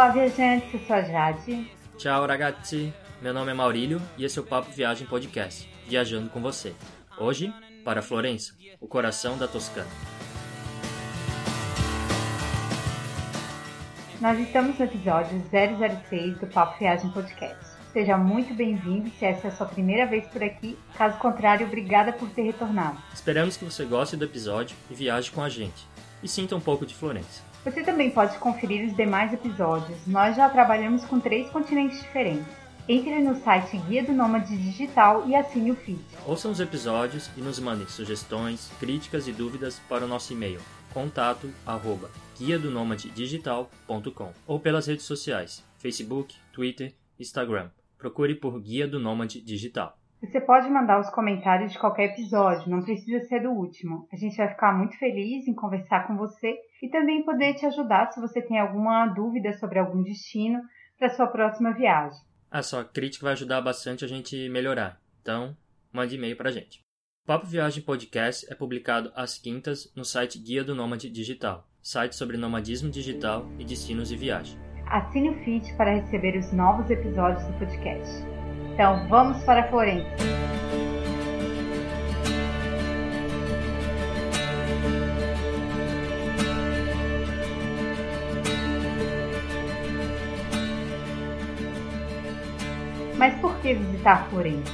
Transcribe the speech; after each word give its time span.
Olá, 0.00 0.08
viajantes, 0.08 0.72
eu 0.72 0.80
sou 0.86 0.96
a 0.96 1.02
Jade. 1.02 1.70
Ciao, 1.98 2.26
ragazzi. 2.26 2.90
Meu 3.20 3.34
nome 3.34 3.50
é 3.50 3.54
Maurílio 3.54 4.00
e 4.16 4.24
esse 4.24 4.38
é 4.38 4.40
o 4.40 4.46
Papo 4.46 4.70
Viagem 4.72 5.06
Podcast, 5.06 5.70
viajando 5.86 6.30
com 6.30 6.40
você. 6.40 6.72
Hoje, 7.18 7.52
para 7.84 8.00
Florença, 8.00 8.54
o 8.80 8.88
coração 8.88 9.36
da 9.36 9.46
Toscana. 9.46 9.90
Nós 14.22 14.38
estamos 14.38 14.78
no 14.78 14.86
episódio 14.86 15.38
006 16.08 16.38
do 16.38 16.46
Papo 16.46 16.78
Viagem 16.78 17.10
Podcast. 17.10 17.62
Seja 17.92 18.16
muito 18.16 18.54
bem-vindo 18.54 19.10
se 19.18 19.26
essa 19.26 19.48
é 19.48 19.50
a 19.50 19.54
sua 19.54 19.66
primeira 19.66 20.06
vez 20.06 20.26
por 20.28 20.42
aqui. 20.42 20.78
Caso 20.96 21.18
contrário, 21.18 21.66
obrigada 21.66 22.10
por 22.10 22.30
ter 22.30 22.44
retornado. 22.44 22.96
Esperamos 23.12 23.58
que 23.58 23.66
você 23.66 23.84
goste 23.84 24.16
do 24.16 24.24
episódio 24.24 24.74
e 24.90 24.94
viaje 24.94 25.30
com 25.30 25.42
a 25.42 25.50
gente. 25.50 25.86
E 26.22 26.28
sinta 26.28 26.56
um 26.56 26.60
pouco 26.60 26.86
de 26.86 26.94
Florença. 26.94 27.49
Você 27.64 27.82
também 27.82 28.10
pode 28.10 28.38
conferir 28.38 28.86
os 28.86 28.96
demais 28.96 29.32
episódios. 29.32 29.98
Nós 30.06 30.36
já 30.36 30.48
trabalhamos 30.48 31.04
com 31.04 31.20
três 31.20 31.50
continentes 31.50 32.00
diferentes. 32.00 32.46
Entre 32.88 33.20
no 33.20 33.36
site 33.36 33.76
Guia 33.88 34.02
do 34.02 34.12
Nômade 34.12 34.56
Digital 34.56 35.28
e 35.28 35.36
assine 35.36 35.70
o 35.70 35.76
feed. 35.76 36.00
Ouçam 36.26 36.50
os 36.50 36.60
episódios 36.60 37.30
e 37.36 37.40
nos 37.40 37.58
mandem 37.58 37.86
sugestões, 37.86 38.70
críticas 38.80 39.28
e 39.28 39.32
dúvidas 39.32 39.78
para 39.88 40.04
o 40.04 40.08
nosso 40.08 40.32
e-mail 40.32 40.60
contato 40.92 41.52
arroba 41.64 42.10
guia 42.36 42.58
do 42.58 42.70
digital.com 43.14 44.32
ou 44.46 44.58
pelas 44.58 44.86
redes 44.86 45.04
sociais 45.04 45.64
Facebook, 45.78 46.34
Twitter, 46.52 46.94
Instagram. 47.18 47.70
Procure 47.96 48.34
por 48.34 48.58
Guia 48.60 48.88
do 48.88 48.98
Nômade 48.98 49.40
Digital. 49.40 49.99
Você 50.22 50.38
pode 50.38 50.68
mandar 50.68 51.00
os 51.00 51.08
comentários 51.08 51.72
de 51.72 51.78
qualquer 51.78 52.12
episódio, 52.12 52.70
não 52.70 52.82
precisa 52.82 53.24
ser 53.26 53.40
do 53.40 53.50
último. 53.50 54.06
A 54.12 54.16
gente 54.16 54.36
vai 54.36 54.48
ficar 54.48 54.76
muito 54.76 54.98
feliz 54.98 55.48
em 55.48 55.54
conversar 55.54 56.06
com 56.06 56.14
você 56.14 56.58
e 56.82 56.90
também 56.90 57.24
poder 57.24 57.54
te 57.54 57.64
ajudar 57.64 58.12
se 58.12 58.20
você 58.20 58.42
tem 58.42 58.58
alguma 58.58 59.06
dúvida 59.06 59.52
sobre 59.54 59.78
algum 59.78 60.02
destino 60.02 60.60
para 60.98 61.08
sua 61.08 61.26
próxima 61.26 61.72
viagem. 61.72 62.18
A 62.50 62.62
sua 62.62 62.84
crítica 62.84 63.24
vai 63.24 63.32
ajudar 63.32 63.62
bastante 63.62 64.04
a 64.04 64.08
gente 64.08 64.48
melhorar. 64.50 65.00
Então, 65.22 65.56
mande 65.90 66.16
e-mail 66.16 66.36
para 66.36 66.50
a 66.50 66.52
gente. 66.52 66.80
Papo 67.26 67.46
Viagem 67.46 67.82
Podcast 67.82 68.46
é 68.52 68.54
publicado 68.54 69.10
às 69.14 69.38
quintas 69.38 69.90
no 69.96 70.04
site 70.04 70.38
Guia 70.38 70.62
do 70.62 70.74
Nômade 70.74 71.08
Digital, 71.08 71.66
site 71.80 72.14
sobre 72.14 72.36
nomadismo 72.36 72.90
digital 72.90 73.46
e 73.58 73.64
destinos 73.64 74.10
de 74.10 74.16
viagem. 74.16 74.58
Assine 74.86 75.30
o 75.30 75.44
feed 75.44 75.74
para 75.76 75.94
receber 75.94 76.36
os 76.36 76.52
novos 76.52 76.90
episódios 76.90 77.42
do 77.46 77.58
podcast. 77.58 78.39
Então, 78.72 79.06
vamos 79.08 79.42
para 79.44 79.68
Florença! 79.68 80.30
Mas 93.20 93.38
por 93.38 93.54
que 93.56 93.74
visitar 93.74 94.26
Florença? 94.30 94.72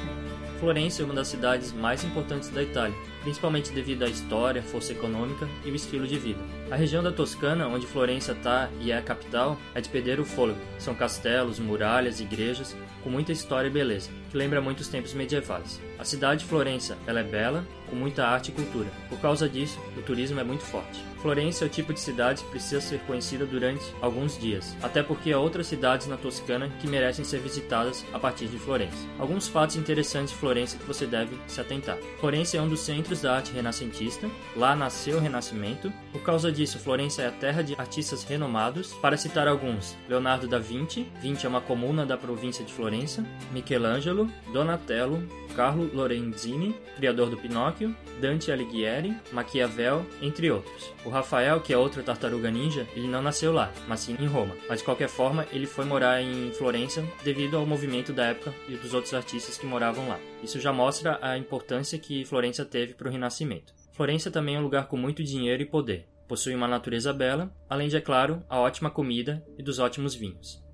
Florença 0.61 1.03
é 1.03 1.05
uma 1.05 1.15
das 1.15 1.27
cidades 1.27 1.73
mais 1.73 2.05
importantes 2.05 2.49
da 2.49 2.63
Itália, 2.63 2.97
principalmente 3.23 3.73
devido 3.73 4.05
à 4.05 4.09
história, 4.09 4.63
força 4.63 4.93
econômica 4.93 5.49
e 5.65 5.71
o 5.73 5.75
estilo 5.75 6.07
de 6.07 6.17
vida. 6.17 6.39
A 6.69 6.75
região 6.75 7.01
da 7.01 7.13
Toscana, 7.13 7.69
onde 7.69 7.87
Florença 7.87 8.33
está 8.33 8.69
e 8.81 8.91
é 8.91 8.99
a 8.99 9.03
capital, 9.03 9.57
é 9.73 9.81
de 9.81 9.89
perder 9.89 10.19
o 10.19 10.25
fôlego. 10.25 10.59
São 10.81 10.97
castelos, 10.97 11.61
muralhas, 11.61 12.19
igrejas, 12.19 12.77
com 13.05 13.09
muita 13.09 13.31
história 13.31 13.69
e 13.69 13.71
beleza, 13.71 14.11
que 14.33 14.37
lembra 14.37 14.61
muito 14.61 14.81
os 14.81 14.89
tempos 14.89 15.15
medievais. 15.15 15.81
A 15.97 16.05
cidade 16.05 16.41
de 16.41 16.47
Florença 16.47 16.99
ela 17.07 17.21
é 17.21 17.23
bela, 17.23 17.65
com 17.89 17.95
muita 17.95 18.27
arte 18.27 18.49
e 18.49 18.53
cultura. 18.53 18.89
Por 19.09 19.21
causa 19.21 19.49
disso, 19.49 19.79
o 19.97 20.03
turismo 20.03 20.41
é 20.41 20.45
muito 20.45 20.65
forte. 20.65 21.01
Florença 21.23 21.65
é 21.65 21.67
o 21.67 21.71
tipo 21.71 21.95
de 21.95 22.01
cidade 22.01 22.43
que 22.43 22.51
precisa 22.51 22.81
ser 22.81 22.99
conhecida 23.01 23.47
durante 23.47 23.85
alguns 24.01 24.39
dias, 24.39 24.77
até 24.83 25.03
porque 25.03 25.33
há 25.33 25.39
outras 25.39 25.67
cidades 25.67 26.07
na 26.07 26.17
Toscana 26.17 26.69
que 26.81 26.87
merecem 26.87 27.25
ser 27.25 27.41
visitadas 27.41 28.05
a 28.13 28.19
partir 28.19 28.47
de 28.47 28.59
Florença. 28.59 28.97
Alguns 29.19 29.49
fatos 29.49 29.77
interessantes 29.77 30.33
de 30.33 30.39
Florença 30.39 30.77
que 30.77 30.85
você 30.85 31.07
deve 31.07 31.37
se 31.47 31.61
atentar. 31.61 31.97
Florença 32.21 32.57
é 32.57 32.61
um 32.61 32.69
dos 32.69 32.81
centros 32.81 33.23
da 33.23 33.37
arte 33.37 33.53
renascentista, 33.53 34.29
lá 34.57 34.75
nasceu 34.77 35.17
o 35.17 35.21
Renascimento. 35.21 35.93
Por 36.13 36.23
causa 36.23 36.53
disso, 36.57 36.79
Florença 36.79 37.23
é 37.23 37.27
a 37.27 37.31
terra 37.31 37.63
de 37.63 37.75
artistas 37.75 38.25
renomados. 38.25 38.95
Para 38.95 39.17
citar 39.17 39.47
alguns, 39.47 39.95
Leonardo 40.09 40.49
da 40.49 40.59
Vinci, 40.59 41.07
Vinci 41.21 41.45
é 41.45 41.49
uma 41.49 41.61
comuna 41.61 42.07
da 42.07 42.17
província 42.17 42.65
de 42.65 42.73
Florença, 42.73 43.25
Michelangelo, 43.53 44.29
Donatello, 44.53 45.23
Carlo 45.55 45.91
Lorenzini, 45.93 46.75
criador 46.97 47.29
do 47.29 47.37
Pinóquio, 47.37 47.95
Dante 48.21 48.51
Alighieri, 48.51 49.15
Maquiavel, 49.33 50.05
entre 50.23 50.51
outros. 50.51 50.93
O 51.05 51.11
Rafael, 51.11 51.61
que 51.61 51.73
é 51.73 51.79
outro 51.79 52.03
tartaruga 52.03 52.51
ninja, 52.51 52.87
ele 52.97 53.07
não 53.07 53.21
nasceu 53.21 53.53
lá, 53.53 53.71
mas 53.87 54.01
sim 54.01 54.17
em 54.19 54.27
Roma. 54.27 54.57
Mas 54.69 54.79
de 54.79 54.85
qualquer 54.85 55.09
forma, 55.09 55.47
ele 55.53 55.67
foi 55.67 55.85
morar 55.85 56.23
em 56.23 56.51
Florença 56.53 57.05
devido 57.23 57.57
ao 57.57 57.67
movimento 57.67 58.13
da 58.13 58.27
época 58.27 58.55
e 58.67 58.77
dos 58.77 58.95
outros 58.95 59.13
artistas 59.13 59.59
que 59.59 59.67
moravam 59.67 60.09
lá. 60.09 60.19
Isso 60.43 60.59
já 60.59 60.73
mostra 60.73 61.19
a 61.21 61.37
importância 61.37 61.99
que 61.99 62.25
Florença 62.25 62.65
teve 62.65 62.95
para 62.95 63.09
o 63.09 63.11
Renascimento. 63.13 63.75
Florença 63.93 64.31
também 64.31 64.57
é 64.57 64.59
um 64.59 64.63
lugar 64.63 64.89
com 64.89 64.97
muito 64.97 65.23
dinheiro 65.23 65.63
e 65.63 65.67
poder. 65.67 66.07
Possui 66.29 66.55
uma 66.55 66.67
natureza 66.67 67.13
bela, 67.13 67.53
além 67.69 67.89
de, 67.89 67.97
é 67.97 68.01
claro, 68.01 68.43
a 68.49 68.59
ótima 68.59 68.91
comida 68.91 69.45
e 69.57 69.63
dos 69.63 69.79
ótimos 69.79 70.15
vinhos. 70.15 70.65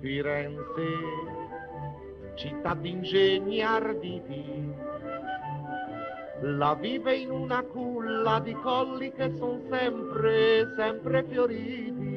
Firenze, 0.00 0.88
città 2.36 2.74
d'ingegni 2.74 3.62
arditi, 3.62 4.44
la 6.42 6.74
vive 6.74 7.16
in 7.16 7.30
una 7.30 7.62
culla 7.62 8.38
di 8.40 8.52
colli 8.54 9.12
che 9.12 9.30
sono 9.36 9.60
sempre, 9.70 10.74
sempre 10.76 11.24
fioriti. 11.24 12.13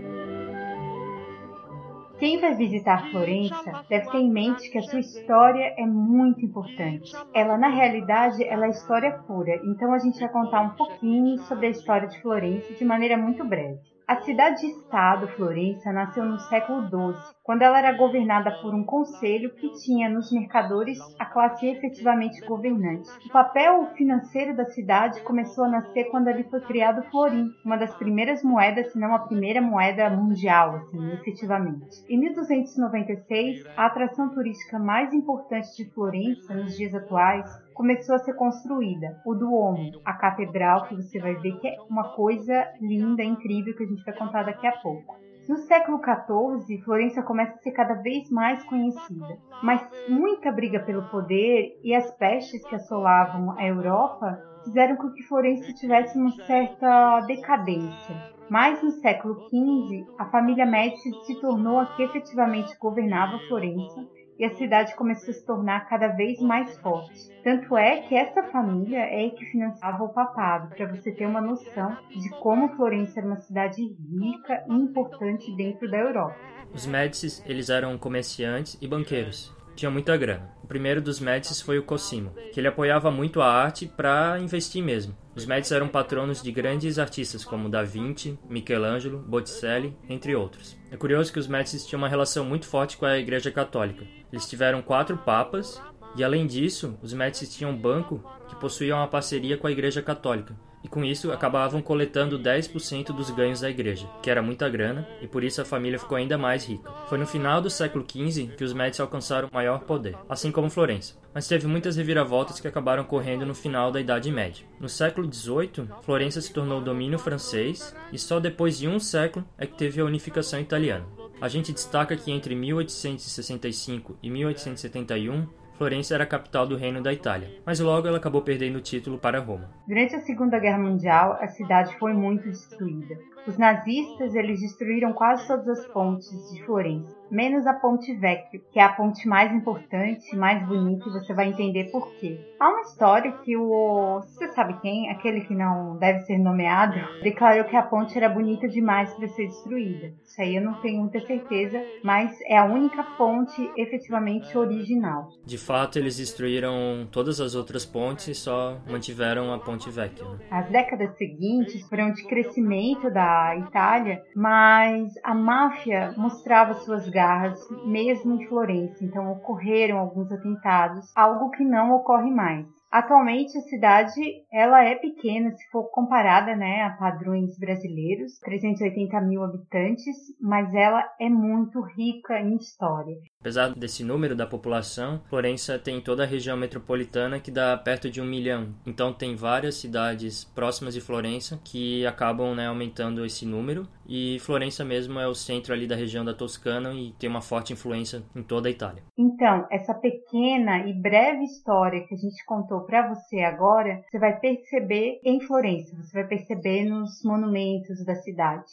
Quem 2.20 2.42
vai 2.42 2.56
visitar 2.56 3.12
Florença 3.12 3.86
deve 3.88 4.10
ter 4.10 4.18
em 4.18 4.32
mente 4.32 4.72
que 4.72 4.80
a 4.80 4.82
sua 4.82 5.00
história 5.00 5.76
é 5.78 5.86
muito 5.86 6.44
importante. 6.44 7.12
Ela, 7.34 7.58
na 7.60 7.68
realidade, 7.70 8.44
ela 8.44 8.66
é 8.66 8.70
história 8.70 9.20
pura, 9.28 9.56
então 9.64 9.94
a 9.94 10.00
gente 10.00 10.20
vai 10.20 10.30
contar 10.30 10.62
um 10.62 10.70
pouquinho 10.72 11.38
sobre 11.44 11.68
a 11.68 11.70
história 11.70 12.08
de 12.08 12.20
Florença 12.20 12.74
de 12.74 12.84
maneira 12.84 13.18
muito 13.18 13.46
breve. 13.46 13.78
A 14.08 14.22
cidade-estado 14.22 15.28
Florença 15.36 15.92
nasceu 15.92 16.26
no 16.26 16.40
século 16.40 16.82
XII, 16.84 17.37
quando 17.48 17.62
ela 17.62 17.80
era 17.80 17.94
governada 17.94 18.52
por 18.62 18.76
um 18.76 18.84
conselho 18.84 19.56
que 19.56 19.72
tinha 19.82 20.10
nos 20.10 20.34
mercadores 20.34 21.00
a 21.18 21.24
classe 21.24 21.66
efetivamente 21.66 22.46
governante. 22.46 23.10
O 23.26 23.32
papel 23.32 23.88
financeiro 23.96 24.54
da 24.54 24.66
cidade 24.66 25.22
começou 25.22 25.64
a 25.64 25.70
nascer 25.70 26.12
quando 26.12 26.28
ali 26.28 26.44
foi 26.44 26.60
criado 26.60 27.00
o 27.00 27.04
florim, 27.04 27.50
uma 27.64 27.78
das 27.78 27.96
primeiras 27.96 28.44
moedas, 28.44 28.92
se 28.92 29.00
não 29.00 29.16
a 29.16 29.20
primeira 29.20 29.62
moeda 29.62 30.10
mundial, 30.10 30.76
assim, 30.76 31.14
efetivamente. 31.14 32.04
Em 32.10 32.20
1296, 32.20 33.66
a 33.78 33.86
atração 33.86 34.28
turística 34.28 34.78
mais 34.78 35.14
importante 35.14 35.74
de 35.78 35.90
Florença 35.92 36.54
nos 36.54 36.76
dias 36.76 36.94
atuais 36.94 37.50
começou 37.74 38.16
a 38.16 38.20
ser 38.20 38.34
construída. 38.34 39.22
O 39.26 39.34
Duomo, 39.34 40.02
a 40.04 40.12
catedral, 40.12 40.86
que 40.88 40.96
você 40.96 41.18
vai 41.18 41.36
ver 41.36 41.58
que 41.60 41.68
é 41.70 41.78
uma 41.90 42.10
coisa 42.10 42.68
linda, 42.82 43.24
incrível, 43.24 43.74
que 43.74 43.84
a 43.84 43.88
gente 43.88 44.04
vai 44.04 44.16
contar 44.16 44.44
daqui 44.44 44.68
a 44.68 44.74
pouco. 44.74 45.27
No 45.48 45.56
século 45.60 46.02
XIV, 46.04 46.82
Florença 46.84 47.24
começa 47.24 47.54
a 47.54 47.58
ser 47.60 47.72
cada 47.72 47.94
vez 47.94 48.30
mais 48.30 48.62
conhecida, 48.66 49.38
mas 49.64 49.82
muita 50.10 50.52
briga 50.52 50.82
pelo 50.82 51.04
poder 51.10 51.80
e 51.82 51.96
as 51.96 52.12
pestes 52.18 52.62
que 52.68 52.76
assolavam 52.76 53.58
a 53.58 53.66
Europa 53.66 54.38
fizeram 54.66 54.98
com 54.98 55.10
que 55.12 55.24
Florença 55.24 55.72
tivesse 55.74 56.18
uma 56.18 56.32
certa 56.32 57.22
decadência. 57.22 58.16
Mas 58.50 58.84
no 58.84 58.92
século 58.92 59.48
XV, 59.48 60.06
a 60.18 60.26
família 60.26 60.66
Médici 60.66 61.14
se 61.26 61.40
tornou 61.40 61.80
a 61.80 61.86
que 61.96 62.04
efetivamente 62.04 62.78
governava 62.78 63.40
Florença 63.48 64.06
e 64.38 64.46
a 64.46 64.56
cidade 64.56 64.96
começou 64.96 65.32
a 65.32 65.34
se 65.34 65.46
tornar 65.46 65.88
cada 65.88 66.10
vez 66.10 66.40
mais 66.40 66.78
forte. 66.80 67.30
Tanto 67.44 67.76
é 67.78 68.02
que 68.02 68.16
essa 68.16 68.44
família 68.44 69.00
é 69.00 69.30
que 69.30 69.46
financiava 69.46 70.04
o 70.04 70.14
papado, 70.14 70.76
para 70.76 70.88
você 70.88 71.12
ter 71.12 71.26
uma 71.26 71.42
noção 71.42 71.98
de 72.10 72.30
como 72.42 72.76
Florença 72.76 73.20
era 73.20 73.28
uma 73.28 73.38
cidade 73.38 73.82
rica 73.82 74.64
e 74.68 74.74
importante 74.74 75.56
dentro 75.56 75.90
da 75.90 75.98
Europa. 75.98 76.36
Os 76.74 76.86
Médicis, 76.86 77.44
eles 77.46 77.70
eram 77.70 77.98
comerciantes 77.98 78.78
e 78.82 78.88
banqueiros. 78.88 79.57
Tinham 79.78 79.92
muita 79.92 80.18
grana. 80.18 80.50
O 80.64 80.68
primeiro 80.68 81.00
dos 81.00 81.20
Médicis 81.20 81.62
foi 81.62 81.78
o 81.78 81.84
Cosimo, 81.84 82.34
que 82.52 82.60
ele 82.60 82.68
apoiava 82.68 83.12
muito 83.12 83.42
a 83.42 83.48
arte 83.48 83.86
para 83.86 84.40
investir 84.40 84.84
mesmo. 84.84 85.16
Os 85.36 85.46
Médici 85.46 85.72
eram 85.72 85.88
patronos 85.88 86.42
de 86.42 86.52
grandes 86.52 86.98
artistas 86.98 87.46
como 87.46 87.70
Da 87.70 87.84
Vinci, 87.84 88.40
Michelangelo, 88.50 89.20
Botticelli, 89.20 89.96
entre 90.10 90.36
outros. 90.36 90.76
É 90.90 90.98
curioso 90.98 91.32
que 91.32 91.38
os 91.38 91.46
Médici 91.46 91.86
tinham 91.86 92.02
uma 92.02 92.10
relação 92.10 92.44
muito 92.44 92.66
forte 92.66 92.98
com 92.98 93.06
a 93.06 93.20
Igreja 93.20 93.52
Católica. 93.52 94.04
Eles 94.34 94.50
tiveram 94.50 94.82
quatro 94.82 95.16
papas 95.16 95.80
E 96.16 96.24
além 96.24 96.48
disso, 96.48 96.98
os 97.04 97.14
Médici 97.14 97.48
tinham 97.48 97.70
um 97.70 97.78
banco 97.78 98.24
que 98.50 98.56
possuía 98.56 98.96
uma 98.96 99.08
parceria 99.08 99.58
com 99.58 99.68
a 99.68 99.72
Igreja 99.72 100.02
Católica, 100.02 100.56
e 100.88 100.90
com 100.90 101.04
isso 101.04 101.34
acabavam 101.34 101.82
coletando 101.82 102.40
10% 102.40 103.08
dos 103.08 103.30
ganhos 103.30 103.60
da 103.60 103.70
igreja, 103.70 104.10
que 104.24 104.30
era 104.30 104.42
muita 104.42 104.70
grana, 104.70 105.06
e 105.22 105.28
por 105.28 105.44
isso 105.44 105.62
a 105.62 105.66
família 105.66 106.00
ficou 106.00 106.16
ainda 106.16 106.38
mais 106.38 106.66
rica. 106.66 106.90
Foi 107.10 107.18
no 107.18 107.28
final 107.28 107.60
do 107.60 107.70
século 107.70 108.06
XV 108.10 108.56
que 108.56 108.64
os 108.64 108.72
Médici 108.72 109.02
alcançaram 109.02 109.50
maior 109.52 109.82
poder, 109.82 110.16
assim 110.30 110.50
como 110.50 110.70
Florença. 110.70 111.16
Mas 111.34 111.46
teve 111.46 111.68
muitas 111.68 111.98
reviravoltas 111.98 112.62
que 112.62 112.70
acabaram 112.70 113.04
ocorrendo 113.04 113.46
no 113.46 113.54
final 113.54 113.92
da 113.92 114.00
Idade 114.00 114.32
Média. 114.32 114.66
No 114.80 114.88
século 114.88 115.32
XVIII, 115.32 115.90
Florença 116.04 116.40
se 116.40 116.54
tornou 116.54 116.80
domínio 116.80 117.20
francês, 117.20 117.94
e 118.14 118.18
só 118.18 118.40
depois 118.40 118.80
de 118.80 118.88
um 118.88 118.98
século 118.98 119.46
é 119.58 119.66
que 119.66 119.78
teve 119.78 120.00
a 120.00 120.06
unificação 120.06 120.58
italiana. 120.58 121.06
A 121.42 121.50
gente 121.50 121.74
destaca 121.74 122.16
que 122.16 122.32
entre 122.32 122.56
1865 122.56 124.18
e 124.24 124.30
1871 124.30 125.48
Florença 125.78 126.16
era 126.16 126.24
a 126.24 126.28
capital 126.28 126.66
do 126.66 126.76
Reino 126.76 127.04
da 127.04 127.14
Itália, 127.14 127.50
mas 127.66 127.80
logo 127.80 128.08
ela 128.08 128.18
acabou 128.18 128.42
perdendo 128.42 128.78
o 128.78 128.82
título 128.82 129.18
para 129.20 129.40
Roma. 129.40 129.70
Durante 129.88 130.16
a 130.16 130.22
Segunda 130.22 130.58
Guerra 130.60 130.80
Mundial, 130.80 131.38
a 131.40 131.48
cidade 131.48 131.96
foi 132.00 132.14
muito 132.14 132.50
destruída. 132.50 133.16
Os 133.48 133.58
nazistas 133.58 134.34
eles 134.34 134.60
destruíram 134.60 135.14
quase 135.14 135.48
todas 135.48 135.68
as 135.68 135.88
pontes 135.88 136.52
de 136.52 136.64
Florença, 136.66 137.16
menos 137.30 137.66
a 137.68 137.74
Ponte 137.74 138.14
Vecchio, 138.14 138.62
que 138.72 138.80
é 138.80 138.84
a 138.84 138.90
ponte 138.90 139.28
mais 139.28 139.52
importante, 139.54 140.36
mais 140.36 140.66
bonita, 140.68 141.08
e 141.08 141.12
você 141.12 141.34
vai 141.34 141.48
entender 141.48 141.86
por 141.92 142.12
quê. 142.16 142.40
Há 142.60 142.70
uma 142.70 142.82
história 142.82 143.32
que 143.44 143.56
o, 143.56 144.22
você 144.22 144.48
sabe 144.50 144.80
quem, 144.82 145.10
aquele 145.12 145.42
que 145.42 145.54
não 145.54 145.98
deve 145.98 146.22
ser 146.22 146.38
nomeado, 146.38 146.96
declarou 147.22 147.66
que 147.66 147.76
a 147.76 147.84
ponte 147.84 148.18
era 148.18 148.30
bonita 148.30 148.68
demais 148.68 149.14
para 149.14 149.28
ser 149.28 149.48
destruída. 149.48 150.12
Isso 150.24 150.42
aí 150.42 150.56
eu 150.56 150.62
não 150.62 150.74
tenho 150.82 151.02
muita 151.02 151.20
certeza, 151.20 151.82
mas 152.04 152.36
é 152.48 152.58
a 152.58 152.66
única 152.66 153.04
ponte 153.18 153.72
efetivamente 153.78 154.58
original. 154.58 155.30
De 155.46 155.58
fato, 155.58 156.00
eles 156.00 156.18
destruíram 156.18 157.08
todas 157.12 157.40
as 157.40 157.56
outras 157.56 157.86
pontes 157.86 158.28
e 158.28 158.36
só 158.36 158.78
mantiveram 158.90 159.54
a 159.54 159.60
Ponte 159.60 159.90
Vecchio. 159.90 160.28
Né? 160.30 160.40
As 160.50 160.70
décadas 160.70 161.18
seguintes 161.18 161.88
foram 161.88 162.12
de 162.12 162.24
crescimento 162.26 163.12
da 163.12 163.56
Itália, 163.58 164.24
mas 164.36 165.14
a 165.24 165.34
máfia 165.34 166.14
mostrava 166.18 166.74
suas 166.76 167.08
garras 167.18 167.60
mesmo 167.84 168.36
em 168.36 168.48
Florença, 168.48 169.04
então 169.04 169.32
ocorreram 169.32 169.98
alguns 169.98 170.32
atentados, 170.32 171.12
algo 171.16 171.50
que 171.50 171.64
não 171.64 171.96
ocorre 171.96 172.30
mais. 172.30 172.68
Atualmente 172.92 173.58
a 173.58 173.62
cidade 173.62 174.22
ela 174.54 174.84
é 174.84 174.94
pequena 174.94 175.52
se 175.52 175.68
for 175.72 175.90
comparada 175.90 176.56
né, 176.56 176.84
a 176.84 176.92
padrões 176.92 177.58
brasileiros, 177.58 178.40
380 178.40 179.20
mil 179.22 179.44
habitantes, 179.44 180.16
mas 180.40 180.72
ela 180.76 181.04
é 181.20 181.28
muito 181.28 181.82
rica 181.82 182.40
em 182.40 182.56
história. 182.56 183.16
Apesar 183.40 183.70
desse 183.70 184.04
número 184.04 184.36
da 184.36 184.48
população, 184.48 185.22
Florença 185.30 185.78
tem 185.78 186.02
toda 186.02 186.24
a 186.24 186.26
região 186.26 186.58
metropolitana 186.58 187.40
que 187.40 187.52
dá 187.52 187.78
perto 187.78 188.10
de 188.10 188.20
um 188.20 188.26
milhão. 188.26 188.74
Então 188.86 189.14
tem 189.14 189.36
várias 189.36 189.76
cidades 189.76 190.44
próximas 190.44 190.94
de 190.94 191.02
Florença 191.02 191.60
que 191.64 192.06
acabam 192.06 192.56
né, 192.56 192.68
aumentando 192.68 193.24
esse 193.26 193.46
número. 193.46 193.88
E 194.08 194.40
Florença 194.40 194.84
mesmo 194.84 195.20
é 195.20 195.28
o 195.28 195.36
centro 195.36 195.74
ali 195.74 195.86
da 195.86 195.96
região 195.96 196.26
da 196.26 196.34
Toscana 196.34 196.94
e 196.94 197.14
tem 197.14 197.30
uma 197.30 197.42
forte 197.42 197.74
influência 197.74 198.24
em 198.36 198.42
toda 198.42 198.68
a 198.68 198.72
Itália. 198.72 199.04
Então, 199.18 199.68
essa 199.72 199.94
pequena 199.94 200.88
e 200.88 200.94
breve 200.94 201.44
história 201.44 202.06
que 202.08 202.16
a 202.16 202.18
gente 202.18 202.44
contou 202.46 202.82
para 202.82 203.14
você 203.14 203.42
agora, 203.42 204.02
você 204.10 204.18
vai 204.18 204.40
perceber 204.40 205.20
em 205.24 205.40
Florença, 205.42 205.96
você 205.96 206.22
vai 206.22 206.28
perceber 206.28 206.86
nos 206.86 207.24
monumentos 207.24 208.04
da 208.04 208.16
cidade. 208.16 208.72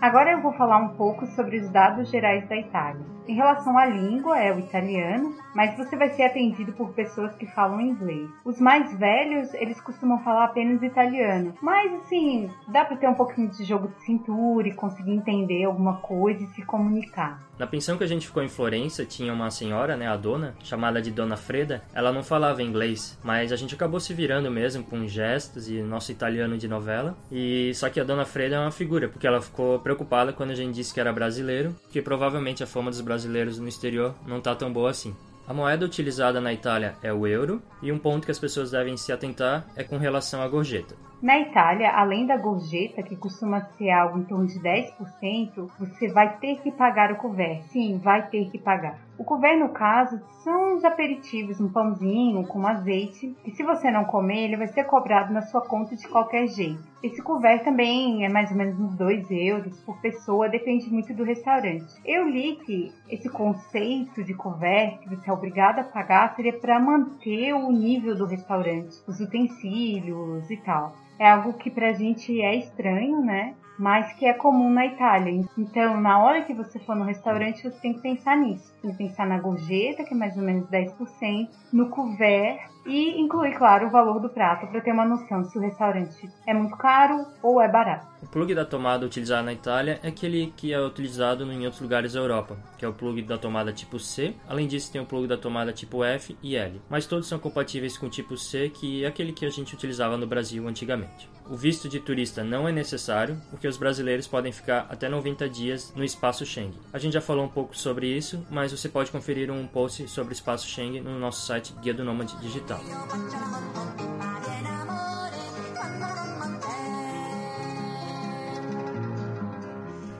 Agora 0.00 0.30
eu 0.30 0.40
vou 0.40 0.52
falar 0.52 0.78
um 0.78 0.94
pouco 0.94 1.26
sobre 1.26 1.58
os 1.58 1.68
dados 1.70 2.08
gerais 2.08 2.48
da 2.48 2.56
Itália. 2.56 3.17
Em 3.28 3.34
relação 3.34 3.76
à 3.76 3.84
língua, 3.84 4.38
é 4.38 4.50
o 4.54 4.58
italiano, 4.58 5.36
mas 5.54 5.76
você 5.76 5.94
vai 5.98 6.08
ser 6.14 6.22
atendido 6.22 6.72
por 6.72 6.94
pessoas 6.94 7.34
que 7.34 7.44
falam 7.48 7.78
inglês. 7.78 8.26
Os 8.42 8.58
mais 8.58 8.90
velhos, 8.98 9.52
eles 9.52 9.78
costumam 9.82 10.18
falar 10.24 10.46
apenas 10.46 10.82
italiano, 10.82 11.52
mas 11.60 11.92
assim, 11.92 12.48
dá 12.68 12.86
para 12.86 12.96
ter 12.96 13.06
um 13.06 13.14
pouquinho 13.14 13.50
de 13.50 13.64
jogo 13.64 13.88
de 13.88 14.02
cintura 14.02 14.66
e 14.66 14.74
conseguir 14.74 15.12
entender 15.12 15.64
alguma 15.64 15.98
coisa 15.98 16.42
e 16.42 16.46
se 16.54 16.62
comunicar. 16.62 17.46
Na 17.58 17.66
pensão 17.66 17.98
que 17.98 18.04
a 18.04 18.06
gente 18.06 18.26
ficou 18.26 18.42
em 18.42 18.48
Florença, 18.48 19.04
tinha 19.04 19.32
uma 19.32 19.50
senhora, 19.50 19.96
né, 19.96 20.06
a 20.06 20.16
dona, 20.16 20.54
chamada 20.62 21.02
de 21.02 21.10
Dona 21.10 21.36
Freda. 21.36 21.82
Ela 21.92 22.12
não 22.12 22.22
falava 22.22 22.62
inglês, 22.62 23.18
mas 23.22 23.52
a 23.52 23.56
gente 23.56 23.74
acabou 23.74 23.98
se 23.98 24.14
virando 24.14 24.48
mesmo 24.48 24.84
com 24.84 25.06
gestos 25.08 25.68
e 25.68 25.82
nosso 25.82 26.12
italiano 26.12 26.56
de 26.56 26.68
novela. 26.68 27.16
E 27.32 27.74
só 27.74 27.90
que 27.90 27.98
a 27.98 28.04
Dona 28.04 28.24
Freda 28.24 28.54
é 28.54 28.60
uma 28.60 28.70
figura, 28.70 29.08
porque 29.08 29.26
ela 29.26 29.42
ficou 29.42 29.80
preocupada 29.80 30.32
quando 30.32 30.52
a 30.52 30.54
gente 30.54 30.72
disse 30.72 30.94
que 30.94 31.00
era 31.00 31.12
brasileiro, 31.12 31.74
que 31.90 32.00
provavelmente 32.00 32.62
a 32.62 32.66
fama 32.66 32.90
dos 32.90 33.00
brasileiros 33.00 33.17
no 33.24 33.68
exterior 33.68 34.14
não 34.26 34.40
tá 34.40 34.54
tão 34.54 34.72
boa 34.72 34.90
assim. 34.90 35.14
A 35.48 35.54
moeda 35.54 35.86
utilizada 35.86 36.42
na 36.42 36.52
Itália 36.52 36.96
é 37.02 37.10
o 37.10 37.26
euro, 37.26 37.62
e 37.80 37.90
um 37.90 37.98
ponto 37.98 38.26
que 38.26 38.30
as 38.30 38.38
pessoas 38.38 38.70
devem 38.70 38.98
se 38.98 39.10
atentar 39.10 39.66
é 39.74 39.82
com 39.82 39.96
relação 39.96 40.42
à 40.42 40.48
gorjeta. 40.48 40.94
Na 41.22 41.38
Itália, 41.38 41.90
além 41.90 42.26
da 42.26 42.36
gorjeta, 42.36 43.02
que 43.02 43.16
costuma 43.16 43.62
ser 43.78 43.90
algo 43.90 44.18
em 44.18 44.24
torno 44.24 44.46
de 44.46 44.60
10%, 44.60 45.70
você 45.78 46.08
vai 46.08 46.36
ter 46.36 46.60
que 46.60 46.70
pagar 46.70 47.10
o 47.10 47.16
couvert. 47.16 47.62
Sim, 47.72 47.98
vai 47.98 48.28
ter 48.28 48.50
que 48.50 48.58
pagar. 48.58 49.07
O 49.18 49.24
couvert, 49.24 49.58
no 49.58 49.70
caso, 49.70 50.20
são 50.44 50.76
os 50.76 50.84
aperitivos, 50.84 51.60
um 51.60 51.68
pãozinho 51.68 52.46
com 52.46 52.64
azeite, 52.64 53.34
que 53.42 53.50
se 53.50 53.64
você 53.64 53.90
não 53.90 54.04
comer, 54.04 54.44
ele 54.44 54.56
vai 54.56 54.68
ser 54.68 54.84
cobrado 54.84 55.32
na 55.32 55.42
sua 55.42 55.60
conta 55.60 55.96
de 55.96 56.06
qualquer 56.06 56.46
jeito. 56.46 56.82
Esse 57.02 57.20
couvert 57.20 57.64
também 57.64 58.24
é 58.24 58.28
mais 58.28 58.50
ou 58.52 58.56
menos 58.56 58.78
uns 58.78 58.94
2 58.94 59.28
euros 59.30 59.80
por 59.80 60.00
pessoa, 60.00 60.48
depende 60.48 60.88
muito 60.88 61.12
do 61.12 61.24
restaurante. 61.24 62.00
Eu 62.04 62.28
li 62.28 62.56
que 62.64 62.92
esse 63.10 63.28
conceito 63.28 64.22
de 64.22 64.34
couvert, 64.34 65.00
que 65.00 65.08
você 65.08 65.28
é 65.28 65.32
obrigado 65.32 65.80
a 65.80 65.84
pagar, 65.84 66.36
seria 66.36 66.52
para 66.52 66.78
manter 66.78 67.52
o 67.54 67.72
nível 67.72 68.16
do 68.16 68.24
restaurante, 68.24 69.02
os 69.08 69.18
utensílios 69.18 70.48
e 70.48 70.56
tal 70.58 70.94
é 71.18 71.28
algo 71.28 71.52
que 71.54 71.70
pra 71.70 71.92
gente 71.92 72.40
é 72.40 72.54
estranho, 72.54 73.20
né? 73.20 73.54
Mas 73.78 74.12
que 74.14 74.26
é 74.26 74.32
comum 74.32 74.70
na 74.70 74.86
Itália. 74.86 75.44
Então, 75.56 76.00
na 76.00 76.18
hora 76.18 76.42
que 76.42 76.52
você 76.52 76.78
for 76.80 76.96
no 76.96 77.04
restaurante, 77.04 77.62
você 77.62 77.78
tem 77.80 77.94
que 77.94 78.00
pensar 78.00 78.36
nisso. 78.36 78.74
Tem 78.82 78.90
que 78.90 78.98
pensar 78.98 79.26
na 79.26 79.38
gorjeta, 79.38 80.04
que 80.04 80.14
é 80.14 80.16
mais 80.16 80.36
ou 80.36 80.42
menos 80.42 80.68
10%, 80.68 81.48
no 81.72 81.88
couvert 81.88 82.58
e 82.88 83.20
incluir, 83.20 83.54
claro, 83.54 83.86
o 83.86 83.90
valor 83.90 84.18
do 84.18 84.30
prato 84.30 84.66
para 84.66 84.80
ter 84.80 84.92
uma 84.92 85.04
noção 85.04 85.44
se 85.44 85.58
o 85.58 85.60
restaurante 85.60 86.28
é 86.46 86.54
muito 86.54 86.76
caro 86.76 87.26
ou 87.42 87.60
é 87.60 87.68
barato. 87.68 88.06
O 88.22 88.26
plug 88.26 88.54
da 88.54 88.64
tomada 88.64 89.04
utilizado 89.04 89.44
na 89.44 89.52
Itália 89.52 90.00
é 90.02 90.08
aquele 90.08 90.52
que 90.56 90.72
é 90.72 90.80
utilizado 90.80 91.44
em 91.52 91.64
outros 91.64 91.82
lugares 91.82 92.14
da 92.14 92.20
Europa, 92.20 92.56
que 92.78 92.84
é 92.84 92.88
o 92.88 92.92
plug 92.92 93.22
da 93.22 93.36
tomada 93.36 93.72
tipo 93.72 93.98
C. 93.98 94.34
Além 94.48 94.66
disso, 94.66 94.90
tem 94.90 95.00
o 95.00 95.06
plug 95.06 95.26
da 95.26 95.36
tomada 95.36 95.72
tipo 95.72 96.02
F 96.02 96.36
e 96.42 96.56
L. 96.56 96.80
Mas 96.88 97.06
todos 97.06 97.28
são 97.28 97.38
compatíveis 97.38 97.96
com 97.98 98.06
o 98.06 98.10
tipo 98.10 98.36
C, 98.36 98.70
que 98.70 99.04
é 99.04 99.08
aquele 99.08 99.32
que 99.32 99.44
a 99.44 99.50
gente 99.50 99.74
utilizava 99.74 100.16
no 100.16 100.26
Brasil 100.26 100.66
antigamente. 100.66 101.28
O 101.50 101.56
visto 101.56 101.88
de 101.88 101.98
turista 101.98 102.44
não 102.44 102.68
é 102.68 102.72
necessário, 102.72 103.40
porque 103.50 103.66
os 103.66 103.78
brasileiros 103.78 104.26
podem 104.26 104.52
ficar 104.52 104.86
até 104.90 105.08
90 105.08 105.48
dias 105.48 105.90
no 105.96 106.04
espaço 106.04 106.44
Schengen. 106.44 106.78
A 106.92 106.98
gente 106.98 107.14
já 107.14 107.22
falou 107.22 107.46
um 107.46 107.48
pouco 107.48 107.74
sobre 107.74 108.06
isso, 108.06 108.46
mas 108.50 108.70
você 108.70 108.86
pode 108.86 109.10
conferir 109.10 109.50
um 109.50 109.66
post 109.66 110.06
sobre 110.08 110.32
o 110.32 110.34
espaço 110.34 110.68
Schengen 110.68 111.00
no 111.00 111.18
nosso 111.18 111.46
site 111.46 111.72
Guia 111.80 111.94
do 111.94 112.04
Nômade 112.04 112.36
Digital. 112.36 112.80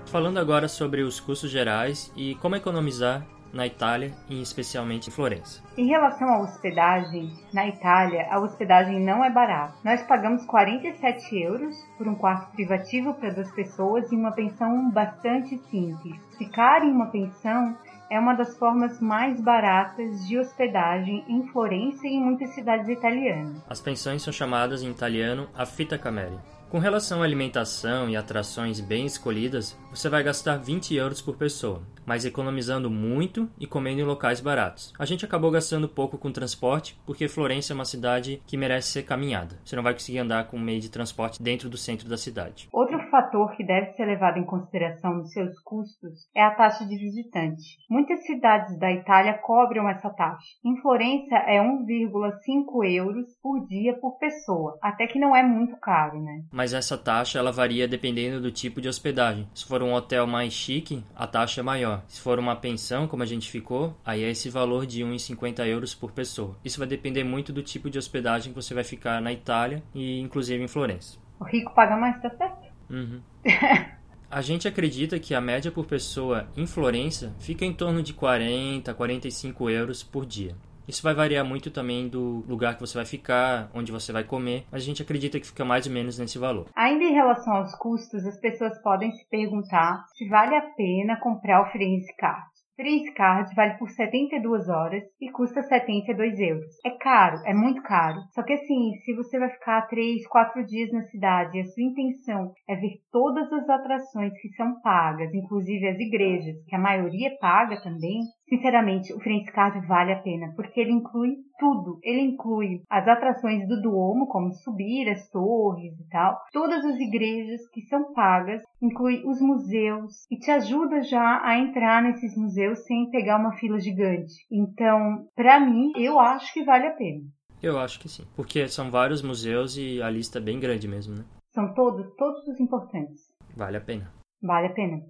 Falando 0.06 0.38
agora 0.38 0.66
sobre 0.66 1.02
os 1.02 1.20
custos 1.20 1.50
gerais 1.50 2.10
e 2.16 2.36
como 2.36 2.56
economizar 2.56 3.26
na 3.52 3.66
Itália 3.66 4.12
e 4.28 4.40
especialmente 4.40 5.08
em 5.08 5.12
Florença. 5.12 5.62
Em 5.76 5.86
relação 5.86 6.28
à 6.28 6.40
hospedagem, 6.40 7.32
na 7.52 7.66
Itália 7.66 8.26
a 8.30 8.38
hospedagem 8.40 9.00
não 9.00 9.24
é 9.24 9.30
barata. 9.30 9.74
Nós 9.84 10.02
pagamos 10.02 10.44
47 10.46 11.36
euros 11.40 11.76
por 11.96 12.08
um 12.08 12.14
quarto 12.14 12.50
privativo 12.52 13.14
para 13.14 13.30
duas 13.30 13.50
pessoas 13.52 14.10
e 14.10 14.16
uma 14.16 14.32
pensão 14.32 14.90
bastante 14.90 15.58
simples. 15.70 16.16
Ficar 16.36 16.84
em 16.84 16.90
uma 16.90 17.06
pensão 17.06 17.76
é 18.10 18.18
uma 18.18 18.34
das 18.34 18.56
formas 18.56 19.00
mais 19.00 19.40
baratas 19.40 20.26
de 20.26 20.38
hospedagem 20.38 21.24
em 21.28 21.46
Florença 21.48 22.06
e 22.06 22.14
em 22.14 22.24
muitas 22.24 22.50
cidades 22.54 22.88
italianas. 22.88 23.62
As 23.68 23.80
pensões 23.80 24.22
são 24.22 24.32
chamadas 24.32 24.82
em 24.82 24.90
italiano 24.90 25.48
affitacamere. 25.54 26.38
Com 26.70 26.78
relação 26.78 27.22
à 27.22 27.24
alimentação 27.24 28.10
e 28.10 28.16
atrações 28.16 28.78
bem 28.78 29.06
escolhidas, 29.06 29.74
você 29.88 30.06
vai 30.06 30.22
gastar 30.22 30.58
20 30.58 30.94
euros 30.94 31.22
por 31.22 31.34
pessoa, 31.34 31.80
mas 32.04 32.26
economizando 32.26 32.90
muito 32.90 33.48
e 33.58 33.66
comendo 33.66 34.02
em 34.02 34.04
locais 34.04 34.38
baratos. 34.38 34.92
A 34.98 35.06
gente 35.06 35.24
acabou 35.24 35.50
gastando 35.50 35.88
pouco 35.88 36.18
com 36.18 36.30
transporte, 36.30 37.00
porque 37.06 37.26
Florença 37.26 37.72
é 37.72 37.74
uma 37.74 37.86
cidade 37.86 38.42
que 38.46 38.58
merece 38.58 38.88
ser 38.88 39.04
caminhada. 39.04 39.56
Você 39.64 39.76
não 39.76 39.82
vai 39.82 39.94
conseguir 39.94 40.18
andar 40.18 40.46
com 40.48 40.58
um 40.58 40.60
meio 40.60 40.78
de 40.78 40.90
transporte 40.90 41.42
dentro 41.42 41.70
do 41.70 41.78
centro 41.78 42.06
da 42.06 42.18
cidade. 42.18 42.68
Outro 42.70 42.98
fator 43.10 43.56
que 43.56 43.64
deve 43.64 43.92
ser 43.92 44.04
levado 44.04 44.36
em 44.36 44.44
consideração 44.44 45.14
nos 45.14 45.32
seus 45.32 45.58
custos 45.60 46.28
é 46.36 46.42
a 46.42 46.54
taxa 46.54 46.84
de 46.84 46.98
visitante. 46.98 47.78
Muitas 47.88 48.26
cidades 48.26 48.78
da 48.78 48.92
Itália 48.92 49.38
cobram 49.38 49.88
essa 49.88 50.10
taxa. 50.10 50.46
Em 50.62 50.78
Florença 50.82 51.36
é 51.46 51.62
1,5 51.62 52.84
euros 52.84 53.26
por 53.42 53.66
dia 53.66 53.98
por 53.98 54.18
pessoa, 54.18 54.78
até 54.82 55.06
que 55.06 55.18
não 55.18 55.34
é 55.34 55.42
muito 55.42 55.74
caro, 55.80 56.20
né? 56.22 56.42
Mas 56.58 56.74
essa 56.74 56.98
taxa 56.98 57.38
ela 57.38 57.52
varia 57.52 57.86
dependendo 57.86 58.40
do 58.40 58.50
tipo 58.50 58.80
de 58.80 58.88
hospedagem. 58.88 59.48
Se 59.54 59.64
for 59.64 59.80
um 59.80 59.94
hotel 59.94 60.26
mais 60.26 60.52
chique, 60.52 61.04
a 61.14 61.24
taxa 61.24 61.60
é 61.60 61.62
maior. 61.62 62.02
Se 62.08 62.20
for 62.20 62.36
uma 62.36 62.56
pensão, 62.56 63.06
como 63.06 63.22
a 63.22 63.26
gente 63.26 63.48
ficou, 63.48 63.96
aí 64.04 64.24
é 64.24 64.30
esse 64.30 64.50
valor 64.50 64.84
de 64.84 65.04
1,50 65.04 65.64
euros 65.68 65.94
por 65.94 66.10
pessoa. 66.10 66.56
Isso 66.64 66.80
vai 66.80 66.88
depender 66.88 67.22
muito 67.22 67.52
do 67.52 67.62
tipo 67.62 67.88
de 67.88 67.96
hospedagem 67.96 68.52
que 68.52 68.60
você 68.60 68.74
vai 68.74 68.82
ficar 68.82 69.22
na 69.22 69.32
Itália 69.32 69.84
e 69.94 70.18
inclusive 70.20 70.60
em 70.60 70.66
Florença. 70.66 71.16
O 71.38 71.44
rico 71.44 71.72
paga 71.76 71.96
mais, 71.96 72.20
tá 72.20 72.30
certo? 72.30 72.66
Uhum. 72.90 73.20
A 74.28 74.42
gente 74.42 74.66
acredita 74.66 75.16
que 75.20 75.34
a 75.34 75.40
média 75.40 75.70
por 75.70 75.86
pessoa 75.86 76.48
em 76.56 76.66
Florença 76.66 77.34
fica 77.38 77.64
em 77.64 77.72
torno 77.72 78.02
de 78.02 78.12
40 78.12 78.90
a 78.90 78.94
45 78.94 79.70
euros 79.70 80.02
por 80.02 80.26
dia. 80.26 80.56
Isso 80.88 81.02
vai 81.02 81.14
variar 81.14 81.44
muito 81.44 81.70
também 81.70 82.08
do 82.08 82.42
lugar 82.48 82.74
que 82.74 82.80
você 82.80 82.96
vai 82.96 83.04
ficar, 83.04 83.70
onde 83.74 83.92
você 83.92 84.10
vai 84.10 84.24
comer, 84.24 84.64
mas 84.72 84.82
a 84.82 84.86
gente 84.86 85.02
acredita 85.02 85.38
que 85.38 85.46
fica 85.46 85.64
mais 85.64 85.86
ou 85.86 85.92
menos 85.92 86.18
nesse 86.18 86.38
valor. 86.38 86.66
Ainda 86.74 87.04
em 87.04 87.12
relação 87.12 87.56
aos 87.56 87.74
custos, 87.76 88.24
as 88.24 88.40
pessoas 88.40 88.80
podem 88.82 89.12
se 89.12 89.28
perguntar 89.28 90.02
se 90.16 90.26
vale 90.28 90.56
a 90.56 90.62
pena 90.74 91.20
comprar 91.20 91.62
o 91.62 91.70
Firenze 91.70 92.14
Card. 92.16 92.48
Três 92.78 93.12
Card 93.14 93.52
vale 93.56 93.76
por 93.76 93.90
72 93.90 94.68
horas 94.68 95.02
e 95.20 95.28
custa 95.32 95.60
72 95.62 96.38
euros. 96.38 96.76
É 96.86 96.90
caro, 96.90 97.36
é 97.44 97.52
muito 97.52 97.82
caro. 97.82 98.20
Só 98.32 98.44
que 98.44 98.52
assim, 98.52 98.92
se 99.04 99.16
você 99.16 99.36
vai 99.36 99.50
ficar 99.50 99.88
3, 99.88 100.24
4 100.28 100.64
dias 100.64 100.92
na 100.92 101.02
cidade 101.02 101.58
e 101.58 101.60
a 101.60 101.64
sua 101.64 101.82
intenção 101.82 102.52
é 102.68 102.76
ver 102.76 103.00
todas 103.10 103.52
as 103.52 103.68
atrações 103.68 104.32
que 104.40 104.50
são 104.50 104.80
pagas, 104.80 105.34
inclusive 105.34 105.88
as 105.88 105.98
igrejas, 105.98 106.54
que 106.68 106.76
a 106.76 106.78
maioria 106.78 107.36
paga 107.40 107.82
também, 107.82 108.20
Sinceramente, 108.48 109.12
o 109.12 109.20
Friends 109.20 109.50
Card 109.50 109.86
vale 109.86 110.12
a 110.12 110.22
pena, 110.22 110.52
porque 110.56 110.80
ele 110.80 110.92
inclui 110.92 111.36
tudo. 111.58 111.98
Ele 112.02 112.20
inclui 112.20 112.82
as 112.88 113.06
atrações 113.06 113.68
do 113.68 113.80
Duomo, 113.82 114.26
como 114.26 114.54
subir 114.54 115.08
as 115.10 115.28
torres 115.28 115.92
e 115.98 116.08
tal, 116.08 116.38
todas 116.52 116.84
as 116.84 116.98
igrejas 116.98 117.60
que 117.72 117.82
são 117.82 118.12
pagas, 118.14 118.62
inclui 118.80 119.22
os 119.26 119.40
museus 119.40 120.26
e 120.30 120.38
te 120.38 120.50
ajuda 120.50 121.02
já 121.02 121.42
a 121.44 121.58
entrar 121.58 122.02
nesses 122.02 122.36
museus 122.36 122.84
sem 122.86 123.10
pegar 123.10 123.38
uma 123.38 123.52
fila 123.56 123.78
gigante. 123.78 124.32
Então, 124.50 125.26
para 125.36 125.60
mim, 125.60 125.92
eu 125.96 126.18
acho 126.18 126.52
que 126.54 126.64
vale 126.64 126.86
a 126.86 126.92
pena. 126.92 127.22
Eu 127.62 127.78
acho 127.78 127.98
que 127.98 128.08
sim, 128.08 128.24
porque 128.36 128.68
são 128.68 128.90
vários 128.90 129.20
museus 129.20 129.76
e 129.76 130.00
a 130.00 130.08
lista 130.08 130.38
é 130.38 130.42
bem 130.42 130.60
grande 130.60 130.86
mesmo, 130.86 131.16
né? 131.16 131.24
São 131.52 131.74
todos, 131.74 132.06
todos 132.16 132.46
os 132.46 132.60
importantes. 132.60 133.20
Vale 133.56 133.76
a 133.76 133.80
pena. 133.80 134.12
Vale 134.40 134.68
a 134.68 134.72
pena. 134.72 135.02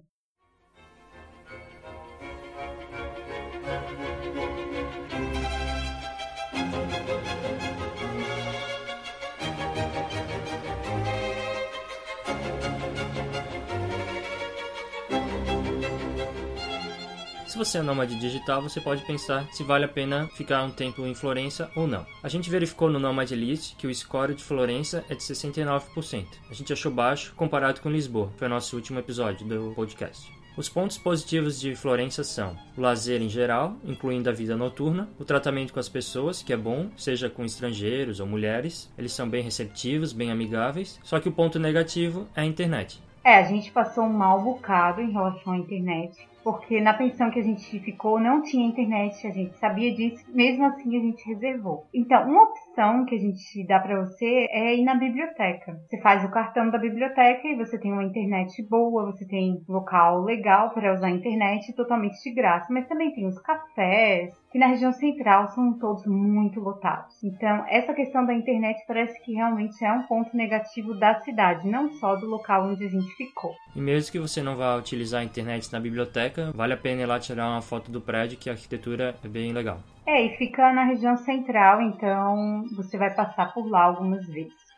Você 17.59 17.79
é 17.79 17.81
nômade 17.81 18.17
digital, 18.17 18.61
você 18.61 18.79
pode 18.79 19.03
pensar 19.03 19.45
se 19.51 19.63
vale 19.63 19.83
a 19.83 19.89
pena 19.89 20.29
ficar 20.29 20.63
um 20.63 20.71
tempo 20.71 21.05
em 21.05 21.13
Florença 21.13 21.69
ou 21.75 21.85
não. 21.85 22.05
A 22.23 22.29
gente 22.29 22.49
verificou 22.49 22.89
no 22.89 22.99
Nomad 22.99 23.29
Elite 23.29 23.75
que 23.77 23.85
o 23.85 23.93
score 23.93 24.33
de 24.33 24.41
Florença 24.41 25.03
é 25.09 25.13
de 25.13 25.21
69%. 25.21 26.25
A 26.49 26.53
gente 26.53 26.71
achou 26.71 26.89
baixo 26.89 27.33
comparado 27.35 27.81
com 27.81 27.89
Lisboa, 27.89 28.31
foi 28.37 28.47
o 28.47 28.49
nosso 28.49 28.77
último 28.77 28.99
episódio 28.99 29.45
do 29.45 29.73
podcast. 29.75 30.31
Os 30.55 30.69
pontos 30.69 30.97
positivos 30.97 31.59
de 31.59 31.75
Florença 31.75 32.23
são 32.23 32.55
o 32.77 32.81
lazer 32.81 33.21
em 33.21 33.27
geral, 33.27 33.75
incluindo 33.83 34.29
a 34.29 34.33
vida 34.33 34.55
noturna, 34.55 35.09
o 35.19 35.25
tratamento 35.25 35.73
com 35.73 35.81
as 35.81 35.89
pessoas, 35.89 36.41
que 36.41 36.53
é 36.53 36.57
bom, 36.57 36.89
seja 36.95 37.29
com 37.29 37.43
estrangeiros 37.43 38.21
ou 38.21 38.27
mulheres, 38.27 38.89
eles 38.97 39.11
são 39.11 39.27
bem 39.27 39.43
receptivos, 39.43 40.13
bem 40.13 40.31
amigáveis, 40.31 40.97
só 41.03 41.19
que 41.19 41.27
o 41.27 41.33
ponto 41.33 41.59
negativo 41.59 42.25
é 42.33 42.39
a 42.39 42.45
internet. 42.45 43.03
É, 43.21 43.35
a 43.35 43.43
gente 43.43 43.69
passou 43.69 44.05
um 44.05 44.13
mal 44.13 44.41
bocado 44.41 45.01
em 45.01 45.11
relação 45.11 45.51
à 45.51 45.57
internet 45.57 46.29
porque 46.51 46.81
na 46.81 46.95
pensão 46.95 47.29
que 47.29 47.39
a 47.39 47.43
gente 47.43 47.79
ficou 47.79 48.19
não 48.19 48.41
tinha 48.41 48.67
internet, 48.67 49.27
a 49.27 49.31
gente 49.31 49.55
sabia 49.57 49.93
disso, 49.93 50.25
mesmo 50.29 50.65
assim 50.65 50.97
a 50.97 50.99
gente 50.99 51.27
reservou. 51.27 51.85
Então, 51.93 52.27
uma 52.27 52.43
opção 52.43 53.05
que 53.05 53.13
a 53.13 53.19
gente 53.19 53.67
dá 53.67 53.79
para 53.79 54.03
você 54.03 54.47
é 54.49 54.75
ir 54.75 54.83
na 54.83 54.95
biblioteca. 54.95 55.79
Você 55.87 55.99
faz 56.01 56.25
o 56.25 56.31
cartão 56.31 56.71
da 56.71 56.79
biblioteca 56.79 57.47
e 57.47 57.55
você 57.55 57.77
tem 57.77 57.93
uma 57.93 58.03
internet 58.03 58.67
boa, 58.67 59.05
você 59.05 59.27
tem 59.27 59.61
local 59.69 60.23
legal 60.23 60.71
para 60.71 60.93
usar 60.93 61.07
a 61.07 61.11
internet 61.11 61.71
totalmente 61.75 62.19
de 62.23 62.33
graça, 62.33 62.73
mas 62.73 62.87
também 62.87 63.13
tem 63.13 63.27
os 63.27 63.39
cafés, 63.39 64.33
que 64.51 64.57
na 64.57 64.67
região 64.67 64.91
central 64.91 65.47
são 65.49 65.73
todos 65.73 66.05
muito 66.05 66.59
lotados. 66.59 67.23
Então, 67.23 67.65
essa 67.67 67.93
questão 67.93 68.25
da 68.25 68.33
internet 68.33 68.83
parece 68.87 69.19
que 69.23 69.33
realmente 69.33 69.83
é 69.83 69.91
um 69.91 70.03
ponto 70.03 70.35
negativo 70.35 70.93
da 70.95 71.19
cidade, 71.21 71.67
não 71.67 71.89
só 71.93 72.15
do 72.15 72.25
local 72.25 72.67
onde 72.69 72.85
a 72.85 72.89
gente 72.89 73.09
ficou. 73.15 73.53
E 73.75 73.79
mesmo 73.79 74.11
que 74.11 74.19
você 74.19 74.41
não 74.41 74.55
vá 74.55 74.75
utilizar 74.75 75.21
a 75.21 75.23
internet 75.23 75.71
na 75.71 75.79
biblioteca, 75.79 76.51
vale 76.53 76.73
a 76.73 76.77
pena 76.77 77.01
ir 77.01 77.05
lá 77.05 77.19
tirar 77.19 77.49
uma 77.49 77.61
foto 77.61 77.91
do 77.91 78.01
prédio, 78.01 78.37
que 78.37 78.49
a 78.49 78.53
arquitetura 78.53 79.15
é 79.23 79.27
bem 79.27 79.53
legal. 79.53 79.79
É, 80.05 80.25
e 80.25 80.37
fica 80.37 80.73
na 80.73 80.85
região 80.85 81.15
central, 81.17 81.81
então 81.81 82.63
você 82.75 82.97
vai 82.97 83.13
passar 83.13 83.53
por 83.53 83.69
lá 83.69 83.83
algumas 83.83 84.25
vezes. 84.27 84.68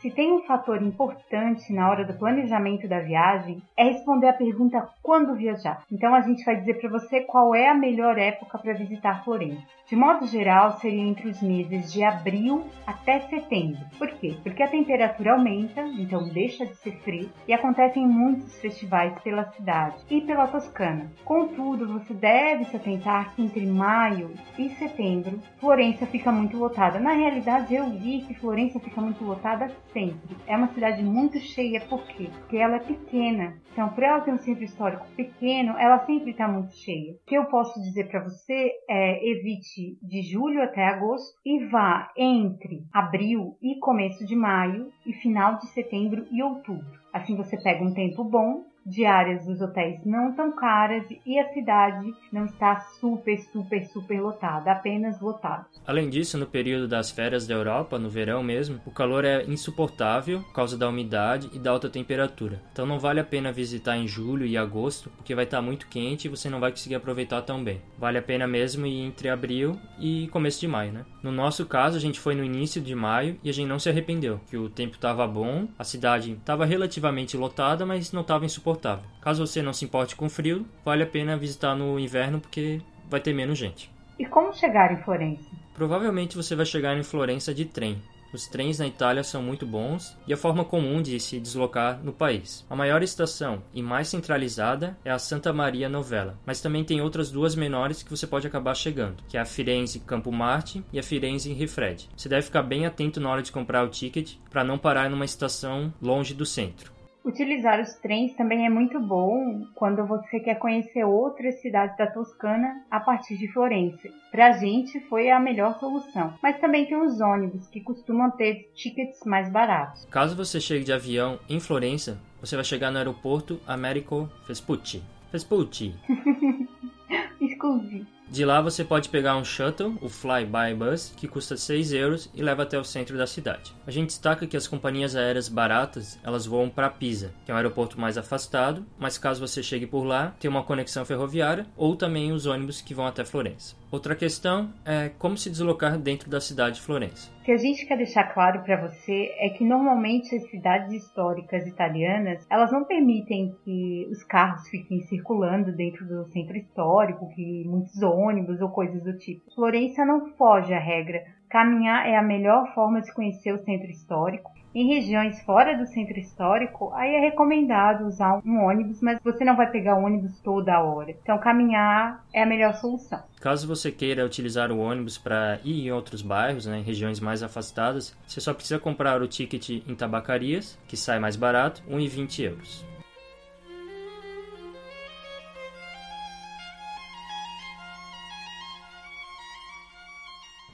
Se 0.00 0.10
tem 0.12 0.32
um 0.32 0.42
fator 0.42 0.80
importante 0.80 1.72
na 1.72 1.90
hora 1.90 2.04
do 2.04 2.16
planejamento 2.16 2.86
da 2.86 3.00
viagem, 3.00 3.60
é 3.78 3.84
responder 3.84 4.28
a 4.28 4.32
pergunta 4.32 4.88
quando 5.00 5.36
viajar. 5.36 5.84
Então 5.90 6.12
a 6.12 6.20
gente 6.20 6.44
vai 6.44 6.56
dizer 6.56 6.80
para 6.80 6.90
você 6.90 7.20
qual 7.20 7.54
é 7.54 7.68
a 7.68 7.74
melhor 7.74 8.18
época 8.18 8.58
para 8.58 8.74
visitar 8.74 9.22
Florença. 9.22 9.62
De 9.88 9.96
modo 9.96 10.26
geral, 10.26 10.72
seria 10.80 11.02
entre 11.02 11.28
os 11.28 11.40
meses 11.40 11.90
de 11.90 12.04
abril 12.04 12.66
até 12.86 13.20
setembro. 13.20 13.78
Por 13.96 14.08
quê? 14.08 14.36
Porque 14.42 14.62
a 14.62 14.68
temperatura 14.68 15.32
aumenta, 15.32 15.80
então 15.98 16.28
deixa 16.28 16.66
de 16.66 16.74
ser 16.76 16.92
frio, 16.98 17.30
e 17.46 17.54
acontecem 17.54 18.06
muitos 18.06 18.60
festivais 18.60 19.18
pela 19.22 19.50
cidade 19.52 19.96
e 20.10 20.20
pela 20.20 20.46
Toscana. 20.46 21.10
Contudo, 21.24 21.88
você 21.88 22.12
deve 22.12 22.64
se 22.66 22.76
atentar 22.76 23.34
que 23.34 23.42
entre 23.42 23.64
maio 23.64 24.34
e 24.58 24.68
setembro, 24.70 25.40
Florença 25.58 26.04
fica 26.04 26.30
muito 26.30 26.58
lotada. 26.58 26.98
Na 26.98 27.12
realidade, 27.12 27.74
eu 27.74 27.88
vi 27.88 28.20
que 28.22 28.34
Florença 28.34 28.78
fica 28.80 29.00
muito 29.00 29.24
lotada 29.24 29.70
sempre. 29.92 30.36
É 30.46 30.54
uma 30.56 30.68
cidade 30.68 31.02
muito 31.02 31.38
cheia, 31.38 31.80
por 31.80 32.04
quê? 32.08 32.28
Porque 32.40 32.58
ela 32.58 32.76
é 32.76 32.80
pequena. 32.80 33.54
Então, 33.72 33.88
por 33.90 34.02
ela 34.02 34.20
ter 34.20 34.32
um 34.32 34.38
centro 34.38 34.64
histórico 34.64 35.06
pequeno, 35.16 35.76
ela 35.78 36.04
sempre 36.04 36.32
está 36.32 36.48
muito 36.48 36.74
cheia. 36.74 37.12
O 37.12 37.26
que 37.26 37.36
eu 37.36 37.44
posso 37.44 37.80
dizer 37.80 38.08
para 38.08 38.24
você 38.24 38.72
é 38.88 39.30
evite 39.30 39.96
de 40.02 40.22
julho 40.22 40.62
até 40.62 40.86
agosto 40.86 41.38
e 41.44 41.64
vá 41.66 42.10
entre 42.16 42.82
abril 42.92 43.56
e 43.62 43.78
começo 43.78 44.24
de 44.26 44.34
maio 44.34 44.90
e 45.06 45.12
final 45.12 45.58
de 45.58 45.68
setembro 45.68 46.26
e 46.30 46.42
outubro. 46.42 46.98
Assim 47.12 47.36
você 47.36 47.56
pega 47.56 47.84
um 47.84 47.94
tempo 47.94 48.24
bom 48.24 48.64
diárias 48.88 49.44
dos 49.44 49.60
hotéis 49.60 50.04
não 50.04 50.34
tão 50.34 50.52
caras 50.52 51.04
e 51.24 51.38
a 51.38 51.52
cidade 51.52 52.12
não 52.32 52.46
está 52.46 52.80
super, 53.00 53.38
super, 53.38 53.84
super 53.86 54.20
lotada, 54.20 54.72
apenas 54.72 55.20
lotada. 55.20 55.66
Além 55.86 56.08
disso, 56.08 56.38
no 56.38 56.46
período 56.46 56.88
das 56.88 57.10
férias 57.10 57.46
da 57.46 57.54
Europa, 57.54 57.98
no 57.98 58.08
verão 58.08 58.42
mesmo, 58.42 58.80
o 58.86 58.90
calor 58.90 59.24
é 59.24 59.44
insuportável 59.44 60.40
por 60.40 60.52
causa 60.52 60.76
da 60.76 60.88
umidade 60.88 61.50
e 61.52 61.58
da 61.58 61.70
alta 61.70 61.88
temperatura. 61.88 62.62
Então 62.72 62.86
não 62.86 62.98
vale 62.98 63.20
a 63.20 63.24
pena 63.24 63.52
visitar 63.52 63.96
em 63.96 64.08
julho 64.08 64.46
e 64.46 64.56
agosto, 64.56 65.10
porque 65.10 65.34
vai 65.34 65.44
estar 65.44 65.60
muito 65.60 65.86
quente 65.88 66.24
e 66.24 66.30
você 66.30 66.48
não 66.48 66.60
vai 66.60 66.70
conseguir 66.70 66.94
aproveitar 66.94 67.42
tão 67.42 67.62
bem. 67.62 67.82
Vale 67.98 68.18
a 68.18 68.22
pena 68.22 68.46
mesmo 68.46 68.86
ir 68.86 69.02
entre 69.02 69.28
abril 69.28 69.78
e 69.98 70.28
começo 70.28 70.60
de 70.60 70.68
maio, 70.68 70.92
né? 70.92 71.04
No 71.22 71.32
nosso 71.32 71.66
caso, 71.66 71.96
a 71.96 72.00
gente 72.00 72.18
foi 72.18 72.34
no 72.34 72.44
início 72.44 72.80
de 72.80 72.94
maio 72.94 73.38
e 73.42 73.50
a 73.50 73.52
gente 73.52 73.68
não 73.68 73.78
se 73.78 73.88
arrependeu, 73.88 74.40
que 74.48 74.56
o 74.56 74.70
tempo 74.70 74.94
estava 74.94 75.26
bom, 75.26 75.68
a 75.78 75.84
cidade 75.84 76.32
estava 76.32 76.64
relativamente 76.64 77.36
lotada, 77.36 77.84
mas 77.84 78.12
não 78.12 78.22
estava 78.22 78.46
insuportável 78.46 78.77
insuportável. 78.78 79.04
Caso 79.20 79.46
você 79.46 79.60
não 79.60 79.72
se 79.72 79.84
importe 79.84 80.16
com 80.16 80.28
frio, 80.28 80.66
vale 80.84 81.02
a 81.02 81.06
pena 81.06 81.36
visitar 81.36 81.74
no 81.74 81.98
inverno 81.98 82.40
porque 82.40 82.80
vai 83.10 83.20
ter 83.20 83.34
menos 83.34 83.58
gente. 83.58 83.90
E 84.18 84.24
como 84.24 84.54
chegar 84.54 84.92
em 84.92 85.02
Florença? 85.02 85.44
Provavelmente 85.74 86.36
você 86.36 86.56
vai 86.56 86.66
chegar 86.66 86.96
em 86.96 87.02
Florença 87.02 87.52
de 87.52 87.64
trem. 87.64 88.00
Os 88.30 88.46
trens 88.46 88.78
na 88.78 88.86
Itália 88.86 89.24
são 89.24 89.42
muito 89.42 89.64
bons 89.64 90.14
e 90.26 90.34
a 90.34 90.36
forma 90.36 90.62
comum 90.62 91.00
de 91.00 91.18
se 91.18 91.40
deslocar 91.40 91.98
no 92.02 92.12
país. 92.12 92.66
A 92.68 92.76
maior 92.76 93.02
estação 93.02 93.62
e 93.72 93.82
mais 93.82 94.08
centralizada 94.08 94.98
é 95.02 95.10
a 95.10 95.18
Santa 95.18 95.50
Maria 95.50 95.88
Novella, 95.88 96.38
mas 96.44 96.60
também 96.60 96.84
tem 96.84 97.00
outras 97.00 97.30
duas 97.30 97.54
menores 97.54 98.02
que 98.02 98.10
você 98.10 98.26
pode 98.26 98.46
acabar 98.46 98.74
chegando, 98.74 99.22
que 99.28 99.38
é 99.38 99.40
a 99.40 99.46
Firenze 99.46 100.00
Campo 100.00 100.30
Marte 100.30 100.84
e 100.92 100.98
a 100.98 101.02
Firenze 101.02 101.54
Rifredi. 101.54 102.10
Você 102.14 102.28
deve 102.28 102.42
ficar 102.42 102.62
bem 102.62 102.84
atento 102.84 103.18
na 103.18 103.30
hora 103.30 103.42
de 103.42 103.52
comprar 103.52 103.82
o 103.82 103.88
ticket 103.88 104.34
para 104.50 104.62
não 104.62 104.76
parar 104.76 105.08
numa 105.08 105.24
estação 105.24 105.90
longe 106.02 106.34
do 106.34 106.44
centro. 106.44 106.97
Utilizar 107.28 107.78
os 107.78 107.94
trens 107.96 108.34
também 108.36 108.64
é 108.64 108.70
muito 108.70 108.98
bom 108.98 109.66
quando 109.74 110.06
você 110.06 110.40
quer 110.40 110.54
conhecer 110.54 111.04
outras 111.04 111.60
cidades 111.60 111.94
da 111.98 112.06
Toscana 112.06 112.86
a 112.90 112.98
partir 113.00 113.36
de 113.36 113.46
Florença. 113.52 114.08
Para 114.30 114.46
a 114.46 114.52
gente 114.52 114.98
foi 115.10 115.28
a 115.28 115.38
melhor 115.38 115.78
solução, 115.78 116.32
mas 116.42 116.58
também 116.58 116.86
tem 116.86 116.96
os 116.96 117.20
ônibus 117.20 117.66
que 117.66 117.82
costumam 117.82 118.30
ter 118.30 118.70
tickets 118.74 119.20
mais 119.26 119.52
baratos. 119.52 120.06
Caso 120.06 120.34
você 120.34 120.58
chegue 120.58 120.84
de 120.84 120.92
avião 120.92 121.38
em 121.50 121.60
Florença, 121.60 122.18
você 122.40 122.56
vai 122.56 122.64
chegar 122.64 122.90
no 122.90 122.96
aeroporto 122.96 123.60
Americo 123.66 124.26
Vespucci. 124.46 125.02
Vespucci. 125.30 125.94
Scusi. 127.52 128.06
De 128.30 128.44
lá 128.44 128.60
você 128.60 128.84
pode 128.84 129.08
pegar 129.08 129.36
um 129.36 129.44
shuttle, 129.44 129.96
o 130.02 130.08
Flyby 130.08 130.74
Bus, 130.76 131.12
que 131.16 131.26
custa 131.26 131.56
6 131.56 131.92
euros 131.94 132.30
e 132.34 132.42
leva 132.42 132.62
até 132.62 132.78
o 132.78 132.84
centro 132.84 133.16
da 133.16 133.26
cidade. 133.26 133.74
A 133.86 133.90
gente 133.90 134.08
destaca 134.08 134.46
que 134.46 134.56
as 134.56 134.66
companhias 134.66 135.16
aéreas 135.16 135.48
baratas, 135.48 136.18
elas 136.22 136.44
voam 136.44 136.68
para 136.68 136.90
Pisa, 136.90 137.32
que 137.46 137.50
é 137.50 137.54
um 137.54 137.56
aeroporto 137.56 137.98
mais 137.98 138.18
afastado, 138.18 138.84
mas 138.98 139.16
caso 139.16 139.40
você 139.40 139.62
chegue 139.62 139.86
por 139.86 140.04
lá, 140.04 140.34
tem 140.38 140.50
uma 140.50 140.62
conexão 140.62 141.06
ferroviária 141.06 141.66
ou 141.74 141.96
também 141.96 142.30
os 142.30 142.44
ônibus 142.44 142.82
que 142.82 142.92
vão 142.92 143.06
até 143.06 143.24
Florença. 143.24 143.74
Outra 143.90 144.14
questão 144.14 144.68
é 144.84 145.08
como 145.18 145.38
se 145.38 145.48
deslocar 145.48 145.98
dentro 145.98 146.28
da 146.28 146.42
cidade 146.42 146.76
de 146.76 146.82
Florença. 146.82 147.30
O 147.40 147.44
que 147.44 147.52
a 147.52 147.56
gente 147.56 147.86
quer 147.86 147.96
deixar 147.96 148.34
claro 148.34 148.62
para 148.62 148.86
você 148.86 149.34
é 149.38 149.48
que 149.48 149.64
normalmente 149.64 150.36
as 150.36 150.46
cidades 150.50 150.92
históricas 150.92 151.66
italianas, 151.66 152.46
elas 152.50 152.70
não 152.70 152.84
permitem 152.84 153.56
que 153.64 154.06
os 154.10 154.22
carros 154.24 154.68
fiquem 154.68 155.00
circulando 155.00 155.72
dentro 155.72 156.06
do 156.06 156.26
centro 156.26 156.58
histórico, 156.58 157.30
que 157.34 157.64
muitos 157.66 158.02
ônibus 158.02 158.60
ou 158.60 158.68
coisas 158.68 159.02
do 159.02 159.16
tipo. 159.16 159.50
Florença 159.54 160.04
não 160.04 160.34
foge 160.36 160.74
à 160.74 160.78
regra. 160.78 161.24
Caminhar 161.48 162.06
é 162.06 162.14
a 162.14 162.22
melhor 162.22 162.74
forma 162.74 163.00
de 163.00 163.10
conhecer 163.14 163.52
o 163.54 163.64
centro 163.64 163.90
histórico. 163.90 164.50
Em 164.78 164.86
regiões 164.86 165.42
fora 165.42 165.76
do 165.76 165.88
centro 165.88 166.20
histórico, 166.20 166.92
aí 166.94 167.16
é 167.16 167.18
recomendado 167.18 168.06
usar 168.06 168.40
um 168.46 168.64
ônibus, 168.64 169.00
mas 169.00 169.18
você 169.24 169.44
não 169.44 169.56
vai 169.56 169.68
pegar 169.68 169.96
o 169.96 170.04
ônibus 170.04 170.38
toda 170.38 170.80
hora. 170.80 171.10
Então, 171.10 171.36
caminhar 171.36 172.24
é 172.32 172.44
a 172.44 172.46
melhor 172.46 172.72
solução. 172.74 173.20
Caso 173.40 173.66
você 173.66 173.90
queira 173.90 174.24
utilizar 174.24 174.70
o 174.70 174.78
ônibus 174.78 175.18
para 175.18 175.58
ir 175.64 175.84
em 175.84 175.90
outros 175.90 176.22
bairros, 176.22 176.66
né, 176.66 176.78
em 176.78 176.84
regiões 176.84 177.18
mais 177.18 177.42
afastadas, 177.42 178.16
você 178.24 178.40
só 178.40 178.54
precisa 178.54 178.78
comprar 178.78 179.20
o 179.20 179.26
ticket 179.26 179.68
em 179.68 179.96
tabacarias, 179.96 180.78
que 180.86 180.96
sai 180.96 181.18
mais 181.18 181.34
barato, 181.34 181.82
1,20 181.90 182.44
euros. 182.44 182.86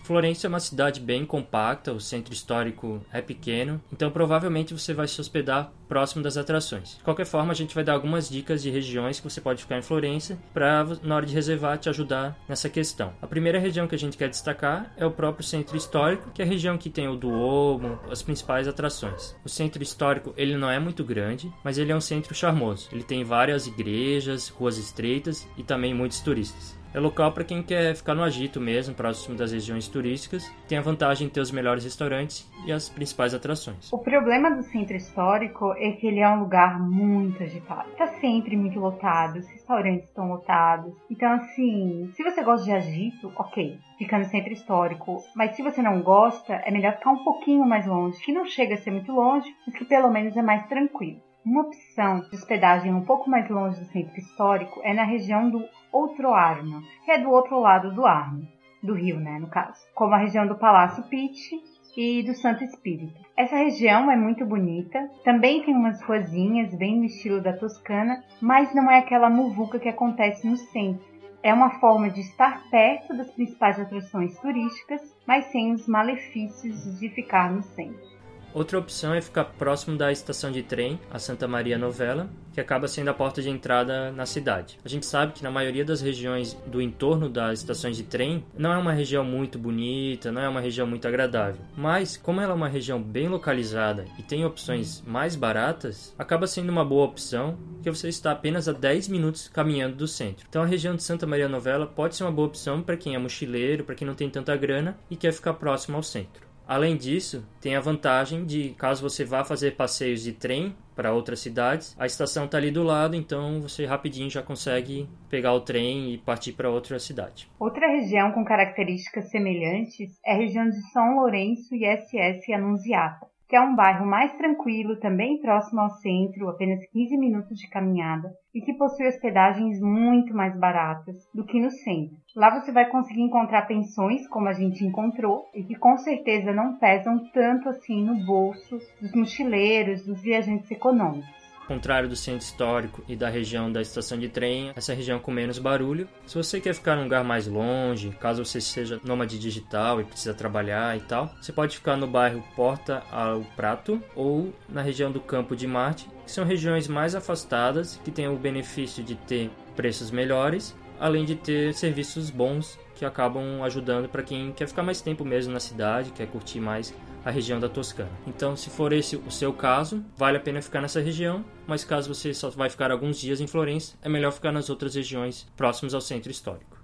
Florença 0.04 0.46
é 0.46 0.48
uma 0.48 0.60
cidade 0.60 1.00
bem 1.00 1.24
compacta, 1.24 1.90
o 1.90 1.98
centro 1.98 2.34
histórico 2.34 3.02
é 3.10 3.22
pequeno, 3.22 3.82
então 3.90 4.10
provavelmente 4.10 4.74
você 4.74 4.92
vai 4.92 5.08
se 5.08 5.18
hospedar 5.18 5.72
próximo 5.88 6.22
das 6.22 6.36
atrações. 6.36 6.98
De 6.98 7.02
qualquer 7.02 7.24
forma, 7.24 7.52
a 7.52 7.54
gente 7.54 7.74
vai 7.74 7.82
dar 7.82 7.94
algumas 7.94 8.28
dicas 8.28 8.62
de 8.62 8.68
regiões 8.68 9.18
que 9.18 9.30
você 9.30 9.40
pode 9.40 9.62
ficar 9.62 9.78
em 9.78 9.82
Florença 9.82 10.38
para, 10.52 10.84
na 11.02 11.16
hora 11.16 11.24
de 11.24 11.32
reservar, 11.32 11.78
te 11.78 11.88
ajudar 11.88 12.38
nessa 12.46 12.68
questão. 12.68 13.14
A 13.22 13.26
primeira 13.26 13.58
região 13.58 13.88
que 13.88 13.94
a 13.94 13.98
gente 13.98 14.18
quer 14.18 14.28
destacar 14.28 14.92
é 14.98 15.06
o 15.06 15.10
próprio 15.10 15.42
centro 15.46 15.74
histórico, 15.74 16.30
que 16.34 16.42
é 16.42 16.44
a 16.44 16.48
região 16.48 16.76
que 16.76 16.90
tem 16.90 17.08
o 17.08 17.16
Duomo, 17.16 17.98
as 18.10 18.22
principais 18.22 18.68
atrações. 18.68 19.34
O 19.42 19.48
centro 19.48 19.82
histórico 19.82 20.34
ele 20.36 20.54
não 20.54 20.68
é 20.68 20.78
muito 20.78 21.02
grande, 21.02 21.50
mas 21.64 21.78
ele 21.78 21.92
é 21.92 21.96
um 21.96 22.00
centro 22.00 22.34
charmoso. 22.34 22.90
Ele 22.92 23.02
tem 23.02 23.24
várias 23.24 23.66
igrejas, 23.66 24.50
ruas 24.50 24.76
estreitas 24.76 25.48
e 25.56 25.62
também 25.62 25.94
muitos 25.94 26.20
turistas. 26.20 26.83
É 26.94 27.00
local 27.00 27.32
para 27.32 27.42
quem 27.42 27.60
quer 27.60 27.96
ficar 27.96 28.14
no 28.14 28.22
agito 28.22 28.60
mesmo, 28.60 28.94
próximo 28.94 29.36
das 29.36 29.50
regiões 29.50 29.88
turísticas. 29.88 30.48
Tem 30.68 30.78
a 30.78 30.80
vantagem 30.80 31.26
de 31.26 31.34
ter 31.34 31.40
os 31.40 31.50
melhores 31.50 31.82
restaurantes 31.82 32.48
e 32.64 32.70
as 32.70 32.88
principais 32.88 33.34
atrações. 33.34 33.92
O 33.92 33.98
problema 33.98 34.48
do 34.48 34.62
centro 34.62 34.94
histórico 34.96 35.72
é 35.76 35.90
que 35.90 36.06
ele 36.06 36.20
é 36.20 36.28
um 36.28 36.38
lugar 36.38 36.78
muito 36.78 37.42
agitado. 37.42 37.90
Está 37.90 38.06
sempre 38.20 38.56
muito 38.56 38.78
lotado, 38.78 39.40
os 39.40 39.48
restaurantes 39.48 40.06
estão 40.06 40.28
lotados. 40.28 40.94
Então, 41.10 41.32
assim, 41.32 42.12
se 42.14 42.22
você 42.22 42.44
gosta 42.44 42.64
de 42.64 42.70
agito, 42.70 43.32
ok, 43.34 43.76
fica 43.98 44.16
no 44.16 44.26
centro 44.26 44.52
histórico. 44.52 45.20
Mas 45.34 45.56
se 45.56 45.62
você 45.64 45.82
não 45.82 46.00
gosta, 46.00 46.54
é 46.64 46.70
melhor 46.70 46.92
ficar 46.92 47.10
um 47.10 47.24
pouquinho 47.24 47.66
mais 47.66 47.88
longe, 47.88 48.22
que 48.24 48.32
não 48.32 48.46
chega 48.46 48.74
a 48.74 48.78
ser 48.78 48.92
muito 48.92 49.10
longe, 49.10 49.52
mas 49.66 49.76
que 49.76 49.84
pelo 49.84 50.12
menos 50.12 50.36
é 50.36 50.42
mais 50.42 50.64
tranquilo. 50.68 51.20
Uma 51.44 51.60
opção 51.60 52.20
de 52.20 52.36
hospedagem 52.36 52.94
um 52.94 53.04
pouco 53.04 53.28
mais 53.28 53.50
longe 53.50 53.78
do 53.78 53.84
centro 53.86 54.16
histórico 54.16 54.80
é 54.82 54.94
na 54.94 55.04
região 55.04 55.50
do 55.50 55.62
Outro 55.94 56.34
Arno, 56.34 56.82
que 57.04 57.12
é 57.12 57.18
do 57.20 57.30
outro 57.30 57.60
lado 57.60 57.94
do 57.94 58.04
Arno, 58.04 58.44
do 58.82 58.94
rio, 58.94 59.20
né, 59.20 59.38
no 59.38 59.46
caso, 59.46 59.78
como 59.94 60.12
a 60.12 60.18
região 60.18 60.44
do 60.44 60.56
Palácio 60.56 61.04
Pitti 61.04 61.62
e 61.96 62.20
do 62.24 62.34
Santo 62.34 62.64
Espírito. 62.64 63.14
Essa 63.36 63.54
região 63.54 64.10
é 64.10 64.16
muito 64.16 64.44
bonita, 64.44 65.08
também 65.22 65.62
tem 65.62 65.72
umas 65.72 66.02
ruazinhas 66.02 66.74
bem 66.74 66.98
no 66.98 67.04
estilo 67.04 67.40
da 67.40 67.52
Toscana, 67.52 68.24
mas 68.42 68.74
não 68.74 68.90
é 68.90 68.98
aquela 68.98 69.30
muvuca 69.30 69.78
que 69.78 69.88
acontece 69.88 70.44
no 70.48 70.56
centro. 70.56 71.06
É 71.44 71.54
uma 71.54 71.78
forma 71.78 72.10
de 72.10 72.22
estar 72.22 72.68
perto 72.70 73.16
das 73.16 73.30
principais 73.30 73.78
atrações 73.78 74.36
turísticas, 74.40 75.00
mas 75.24 75.44
sem 75.52 75.70
os 75.70 75.86
malefícios 75.86 76.98
de 76.98 77.08
ficar 77.08 77.52
no 77.52 77.62
centro. 77.62 78.13
Outra 78.54 78.78
opção 78.78 79.12
é 79.12 79.20
ficar 79.20 79.46
próximo 79.46 79.98
da 79.98 80.12
estação 80.12 80.52
de 80.52 80.62
trem, 80.62 81.00
a 81.10 81.18
Santa 81.18 81.48
Maria 81.48 81.76
Novella, 81.76 82.30
que 82.52 82.60
acaba 82.60 82.86
sendo 82.86 83.08
a 83.08 83.14
porta 83.14 83.42
de 83.42 83.50
entrada 83.50 84.12
na 84.12 84.24
cidade. 84.26 84.78
A 84.84 84.88
gente 84.88 85.06
sabe 85.06 85.32
que 85.32 85.42
na 85.42 85.50
maioria 85.50 85.84
das 85.84 86.00
regiões 86.00 86.54
do 86.64 86.80
entorno 86.80 87.28
das 87.28 87.58
estações 87.58 87.96
de 87.96 88.04
trem 88.04 88.44
não 88.56 88.72
é 88.72 88.78
uma 88.78 88.92
região 88.92 89.24
muito 89.24 89.58
bonita, 89.58 90.30
não 90.30 90.40
é 90.40 90.48
uma 90.48 90.60
região 90.60 90.86
muito 90.86 91.08
agradável. 91.08 91.60
Mas, 91.76 92.16
como 92.16 92.40
ela 92.40 92.52
é 92.52 92.54
uma 92.54 92.68
região 92.68 93.02
bem 93.02 93.26
localizada 93.26 94.04
e 94.16 94.22
tem 94.22 94.44
opções 94.44 95.02
mais 95.04 95.34
baratas, 95.34 96.14
acaba 96.16 96.46
sendo 96.46 96.70
uma 96.70 96.84
boa 96.84 97.06
opção 97.06 97.58
que 97.82 97.90
você 97.90 98.08
está 98.08 98.30
apenas 98.30 98.68
a 98.68 98.72
10 98.72 99.08
minutos 99.08 99.48
caminhando 99.48 99.96
do 99.96 100.06
centro. 100.06 100.46
Então 100.48 100.62
a 100.62 100.66
região 100.66 100.94
de 100.94 101.02
Santa 101.02 101.26
Maria 101.26 101.48
Novella 101.48 101.88
pode 101.88 102.14
ser 102.14 102.22
uma 102.22 102.30
boa 102.30 102.46
opção 102.46 102.80
para 102.80 102.96
quem 102.96 103.16
é 103.16 103.18
mochileiro, 103.18 103.82
para 103.82 103.96
quem 103.96 104.06
não 104.06 104.14
tem 104.14 104.30
tanta 104.30 104.56
grana 104.56 104.96
e 105.10 105.16
quer 105.16 105.32
ficar 105.32 105.54
próximo 105.54 105.96
ao 105.96 106.04
centro. 106.04 106.53
Além 106.66 106.96
disso, 106.96 107.46
tem 107.60 107.76
a 107.76 107.80
vantagem 107.80 108.44
de, 108.44 108.70
caso 108.78 109.02
você 109.02 109.24
vá 109.24 109.44
fazer 109.44 109.72
passeios 109.72 110.22
de 110.22 110.32
trem 110.32 110.74
para 110.96 111.12
outras 111.12 111.40
cidades, 111.40 111.94
a 111.98 112.06
estação 112.06 112.46
está 112.46 112.56
ali 112.56 112.70
do 112.70 112.82
lado, 112.82 113.16
então 113.16 113.60
você 113.60 113.84
rapidinho 113.84 114.30
já 114.30 114.42
consegue 114.42 115.08
pegar 115.28 115.52
o 115.52 115.60
trem 115.60 116.14
e 116.14 116.18
partir 116.18 116.52
para 116.52 116.70
outra 116.70 116.98
cidade. 116.98 117.50
Outra 117.58 117.86
região 117.88 118.32
com 118.32 118.44
características 118.44 119.30
semelhantes 119.30 120.18
é 120.24 120.32
a 120.32 120.36
região 120.36 120.68
de 120.68 120.80
São 120.92 121.16
Lourenço 121.16 121.74
e 121.74 121.84
SS 121.84 122.52
Annunziata 122.52 123.33
que 123.54 123.58
é 123.58 123.60
um 123.60 123.76
bairro 123.76 124.04
mais 124.04 124.32
tranquilo, 124.36 124.98
também 124.98 125.40
próximo 125.40 125.80
ao 125.80 125.90
centro, 125.90 126.48
apenas 126.48 126.84
15 126.90 127.16
minutos 127.16 127.56
de 127.56 127.68
caminhada, 127.68 128.32
e 128.52 128.60
que 128.60 128.74
possui 128.74 129.06
hospedagens 129.06 129.80
muito 129.80 130.34
mais 130.34 130.58
baratas 130.58 131.14
do 131.32 131.44
que 131.44 131.60
no 131.60 131.70
centro. 131.70 132.16
Lá 132.34 132.50
você 132.50 132.72
vai 132.72 132.90
conseguir 132.90 133.22
encontrar 133.22 133.68
pensões, 133.68 134.26
como 134.26 134.48
a 134.48 134.52
gente 134.52 134.84
encontrou, 134.84 135.44
e 135.54 135.62
que 135.62 135.76
com 135.76 135.96
certeza 135.98 136.52
não 136.52 136.80
pesam 136.80 137.30
tanto 137.32 137.68
assim 137.68 138.04
no 138.04 138.26
bolso 138.26 138.76
dos 139.00 139.14
mochileiros, 139.14 140.04
dos 140.04 140.20
viajantes 140.20 140.68
econômicos 140.72 141.43
contrário 141.66 142.08
do 142.08 142.16
centro 142.16 142.44
histórico 142.44 143.02
e 143.08 143.16
da 143.16 143.28
região 143.28 143.70
da 143.70 143.80
estação 143.80 144.18
de 144.18 144.28
trem, 144.28 144.72
essa 144.74 144.94
região 144.94 145.18
com 145.18 145.30
menos 145.30 145.58
barulho. 145.58 146.08
Se 146.26 146.36
você 146.36 146.60
quer 146.60 146.74
ficar 146.74 146.96
num 146.96 147.04
lugar 147.04 147.24
mais 147.24 147.46
longe, 147.46 148.10
caso 148.20 148.44
você 148.44 148.60
seja 148.60 149.00
nômade 149.04 149.38
digital 149.38 150.00
e 150.00 150.04
precisa 150.04 150.34
trabalhar 150.34 150.96
e 150.96 151.00
tal, 151.00 151.34
você 151.40 151.52
pode 151.52 151.76
ficar 151.76 151.96
no 151.96 152.06
bairro 152.06 152.44
Porta 152.54 153.02
ao 153.10 153.40
Prato 153.56 154.02
ou 154.14 154.52
na 154.68 154.82
região 154.82 155.10
do 155.10 155.20
Campo 155.20 155.56
de 155.56 155.66
Marte, 155.66 156.08
que 156.24 156.30
são 156.30 156.44
regiões 156.44 156.88
mais 156.88 157.14
afastadas 157.14 158.00
que 158.04 158.10
têm 158.10 158.28
o 158.28 158.36
benefício 158.36 159.02
de 159.02 159.14
ter 159.14 159.50
preços 159.76 160.10
melhores, 160.10 160.76
além 160.98 161.24
de 161.24 161.34
ter 161.34 161.74
serviços 161.74 162.30
bons 162.30 162.78
que 162.94 163.04
acabam 163.04 163.62
ajudando 163.62 164.08
para 164.08 164.22
quem 164.22 164.52
quer 164.52 164.68
ficar 164.68 164.82
mais 164.82 165.00
tempo 165.00 165.24
mesmo 165.24 165.52
na 165.52 165.60
cidade, 165.60 166.12
quer 166.12 166.26
curtir 166.28 166.60
mais 166.60 166.94
a 167.24 167.30
região 167.30 167.58
da 167.58 167.68
Toscana. 167.68 168.10
Então, 168.26 168.56
se 168.56 168.68
for 168.68 168.92
esse 168.92 169.16
o 169.16 169.30
seu 169.30 169.52
caso, 169.52 170.04
vale 170.16 170.36
a 170.36 170.40
pena 170.40 170.60
ficar 170.60 170.80
nessa 170.80 171.00
região, 171.00 171.44
mas 171.66 171.84
caso 171.84 172.12
você 172.12 172.34
só 172.34 172.50
vai 172.50 172.68
ficar 172.68 172.90
alguns 172.90 173.18
dias 173.18 173.40
em 173.40 173.46
Florença, 173.46 173.94
é 174.02 174.08
melhor 174.08 174.32
ficar 174.32 174.52
nas 174.52 174.68
outras 174.68 174.94
regiões 174.94 175.46
próximas 175.56 175.94
ao 175.94 176.00
centro 176.00 176.30
histórico. 176.30 176.74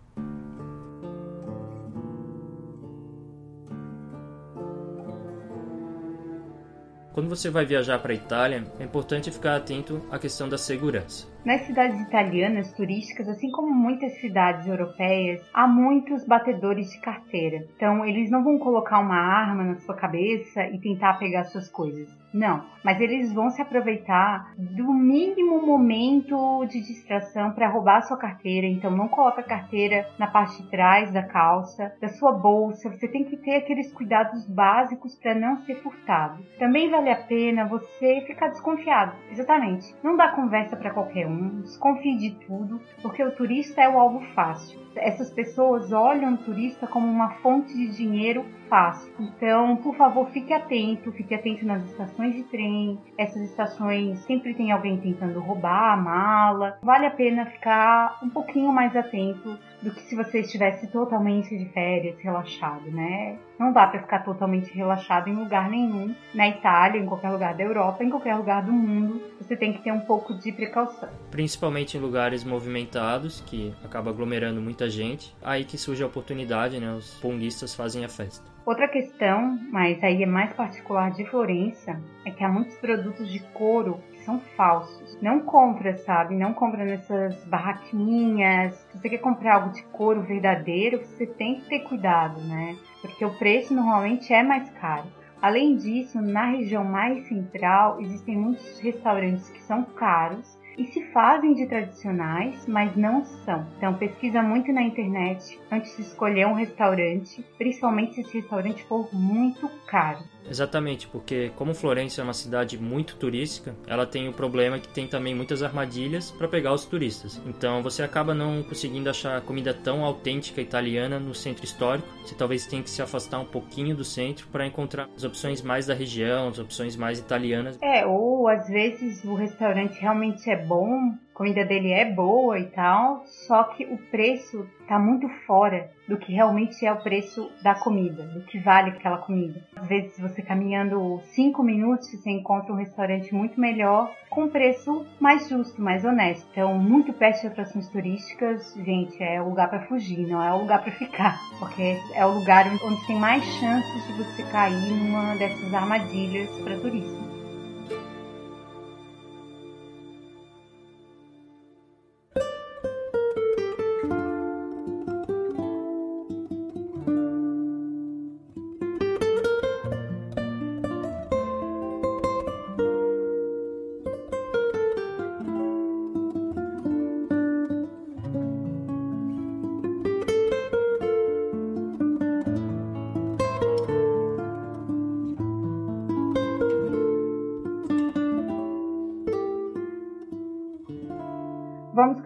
Quando 7.13 7.29
você 7.29 7.51
vai 7.51 7.67
viajar 7.67 7.99
para 7.99 8.13
a 8.13 8.17
Itália, 8.17 8.65
é 8.79 8.85
importante 8.85 9.31
ficar 9.31 9.57
atento 9.57 10.01
à 10.11 10.19
questão 10.19 10.49
da 10.49 10.57
segurança. 10.57 11.27
Nas 11.43 11.63
cidades 11.63 11.99
italianas 12.03 12.71
turísticas, 12.75 13.27
assim 13.27 13.51
como 13.51 13.75
muitas 13.75 14.13
cidades 14.21 14.67
europeias, 14.67 15.41
há 15.55 15.67
muitos 15.67 16.27
batedores 16.27 16.91
de 16.91 17.01
carteira. 17.01 17.65
Então, 17.75 18.05
eles 18.05 18.31
não 18.31 18.45
vão 18.45 18.59
colocar 18.59 18.99
uma 18.99 19.17
arma 19.17 19.65
na 19.65 19.77
sua 19.77 19.97
cabeça 19.97 20.67
e 20.67 20.79
tentar 20.79 21.15
pegar 21.15 21.45
suas 21.45 21.67
coisas. 21.67 22.15
Não, 22.33 22.65
mas 22.85 23.01
eles 23.01 23.33
vão 23.33 23.51
se 23.51 23.61
aproveitar 23.61 24.53
do 24.57 24.93
mínimo 24.93 25.67
momento 25.67 26.65
de 26.67 26.81
distração 26.81 27.53
para 27.53 27.69
roubar 27.69 28.03
sua 28.03 28.17
carteira. 28.17 28.67
Então 28.67 28.91
não 28.91 29.09
coloca 29.09 29.41
a 29.41 29.45
carteira 29.45 30.09
na 30.19 30.29
parte 30.29 30.63
de 30.63 30.71
trás 30.71 31.13
da 31.13 31.23
calça, 31.23 31.93
da 32.01 32.09
sua 32.09 32.33
bolsa. 32.33 32.89
Você 32.91 33.09
tem 33.09 33.25
que 33.25 33.37
ter 33.37 33.57
aqueles 33.57 33.93
cuidados 33.93 34.47
básicos 34.47 35.17
para 35.17 35.35
não 35.35 35.57
ser 35.65 35.77
furtado. 35.83 36.45
Também 36.59 36.89
vale 36.89 37.11
a 37.11 37.17
pena 37.17 37.67
você 37.67 38.23
ficar 38.27 38.49
desconfiado. 38.49 39.13
Exatamente. 39.31 39.95
Não 40.03 40.17
dá 40.17 40.29
conversa 40.29 40.77
para 40.77 40.93
qualquer 40.93 41.27
um, 41.27 41.30
desconfie 41.63 42.17
de 42.17 42.31
tudo, 42.47 42.81
porque 43.03 43.23
o 43.23 43.31
turista 43.31 43.81
é 43.81 43.89
o 43.89 43.99
alvo 43.99 44.21
fácil. 44.35 44.81
Essas 44.97 45.31
pessoas 45.31 45.93
olham 45.93 46.35
o 46.35 46.39
turista 46.39 46.87
como 46.87 47.07
uma 47.07 47.31
fonte 47.37 47.73
de 47.73 47.89
dinheiro 47.89 48.45
fácil. 48.69 49.13
Então, 49.19 49.77
por 49.77 49.95
favor, 49.97 50.29
fique 50.31 50.53
atento, 50.53 51.13
fique 51.13 51.35
atento 51.35 51.65
nas 51.65 51.85
estações 51.85 52.35
de 52.35 52.43
trem. 52.45 52.99
Essas 53.19 53.43
estações 53.43 54.19
sempre 54.21 54.55
tem 54.55 54.73
alguém 54.73 54.97
tentando 54.99 55.41
roubar 55.41 55.93
a 55.93 55.97
mala. 55.97 56.79
Vale 56.83 57.07
a 57.07 57.11
pena 57.11 57.47
ficar 57.47 58.19
um 58.23 58.31
pouquinho 58.31 58.73
mais 58.73 58.95
atento 58.97 59.59
do 59.83 59.91
que 59.91 60.03
se 60.03 60.15
você 60.15 60.41
estivesse 60.41 60.87
totalmente 60.89 61.57
de 61.57 61.67
férias, 61.67 62.19
relaxado, 62.21 62.91
né? 62.91 63.39
Não 63.59 63.73
dá 63.73 63.87
para 63.87 64.01
ficar 64.01 64.21
totalmente 64.21 64.73
relaxado 64.73 65.29
em 65.29 65.35
lugar 65.35 65.69
nenhum, 65.69 66.15
na 66.35 66.49
Itália, 66.49 67.01
em 67.01 67.07
qualquer 67.07 67.31
lugar 67.31 67.55
da 67.55 67.63
Europa, 67.63 68.05
em 68.05 68.11
qualquer 68.11 68.37
lugar 68.37 68.63
do 68.63 68.73
mundo. 68.73 69.23
Você 69.41 69.57
tem 69.57 69.73
que 69.73 69.83
ter 69.83 69.93
um 69.93 70.01
pouco 70.01 70.35
de 70.35 70.53
precaução. 70.53 71.09
Principalmente 71.31 71.97
em 71.97 72.01
lugares 72.01 72.45
movimentados, 72.45 73.43
que 73.47 73.75
acaba 73.85 74.11
aglomerando 74.11 74.61
muita 74.61 74.89
gente. 74.89 75.35
Aí 75.43 75.65
que 75.65 75.77
surge 75.77 76.03
a 76.03 76.07
oportunidade, 76.07 76.81
né? 76.81 76.93
Os 76.93 77.19
ponguistas 77.21 77.75
fazem 77.75 78.05
a 78.05 78.09
festa. 78.09 78.51
Outra 78.65 78.89
questão, 78.89 79.59
mas 79.73 80.03
aí 80.05 80.23
é 80.23 80.27
mais 80.27 80.53
particular 80.53 81.11
de 81.11 81.25
Florença, 81.25 81.99
é 82.25 82.31
que 82.31 82.45
há 82.45 82.49
muitos 82.49 82.77
produtos 82.77 83.31
de 83.31 83.41
couro 83.53 84.01
que 84.13 84.19
são 84.19 84.39
falsos. 84.57 85.00
Não 85.21 85.41
compra, 85.41 85.97
sabe? 85.99 86.35
Não 86.35 86.55
compra 86.55 86.85
nessas 86.85 87.45
barraquinhas. 87.45 88.75
Se 88.75 88.99
você 88.99 89.09
quer 89.11 89.19
comprar 89.19 89.57
algo 89.57 89.71
de 89.71 89.83
couro 89.85 90.23
verdadeiro, 90.23 90.99
você 90.99 91.27
tem 91.27 91.57
que 91.57 91.69
ter 91.69 91.81
cuidado, 91.81 92.41
né? 92.41 92.77
Porque 93.03 93.25
o 93.25 93.39
preço 93.39 93.75
normalmente 93.75 94.33
é 94.33 94.43
mais 94.43 94.69
caro. 94.71 95.07
Além 95.43 95.77
disso, 95.77 96.21
na 96.21 96.47
região 96.47 96.85
mais 96.85 97.27
central 97.27 98.01
existem 98.01 98.37
muitos 98.37 98.79
restaurantes 98.81 99.49
que 99.49 99.63
são 99.63 99.83
caros 99.83 100.59
e 100.81 100.87
se 100.87 101.03
fazem 101.13 101.53
de 101.53 101.67
tradicionais, 101.67 102.67
mas 102.67 102.97
não 102.97 103.23
são. 103.23 103.67
Então 103.77 103.93
pesquisa 103.95 104.43
muito 104.43 104.73
na 104.73 104.83
internet 104.83 105.61
antes 105.71 105.95
de 105.95 106.03
escolher 106.03 106.47
um 106.47 106.55
restaurante, 106.55 107.45
principalmente 107.59 108.15
se 108.15 108.23
esse 108.23 108.41
restaurante 108.41 108.83
for 108.85 109.07
muito 109.13 109.69
caro. 109.87 110.25
Exatamente, 110.49 111.07
porque 111.07 111.53
como 111.55 111.75
Florença 111.75 112.23
é 112.23 112.25
uma 112.25 112.33
cidade 112.33 112.79
muito 112.79 113.17
turística, 113.17 113.75
ela 113.87 114.07
tem 114.07 114.29
o 114.29 114.33
problema 114.33 114.79
que 114.79 114.89
tem 114.89 115.07
também 115.07 115.35
muitas 115.35 115.63
armadilhas 115.63 116.31
para 116.31 116.49
pegar 116.49 116.73
os 116.73 116.87
turistas. 116.87 117.41
Então 117.47 117.83
você 117.83 118.03
acaba 118.03 118.35
não 118.35 118.63
conseguindo 118.63 119.11
achar 119.11 119.41
comida 119.43 119.75
tão 119.75 120.03
autêntica 120.05 120.61
italiana 120.61 121.21
no 121.21 121.35
centro 121.35 121.65
histórico. 121.65 122.09
Você 122.25 122.35
talvez 122.35 122.67
tenha 122.67 122.83
que 122.83 122.91
se 122.91 123.03
afastar 123.03 123.39
um 123.39 123.45
pouquinho 123.45 123.95
do 123.95 124.05
centro 124.05 124.49
para 124.49 124.67
encontrar 124.67 125.09
as 125.15 125.25
opções 125.25 125.61
mais 125.61 125.87
da 125.87 125.95
região, 125.95 126.49
as 126.49 126.59
opções 126.59 126.97
mais 126.97 127.19
italianas. 127.19 127.79
É, 127.83 128.07
ou 128.07 128.30
às 128.49 128.69
vezes 128.69 129.25
o 129.25 129.35
restaurante 129.35 130.01
realmente 130.01 130.51
é 130.51 130.57
bom, 130.57 131.13
comida 131.41 131.65
dele 131.65 131.91
é 131.91 132.05
boa 132.05 132.59
e 132.59 132.67
tal, 132.67 133.25
só 133.25 133.65
que 133.65 133.85
o 133.87 133.97
preço 134.11 134.69
tá 134.87 134.99
muito 134.99 135.27
fora 135.47 135.91
do 136.07 136.19
que 136.19 136.35
realmente 136.35 136.85
é 136.85 136.93
o 136.93 137.01
preço 137.01 137.51
da 137.63 137.75
comida, 137.75 138.25
do 138.25 138.43
que 138.43 138.59
vale 138.59 138.91
aquela 138.91 139.17
comida. 139.17 139.65
Às 139.75 139.89
vezes 139.89 140.19
você 140.19 140.43
caminhando 140.43 141.19
5 141.23 141.63
minutos 141.63 142.11
você 142.11 142.31
encontra 142.31 142.73
um 142.73 142.77
restaurante 142.77 143.35
muito 143.35 143.59
melhor 143.59 144.13
com 144.29 144.49
preço 144.49 145.07
mais 145.19 145.49
justo, 145.49 145.81
mais 145.81 146.05
honesto. 146.05 146.47
Então, 146.51 146.77
muito 146.79 147.11
perto 147.13 147.41
de 147.41 147.47
atrações 147.47 147.89
turísticas, 147.89 148.75
gente, 148.85 149.23
é 149.23 149.41
o 149.41 149.49
lugar 149.49 149.71
para 149.71 149.87
fugir, 149.87 150.27
não 150.27 150.43
é 150.43 150.53
o 150.53 150.59
lugar 150.59 150.83
para 150.83 150.93
ficar, 150.93 151.41
porque 151.59 151.97
é 152.15 152.27
o 152.27 152.35
lugar 152.35 152.67
onde 152.85 153.07
tem 153.07 153.17
mais 153.17 153.43
chances 153.45 154.07
de 154.07 154.13
você 154.13 154.43
cair 154.51 154.93
numa 154.93 155.37
dessas 155.37 155.73
armadilhas 155.73 156.51
para 156.59 156.77
turistas. 156.79 157.30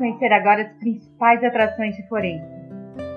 Conhecer 0.05 0.31
agora 0.33 0.63
as 0.63 0.73
principais 0.77 1.43
atrações 1.43 1.97
de 1.97 2.07
Florença. 2.09 2.45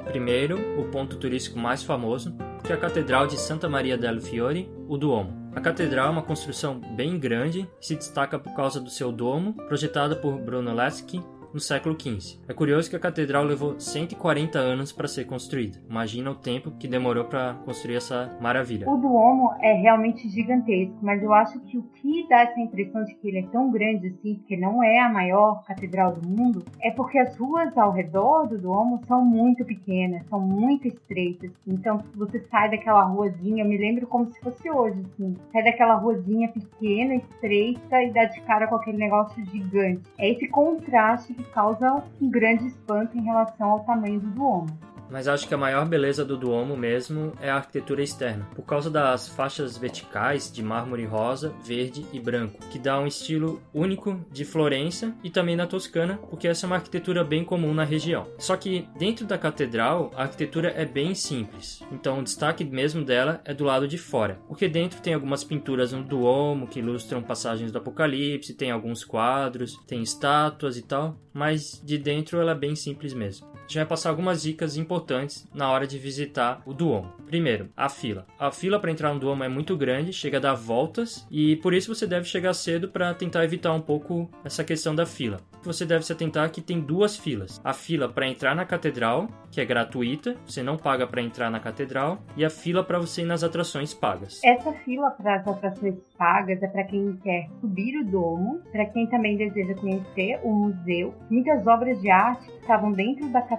Primeiro, 0.05 0.79
o 0.79 0.85
ponto 0.89 1.17
turístico 1.17 1.59
mais 1.59 1.83
famoso, 1.83 2.33
que 2.63 2.71
é 2.71 2.75
a 2.75 2.79
Catedral 2.79 3.27
de 3.27 3.37
Santa 3.37 3.67
Maria 3.67 3.97
del 3.97 4.21
Fiore, 4.21 4.71
o 4.87 4.97
Duomo. 4.97 5.51
A 5.53 5.59
catedral 5.59 6.07
é 6.07 6.11
uma 6.11 6.21
construção 6.21 6.79
bem 6.95 7.19
grande 7.19 7.67
se 7.81 7.95
destaca 7.95 8.37
por 8.37 8.53
causa 8.55 8.79
do 8.79 8.89
seu 8.89 9.11
domo, 9.11 9.53
projetada 9.53 10.15
por 10.15 10.37
Brunelleschi 10.37 11.19
no 11.53 11.59
século 11.59 11.95
XV. 11.99 12.39
É 12.47 12.53
curioso 12.53 12.89
que 12.89 12.95
a 12.95 12.99
catedral 12.99 13.43
levou 13.43 13.79
140 13.79 14.59
anos 14.59 14.91
para 14.91 15.07
ser 15.07 15.25
construída. 15.25 15.79
Imagina 15.89 16.31
o 16.31 16.35
tempo 16.35 16.71
que 16.71 16.87
demorou 16.87 17.25
para 17.25 17.55
construir 17.65 17.95
essa 17.95 18.35
maravilha. 18.41 18.89
O 18.89 18.97
Duomo 18.97 19.53
é 19.61 19.73
realmente 19.73 20.27
gigantesco, 20.29 20.97
mas 21.01 21.21
eu 21.21 21.33
acho 21.33 21.59
que 21.61 21.77
o 21.77 21.83
que 21.83 22.27
dá 22.27 22.41
essa 22.41 22.59
impressão 22.59 23.03
de 23.03 23.15
que 23.15 23.27
ele 23.27 23.39
é 23.39 23.47
tão 23.47 23.71
grande 23.71 24.07
assim, 24.07 24.35
porque 24.35 24.57
não 24.57 24.83
é 24.83 24.99
a 24.99 25.09
maior 25.09 25.63
catedral 25.63 26.13
do 26.13 26.27
mundo, 26.27 26.63
é 26.81 26.91
porque 26.91 27.17
as 27.17 27.35
ruas 27.37 27.75
ao 27.77 27.91
redor 27.91 28.47
do 28.47 28.57
Duomo 28.57 29.01
são 29.07 29.23
muito 29.23 29.65
pequenas, 29.65 30.25
são 30.27 30.39
muito 30.39 30.87
estreitas. 30.87 31.51
Então, 31.65 32.03
você 32.15 32.39
sai 32.49 32.69
daquela 32.69 33.03
ruazinha, 33.03 33.63
eu 33.63 33.69
me 33.69 33.77
lembro 33.77 34.07
como 34.07 34.31
se 34.31 34.39
fosse 34.41 34.69
hoje, 34.69 35.01
assim, 35.01 35.35
sai 35.51 35.63
daquela 35.63 35.95
ruazinha 35.95 36.49
pequena, 36.49 37.15
estreita 37.15 38.01
e 38.03 38.11
dá 38.11 38.25
de 38.25 38.41
cara 38.41 38.67
com 38.67 38.75
aquele 38.75 38.97
negócio 38.97 39.43
gigante. 39.45 40.01
É 40.17 40.29
esse 40.29 40.47
contraste 40.47 41.33
causa 41.45 42.03
um 42.21 42.29
grande 42.29 42.67
espanto 42.67 43.17
em 43.17 43.23
relação 43.23 43.71
ao 43.71 43.79
tamanho 43.81 44.19
do 44.19 44.27
Duomo. 44.27 44.67
Mas 45.09 45.27
acho 45.27 45.47
que 45.47 45.53
a 45.53 45.57
maior 45.57 45.87
beleza 45.87 46.25
do 46.25 46.37
Duomo 46.37 46.75
mesmo 46.75 47.33
é 47.41 47.49
a 47.49 47.55
arquitetura 47.55 48.03
externa, 48.03 48.47
por 48.55 48.63
causa 48.63 48.89
das 48.89 49.27
faixas 49.27 49.77
verticais 49.77 50.51
de 50.51 50.61
mármore 50.61 51.05
rosa, 51.05 51.53
verde 51.63 52.05
e 52.11 52.19
branco, 52.19 52.59
que 52.69 52.79
dá 52.79 52.99
um 52.99 53.07
estilo 53.07 53.61
único 53.73 54.19
de 54.31 54.43
Florença 54.43 55.15
e 55.23 55.29
também 55.29 55.55
na 55.55 55.67
Toscana, 55.67 56.19
porque 56.29 56.47
essa 56.47 56.65
é 56.65 56.67
uma 56.67 56.75
arquitetura 56.75 57.23
bem 57.23 57.43
comum 57.43 57.73
na 57.73 57.83
região. 57.83 58.27
Só 58.37 58.55
que 58.55 58.87
dentro 58.97 59.25
da 59.25 59.37
catedral, 59.37 60.11
a 60.15 60.23
arquitetura 60.23 60.69
é 60.75 60.85
bem 60.85 61.15
simples, 61.15 61.81
então 61.91 62.19
o 62.19 62.23
destaque 62.23 62.63
mesmo 62.63 63.03
dela 63.03 63.41
é 63.45 63.53
do 63.53 63.63
lado 63.63 63.87
de 63.87 63.97
fora, 63.97 64.39
porque 64.47 64.67
dentro 64.67 65.01
tem 65.01 65.13
algumas 65.13 65.43
pinturas 65.43 65.91
no 65.91 66.03
Duomo 66.03 66.67
que 66.67 66.79
ilustram 66.79 67.21
passagens 67.21 67.71
do 67.71 67.77
Apocalipse, 67.77 68.53
tem 68.53 68.71
alguns 68.71 69.03
quadros, 69.03 69.77
tem 69.87 70.01
estátuas 70.01 70.77
e 70.77 70.81
tal, 70.81 71.17
mas 71.33 71.81
de 71.83 71.97
dentro 71.97 72.39
ela 72.39 72.51
é 72.51 72.55
bem 72.55 72.75
simples 72.75 73.13
mesmo. 73.13 73.56
A 73.67 73.69
gente 73.69 73.79
vai 73.79 73.85
passar 73.85 74.11
algumas 74.11 74.41
dicas 74.41 74.77
importantes 74.77 75.45
na 75.53 75.69
hora 75.69 75.85
de 75.85 75.99
visitar 75.99 76.61
o 76.65 76.73
Duomo. 76.73 77.11
Primeiro, 77.25 77.67
a 77.75 77.89
fila. 77.89 78.25
A 78.39 78.49
fila 78.49 78.79
para 78.79 78.89
entrar 78.89 79.13
no 79.13 79.19
Duomo 79.19 79.43
é 79.43 79.49
muito 79.49 79.75
grande, 79.75 80.13
chega 80.13 80.37
a 80.37 80.39
dar 80.39 80.53
voltas 80.53 81.27
e 81.29 81.57
por 81.57 81.73
isso 81.73 81.93
você 81.93 82.07
deve 82.07 82.23
chegar 82.23 82.53
cedo 82.53 82.87
para 82.87 83.13
tentar 83.13 83.43
evitar 83.43 83.73
um 83.73 83.81
pouco 83.81 84.29
essa 84.45 84.63
questão 84.63 84.95
da 84.95 85.05
fila. 85.05 85.41
Você 85.63 85.85
deve 85.85 86.05
se 86.05 86.13
atentar 86.13 86.49
que 86.49 86.61
tem 86.61 86.79
duas 86.79 87.17
filas: 87.17 87.59
a 87.61 87.73
fila 87.73 88.07
para 88.07 88.25
entrar 88.25 88.55
na 88.55 88.63
catedral, 88.63 89.27
que 89.51 89.59
é 89.59 89.65
gratuita, 89.65 90.37
você 90.45 90.63
não 90.63 90.77
paga 90.77 91.05
para 91.05 91.21
entrar 91.21 91.51
na 91.51 91.59
catedral, 91.59 92.19
e 92.37 92.45
a 92.45 92.49
fila 92.49 92.85
para 92.85 92.99
você 92.99 93.23
ir 93.23 93.25
nas 93.25 93.43
atrações 93.43 93.93
pagas. 93.93 94.39
Essa 94.45 94.71
fila 94.71 95.11
para 95.11 95.41
as 95.41 95.47
atrações 95.47 95.95
pagas 96.17 96.63
é 96.63 96.67
para 96.67 96.85
quem 96.85 97.17
quer 97.17 97.49
subir 97.59 97.99
o 97.99 98.05
domo, 98.05 98.61
para 98.71 98.85
quem 98.85 99.07
também 99.07 99.35
deseja 99.35 99.73
conhecer 99.75 100.39
o 100.41 100.53
museu. 100.53 101.13
Muitas 101.29 101.67
obras 101.67 101.99
de 101.99 102.09
arte 102.09 102.45
que 102.45 102.61
estavam 102.61 102.93
dentro 102.93 103.27
da 103.27 103.41
catedral 103.41 103.56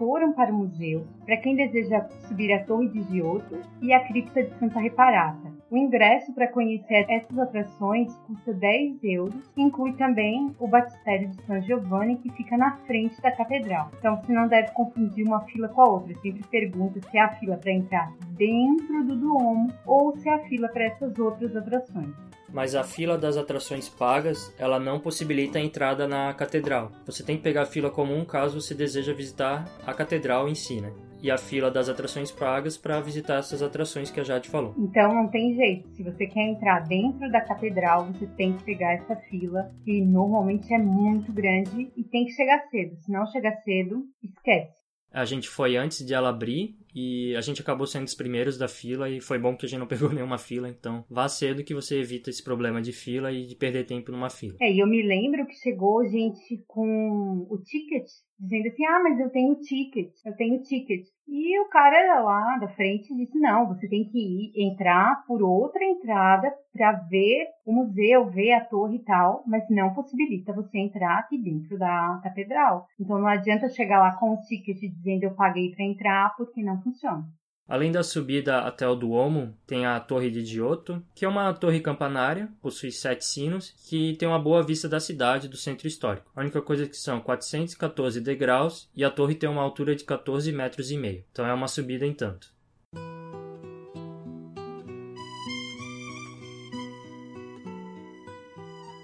foram 0.00 0.32
para 0.32 0.50
o 0.50 0.56
museu, 0.56 1.06
para 1.26 1.36
quem 1.36 1.54
deseja 1.54 2.08
subir 2.26 2.50
a 2.54 2.64
Torre 2.64 2.88
de 2.88 3.02
Giotto 3.02 3.60
e 3.82 3.92
a 3.92 4.00
cripta 4.00 4.42
de 4.42 4.58
Santa 4.58 4.80
Reparata. 4.80 5.52
O 5.70 5.76
ingresso 5.76 6.32
para 6.32 6.48
conhecer 6.48 7.04
essas 7.08 7.38
atrações 7.38 8.16
custa 8.26 8.52
10 8.54 9.04
euros, 9.04 9.52
inclui 9.56 9.92
também 9.92 10.50
o 10.58 10.66
batistério 10.66 11.28
de 11.28 11.42
São 11.42 11.60
Giovanni, 11.60 12.16
que 12.16 12.32
fica 12.32 12.56
na 12.56 12.78
frente 12.86 13.20
da 13.20 13.30
catedral. 13.30 13.90
Então 13.98 14.16
você 14.16 14.32
não 14.32 14.48
deve 14.48 14.72
confundir 14.72 15.26
uma 15.26 15.42
fila 15.42 15.68
com 15.68 15.82
a 15.82 15.90
outra. 15.90 16.14
sempre 16.22 16.42
pergunta 16.48 16.98
se 17.00 17.18
é 17.18 17.20
a 17.20 17.36
fila 17.36 17.58
para 17.58 17.70
entrar 17.70 18.10
dentro 18.30 19.04
do 19.04 19.14
Duomo 19.14 19.70
ou 19.86 20.16
se 20.16 20.28
é 20.28 20.34
a 20.34 20.38
fila 20.48 20.68
para 20.68 20.84
essas 20.84 21.16
outras 21.18 21.54
atrações 21.54 22.29
mas 22.52 22.74
a 22.74 22.84
fila 22.84 23.16
das 23.16 23.36
atrações 23.36 23.88
pagas 23.88 24.52
ela 24.58 24.78
não 24.78 25.00
possibilita 25.00 25.58
a 25.58 25.62
entrada 25.62 26.06
na 26.06 26.32
catedral. 26.34 26.92
Você 27.06 27.22
tem 27.22 27.36
que 27.36 27.42
pegar 27.42 27.62
a 27.62 27.66
fila 27.66 27.90
comum 27.90 28.24
caso 28.24 28.60
você 28.60 28.74
deseja 28.74 29.12
visitar 29.12 29.68
a 29.86 29.94
catedral 29.94 30.48
em 30.48 30.54
si, 30.54 30.80
né? 30.80 30.92
E 31.22 31.30
a 31.30 31.36
fila 31.36 31.70
das 31.70 31.88
atrações 31.88 32.30
pagas 32.30 32.78
para 32.78 32.98
visitar 33.00 33.38
essas 33.40 33.62
atrações 33.62 34.10
que 34.10 34.18
a 34.18 34.24
Jade 34.24 34.48
falou. 34.48 34.74
Então 34.78 35.14
não 35.14 35.28
tem 35.28 35.54
jeito. 35.54 35.88
Se 35.90 36.02
você 36.02 36.26
quer 36.26 36.48
entrar 36.48 36.80
dentro 36.80 37.30
da 37.30 37.42
catedral, 37.42 38.06
você 38.06 38.26
tem 38.26 38.54
que 38.56 38.64
pegar 38.64 38.94
essa 38.94 39.14
fila, 39.28 39.70
que 39.84 40.00
normalmente 40.00 40.72
é 40.72 40.78
muito 40.78 41.30
grande 41.30 41.92
e 41.94 42.02
tem 42.04 42.24
que 42.24 42.32
chegar 42.32 42.58
cedo. 42.70 42.96
Se 43.02 43.12
não 43.12 43.26
chegar 43.26 43.52
cedo, 43.62 44.04
esquece. 44.22 44.80
A 45.12 45.24
gente 45.24 45.48
foi 45.48 45.76
antes 45.76 46.06
de 46.06 46.14
ela 46.14 46.30
abrir 46.30 46.79
e 46.94 47.34
a 47.36 47.40
gente 47.40 47.60
acabou 47.60 47.86
sendo 47.86 48.06
os 48.06 48.14
primeiros 48.14 48.58
da 48.58 48.68
fila 48.68 49.08
e 49.08 49.20
foi 49.20 49.38
bom 49.38 49.56
que 49.56 49.66
a 49.66 49.68
gente 49.68 49.78
não 49.80 49.86
pegou 49.88 50.12
nenhuma 50.12 50.38
fila, 50.38 50.68
então 50.68 51.04
vá 51.08 51.28
cedo 51.28 51.64
que 51.64 51.74
você 51.74 52.00
evita 52.00 52.30
esse 52.30 52.42
problema 52.42 52.80
de 52.80 52.92
fila 52.92 53.32
e 53.32 53.46
de 53.46 53.56
perder 53.56 53.84
tempo 53.84 54.12
numa 54.12 54.30
fila. 54.30 54.56
É, 54.60 54.72
e 54.72 54.78
eu 54.78 54.86
me 54.86 55.02
lembro 55.02 55.46
que 55.46 55.54
chegou 55.54 56.06
gente 56.06 56.62
com 56.66 57.46
o 57.50 57.58
ticket, 57.58 58.06
dizendo 58.38 58.68
assim, 58.68 58.84
ah, 58.86 59.00
mas 59.02 59.20
eu 59.20 59.30
tenho 59.30 59.54
ticket, 59.60 60.12
eu 60.24 60.34
tenho 60.36 60.62
ticket. 60.62 61.06
E 61.32 61.60
o 61.60 61.68
cara 61.68 62.20
lá 62.22 62.58
da 62.58 62.66
frente 62.70 63.14
disse, 63.14 63.38
não, 63.38 63.68
você 63.68 63.88
tem 63.88 64.04
que 64.04 64.18
ir, 64.18 64.52
entrar 64.56 65.24
por 65.28 65.40
outra 65.42 65.84
entrada 65.84 66.52
para 66.72 66.92
ver 67.08 67.46
o 67.64 67.72
museu, 67.72 68.28
ver 68.30 68.52
a 68.52 68.64
torre 68.64 68.96
e 68.96 69.04
tal, 69.04 69.44
mas 69.46 69.62
não 69.70 69.94
possibilita 69.94 70.52
você 70.52 70.78
entrar 70.78 71.18
aqui 71.18 71.38
dentro 71.40 71.78
da 71.78 72.20
catedral. 72.24 72.86
Então 72.98 73.16
não 73.16 73.28
adianta 73.28 73.68
chegar 73.68 74.00
lá 74.00 74.16
com 74.16 74.34
o 74.34 74.40
ticket 74.40 74.76
dizendo 74.80 75.22
eu 75.22 75.34
paguei 75.34 75.70
para 75.70 75.84
entrar, 75.84 76.34
porque 76.36 76.62
não 76.64 76.79
funciona. 76.82 77.28
Além 77.70 77.92
da 77.92 78.02
subida 78.02 78.62
até 78.62 78.88
o 78.88 78.96
Duomo, 78.96 79.56
tem 79.64 79.86
a 79.86 80.00
Torre 80.00 80.28
de 80.28 80.44
Giotto, 80.44 81.00
que 81.14 81.24
é 81.24 81.28
uma 81.28 81.54
torre 81.54 81.78
campanária, 81.78 82.48
possui 82.60 82.90
sete 82.90 83.24
sinos, 83.24 83.72
que 83.88 84.16
tem 84.16 84.28
uma 84.28 84.40
boa 84.40 84.60
vista 84.60 84.88
da 84.88 84.98
cidade 84.98 85.46
do 85.46 85.56
centro 85.56 85.86
histórico. 85.86 86.32
A 86.34 86.40
única 86.40 86.60
coisa 86.60 86.82
é 86.82 86.88
que 86.88 86.96
são 86.96 87.20
414 87.20 88.20
degraus 88.20 88.90
e 88.92 89.04
a 89.04 89.10
torre 89.10 89.36
tem 89.36 89.48
uma 89.48 89.62
altura 89.62 89.94
de 89.94 90.02
14 90.02 90.50
metros 90.50 90.90
e 90.90 90.96
meio, 90.96 91.24
então 91.30 91.46
é 91.46 91.54
uma 91.54 91.68
subida 91.68 92.04
em 92.04 92.12
tanto. 92.12 92.52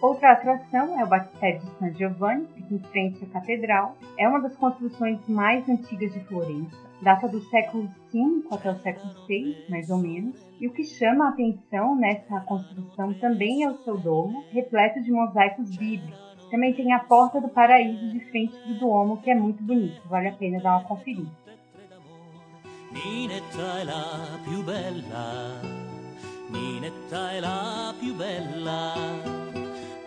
Outra 0.00 0.32
atração 0.32 1.00
é 1.00 1.04
o 1.04 1.09
Batistério 1.09 1.61
de 1.61 1.70
San 1.78 1.92
Giovanni, 1.94 2.46
que 2.46 2.74
em 2.74 2.78
frente 2.78 3.24
à 3.24 3.28
catedral. 3.28 3.96
É 4.18 4.28
uma 4.28 4.40
das 4.40 4.56
construções 4.56 5.18
mais 5.28 5.68
antigas 5.68 6.12
de 6.12 6.20
Florença 6.20 6.87
data 7.00 7.28
do 7.28 7.40
século 7.42 7.90
V 8.12 8.44
até 8.50 8.70
o 8.70 8.76
século 8.76 9.14
VI, 9.26 9.56
mais 9.68 9.90
ou 9.90 9.98
menos. 9.98 10.37
E 10.61 10.66
o 10.66 10.72
que 10.72 10.85
chama 10.85 11.26
a 11.26 11.28
atenção 11.30 11.94
nessa 11.96 12.40
construção 12.40 13.12
também 13.14 13.64
é 13.64 13.70
o 13.70 13.78
seu 13.85 13.98
domo, 13.98 14.44
repleto 14.50 15.02
de 15.02 15.11
mosaicos 15.11 15.76
bíblicos. 15.76 16.18
Também 16.50 16.72
tem 16.74 16.92
a 16.92 17.00
Porta 17.00 17.40
do 17.40 17.48
Paraíso 17.48 18.09
de 18.09 18.20
frente 18.30 18.56
do 18.66 18.78
Duomo, 18.78 19.20
que 19.20 19.30
é 19.30 19.35
muito 19.35 19.62
bonito, 19.62 20.00
vale 20.09 20.28
a 20.28 20.32
pena 20.32 20.61
dar 20.61 20.78
uma 20.78 20.85
conferida. 20.85 21.30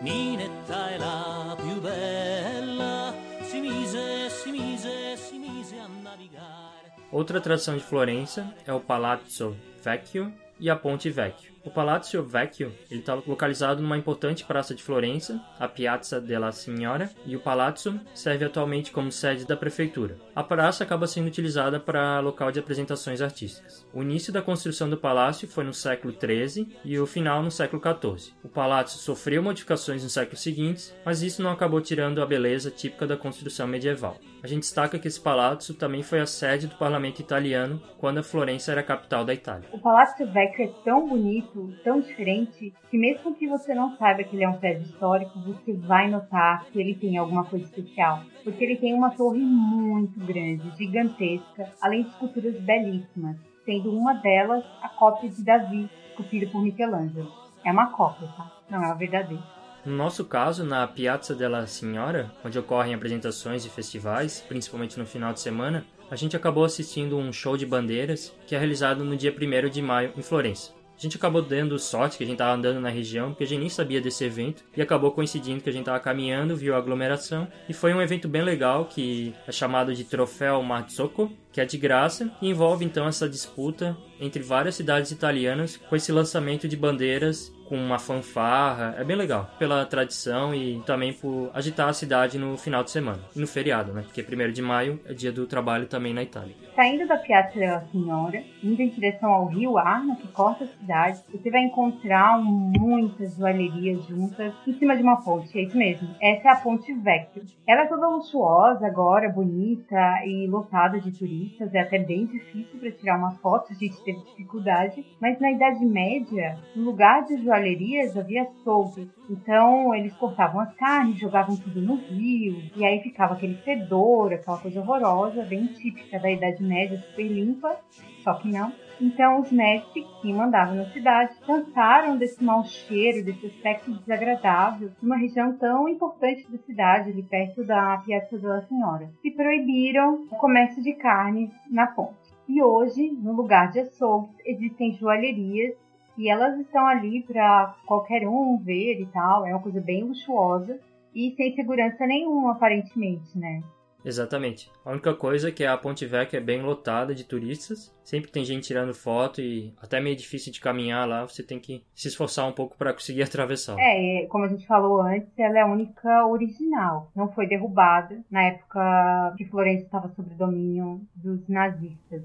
Ninetta 0.00 0.88
è 0.88 0.96
la 0.96 1.54
più 1.60 1.78
bella, 1.78 3.12
si 3.42 3.60
mise, 3.60 4.30
si 4.30 4.50
mise, 4.50 5.16
si 5.16 5.36
mise 5.36 5.78
a 5.78 5.86
navigare. 5.86 6.92
Outra 7.12 7.36
atração 7.36 7.76
de 7.76 7.82
Florença 7.82 8.54
é 8.64 8.72
o 8.72 8.80
Palazzo 8.80 9.54
Vecchio 9.82 10.32
e 10.58 10.70
a 10.70 10.76
Ponte 10.76 11.10
Vecchio. 11.10 11.49
O 11.62 11.70
Palazzo 11.70 12.22
Vecchio 12.22 12.72
está 12.90 13.12
localizado 13.14 13.82
numa 13.82 13.98
importante 13.98 14.44
praça 14.44 14.74
de 14.74 14.82
Florença, 14.82 15.38
a 15.58 15.68
Piazza 15.68 16.18
della 16.18 16.52
Signora, 16.52 17.10
e 17.26 17.36
o 17.36 17.40
palazzo 17.40 18.00
serve 18.14 18.46
atualmente 18.46 18.90
como 18.90 19.12
sede 19.12 19.46
da 19.46 19.56
prefeitura. 19.56 20.16
A 20.34 20.42
praça 20.42 20.84
acaba 20.84 21.06
sendo 21.06 21.26
utilizada 21.26 21.78
para 21.78 22.20
local 22.20 22.50
de 22.50 22.58
apresentações 22.58 23.20
artísticas. 23.20 23.86
O 23.92 24.02
início 24.02 24.32
da 24.32 24.40
construção 24.40 24.88
do 24.88 24.96
palácio 24.96 25.46
foi 25.46 25.64
no 25.64 25.74
século 25.74 26.14
XIII 26.14 26.66
e 26.82 26.98
o 26.98 27.06
final 27.06 27.42
no 27.42 27.50
século 27.50 27.82
XIV. 27.82 28.32
O 28.42 28.48
palácio 28.48 28.98
sofreu 28.98 29.42
modificações 29.42 30.02
nos 30.02 30.14
séculos 30.14 30.40
seguintes, 30.40 30.94
mas 31.04 31.22
isso 31.22 31.42
não 31.42 31.50
acabou 31.50 31.82
tirando 31.82 32.22
a 32.22 32.26
beleza 32.26 32.70
típica 32.70 33.06
da 33.06 33.18
construção 33.18 33.66
medieval. 33.66 34.16
A 34.42 34.46
gente 34.46 34.62
destaca 34.62 34.98
que 34.98 35.06
esse 35.06 35.20
palácio 35.20 35.74
também 35.74 36.02
foi 36.02 36.20
a 36.20 36.26
sede 36.26 36.66
do 36.66 36.76
parlamento 36.76 37.20
italiano 37.20 37.82
quando 37.98 38.18
a 38.18 38.22
Florença 38.22 38.72
era 38.72 38.80
a 38.80 38.84
capital 38.84 39.22
da 39.22 39.34
Itália. 39.34 39.68
O 39.70 39.78
Palácio 39.78 40.26
Vecchio 40.32 40.64
é 40.64 40.68
tão 40.82 41.06
bonito 41.06 41.49
tão 41.84 42.00
diferente, 42.00 42.72
que 42.90 42.98
mesmo 42.98 43.34
que 43.34 43.46
você 43.46 43.74
não 43.74 43.96
saiba 43.96 44.22
que 44.24 44.36
ele 44.36 44.44
é 44.44 44.48
um 44.48 44.58
prédio 44.58 44.82
histórico, 44.82 45.38
você 45.40 45.72
vai 45.72 46.10
notar 46.10 46.64
que 46.66 46.80
ele 46.80 46.94
tem 46.94 47.16
alguma 47.16 47.44
coisa 47.44 47.64
especial. 47.64 48.22
Porque 48.44 48.64
ele 48.64 48.76
tem 48.76 48.94
uma 48.94 49.10
torre 49.10 49.40
muito 49.40 50.18
grande, 50.20 50.76
gigantesca, 50.76 51.72
além 51.80 52.04
de 52.04 52.10
esculturas 52.10 52.60
belíssimas, 52.60 53.36
sendo 53.64 53.90
uma 53.90 54.14
delas 54.14 54.64
a 54.82 54.88
cópia 54.88 55.28
de 55.28 55.44
Davi, 55.44 55.88
esculpida 56.10 56.46
por 56.50 56.62
Michelangelo. 56.62 57.32
É 57.64 57.70
uma 57.70 57.90
cópia, 57.92 58.28
tá? 58.36 58.50
Não 58.70 58.82
é 58.82 58.90
a 58.90 58.94
verdadeira. 58.94 59.42
No 59.84 59.96
nosso 59.96 60.26
caso, 60.26 60.62
na 60.62 60.86
Piazza 60.86 61.34
della 61.34 61.66
Signora, 61.66 62.30
onde 62.44 62.58
ocorrem 62.58 62.94
apresentações 62.94 63.64
e 63.64 63.70
festivais, 63.70 64.44
principalmente 64.46 64.98
no 64.98 65.06
final 65.06 65.32
de 65.32 65.40
semana, 65.40 65.86
a 66.10 66.16
gente 66.16 66.36
acabou 66.36 66.64
assistindo 66.64 67.16
um 67.16 67.32
show 67.32 67.56
de 67.56 67.64
bandeiras 67.64 68.34
que 68.46 68.54
é 68.54 68.58
realizado 68.58 69.04
no 69.04 69.16
dia 69.16 69.32
1 69.32 69.70
de 69.70 69.80
maio 69.80 70.12
em 70.16 70.22
Florença. 70.22 70.79
A 71.00 71.02
gente 71.02 71.16
acabou 71.16 71.40
dando 71.40 71.78
sorte 71.78 72.18
que 72.18 72.24
a 72.24 72.26
gente 72.26 72.36
tava 72.36 72.52
andando 72.52 72.78
na 72.78 72.90
região, 72.90 73.30
porque 73.30 73.44
a 73.44 73.46
gente 73.46 73.60
nem 73.60 73.70
sabia 73.70 74.02
desse 74.02 74.22
evento, 74.22 74.62
e 74.76 74.82
acabou 74.82 75.10
coincidindo 75.12 75.62
que 75.62 75.70
a 75.70 75.72
gente 75.72 75.86
tava 75.86 75.98
caminhando, 75.98 76.54
viu 76.54 76.74
a 76.74 76.76
aglomeração, 76.76 77.48
e 77.66 77.72
foi 77.72 77.94
um 77.94 78.02
evento 78.02 78.28
bem 78.28 78.42
legal 78.42 78.84
que 78.84 79.34
é 79.48 79.50
chamado 79.50 79.94
de 79.94 80.04
Troféu 80.04 80.62
Marzocco, 80.62 81.32
que 81.52 81.60
é 81.60 81.64
de 81.64 81.78
graça, 81.78 82.30
e 82.40 82.48
envolve 82.48 82.84
então 82.84 83.06
essa 83.06 83.28
disputa 83.28 83.96
entre 84.20 84.42
várias 84.42 84.74
cidades 84.74 85.10
italianas 85.10 85.76
com 85.76 85.96
esse 85.96 86.12
lançamento 86.12 86.68
de 86.68 86.76
bandeiras 86.76 87.52
com 87.70 87.76
uma 87.76 88.00
fanfarra. 88.00 88.96
É 88.98 89.04
bem 89.04 89.16
legal, 89.16 89.48
pela 89.56 89.86
tradição 89.86 90.52
e 90.52 90.82
também 90.84 91.12
por 91.12 91.52
agitar 91.54 91.88
a 91.88 91.92
cidade 91.92 92.36
no 92.36 92.58
final 92.58 92.82
de 92.82 92.90
semana. 92.90 93.20
No 93.36 93.46
feriado, 93.46 93.92
né? 93.92 94.02
Porque 94.02 94.22
1 94.22 94.50
de 94.50 94.60
maio 94.60 95.00
é 95.06 95.14
dia 95.14 95.30
do 95.30 95.46
trabalho 95.46 95.86
também 95.86 96.12
na 96.12 96.24
Itália. 96.24 96.56
Saindo 96.74 97.06
da 97.06 97.16
Piazza 97.16 97.56
della 97.56 97.86
Signora, 97.92 98.42
indo 98.62 98.82
em 98.82 98.88
direção 98.88 99.30
ao 99.30 99.46
rio 99.46 99.78
Arno, 99.78 100.16
que 100.16 100.26
corta 100.28 100.64
a 100.64 100.66
cidade, 100.66 101.20
você 101.32 101.48
vai 101.48 101.60
encontrar 101.60 102.40
muitas 102.42 103.36
joalherias 103.36 104.04
juntas 104.06 104.52
em 104.66 104.72
cima 104.76 104.96
de 104.96 105.02
uma 105.02 105.22
ponte. 105.22 105.56
É 105.56 105.62
isso 105.62 105.76
mesmo. 105.76 106.08
Essa 106.20 106.48
é 106.48 106.52
a 106.52 106.56
Ponte 106.56 106.92
Vecchio. 106.92 107.44
Ela 107.68 107.82
é 107.82 107.86
toda 107.86 108.08
luxuosa 108.08 108.84
agora, 108.84 109.28
bonita 109.28 110.24
e 110.26 110.48
lotada 110.48 110.98
de 110.98 111.12
turistas. 111.12 111.39
É 111.72 111.80
até 111.80 111.98
bem 111.98 112.26
difícil 112.26 112.78
para 112.78 112.90
tirar 112.90 113.18
uma 113.18 113.32
foto, 113.36 113.72
a 113.72 113.74
gente 113.74 114.02
teve 114.02 114.18
dificuldade. 114.24 115.04
Mas 115.20 115.38
na 115.40 115.52
Idade 115.52 115.84
Média, 115.84 116.58
no 116.74 116.84
lugar 116.84 117.24
de 117.26 117.42
joalherias, 117.42 118.16
havia 118.16 118.42
açougue. 118.42 119.10
Então 119.28 119.94
eles 119.94 120.12
cortavam 120.14 120.60
as 120.60 120.74
carnes, 120.74 121.18
jogavam 121.18 121.56
tudo 121.56 121.80
no 121.80 121.94
rio, 121.96 122.62
e 122.76 122.84
aí 122.84 123.00
ficava 123.00 123.34
aquele 123.34 123.54
fedor, 123.56 124.32
aquela 124.32 124.58
coisa 124.58 124.80
horrorosa, 124.80 125.44
bem 125.44 125.66
típica 125.66 126.18
da 126.18 126.30
Idade 126.30 126.62
Média, 126.62 126.98
super 126.98 127.26
limpa, 127.26 127.76
só 128.22 128.34
que 128.34 128.48
não. 128.48 128.72
Então 129.00 129.40
os 129.40 129.50
mestres 129.50 130.06
que 130.20 130.32
mandavam 130.32 130.76
na 130.76 130.84
cidade 130.86 131.34
cansaram 131.46 132.18
desse 132.18 132.44
mau 132.44 132.62
cheiro, 132.64 133.24
desse 133.24 133.46
aspecto 133.46 133.92
desagradável, 133.92 134.90
numa 135.02 135.16
região 135.16 135.56
tão 135.56 135.88
importante 135.88 136.46
da 136.50 136.58
cidade, 136.58 137.10
ali 137.10 137.22
perto 137.22 137.64
da 137.64 138.02
Piazza 138.04 138.38
della 138.38 138.60
Senhora, 138.66 139.10
e 139.24 139.30
proibiram 139.30 140.26
o 140.30 140.36
comércio 140.36 140.82
de 140.82 140.92
carnes 140.94 141.50
na 141.70 141.86
ponte. 141.86 142.30
E 142.46 142.62
hoje, 142.62 143.10
no 143.10 143.32
lugar 143.32 143.70
de 143.70 143.80
açougues, 143.80 144.36
existem 144.44 144.92
joalherias 144.92 145.74
e 146.18 146.28
elas 146.28 146.58
estão 146.58 146.86
ali 146.86 147.22
para 147.22 147.74
qualquer 147.86 148.28
um 148.28 148.58
ver 148.58 149.00
e 149.00 149.06
tal. 149.06 149.46
É 149.46 149.54
uma 149.54 149.62
coisa 149.62 149.80
bem 149.80 150.04
luxuosa 150.04 150.78
e 151.14 151.32
sem 151.36 151.54
segurança 151.54 152.06
nenhuma, 152.06 152.52
aparentemente, 152.52 153.38
né? 153.38 153.62
Exatamente. 154.04 154.70
A 154.84 154.90
única 154.90 155.14
coisa 155.14 155.48
é 155.48 155.52
que 155.52 155.64
a 155.64 155.76
Ponte 155.76 156.06
Vecchia 156.06 156.38
é 156.38 156.42
bem 156.42 156.62
lotada 156.62 157.14
de 157.14 157.24
turistas. 157.24 157.94
Sempre 158.02 158.30
tem 158.30 158.44
gente 158.44 158.66
tirando 158.66 158.94
foto 158.94 159.40
e 159.40 159.72
até 159.80 160.00
meio 160.00 160.16
difícil 160.16 160.52
de 160.52 160.60
caminhar 160.60 161.06
lá. 161.06 161.26
Você 161.26 161.42
tem 161.42 161.60
que 161.60 161.84
se 161.94 162.08
esforçar 162.08 162.48
um 162.48 162.52
pouco 162.52 162.76
para 162.76 162.92
conseguir 162.92 163.22
atravessar. 163.24 163.76
É, 163.78 164.26
como 164.28 164.44
a 164.44 164.48
gente 164.48 164.66
falou 164.66 165.00
antes, 165.00 165.28
ela 165.38 165.58
é 165.58 165.62
a 165.62 165.66
única 165.66 166.26
original. 166.26 167.10
Não 167.14 167.30
foi 167.32 167.46
derrubada 167.46 168.20
na 168.30 168.42
época 168.44 169.34
que 169.36 169.44
Florença 169.44 169.84
estava 169.84 170.08
sob 170.08 170.34
domínio 170.34 171.00
dos 171.14 171.46
nazistas. 171.48 172.22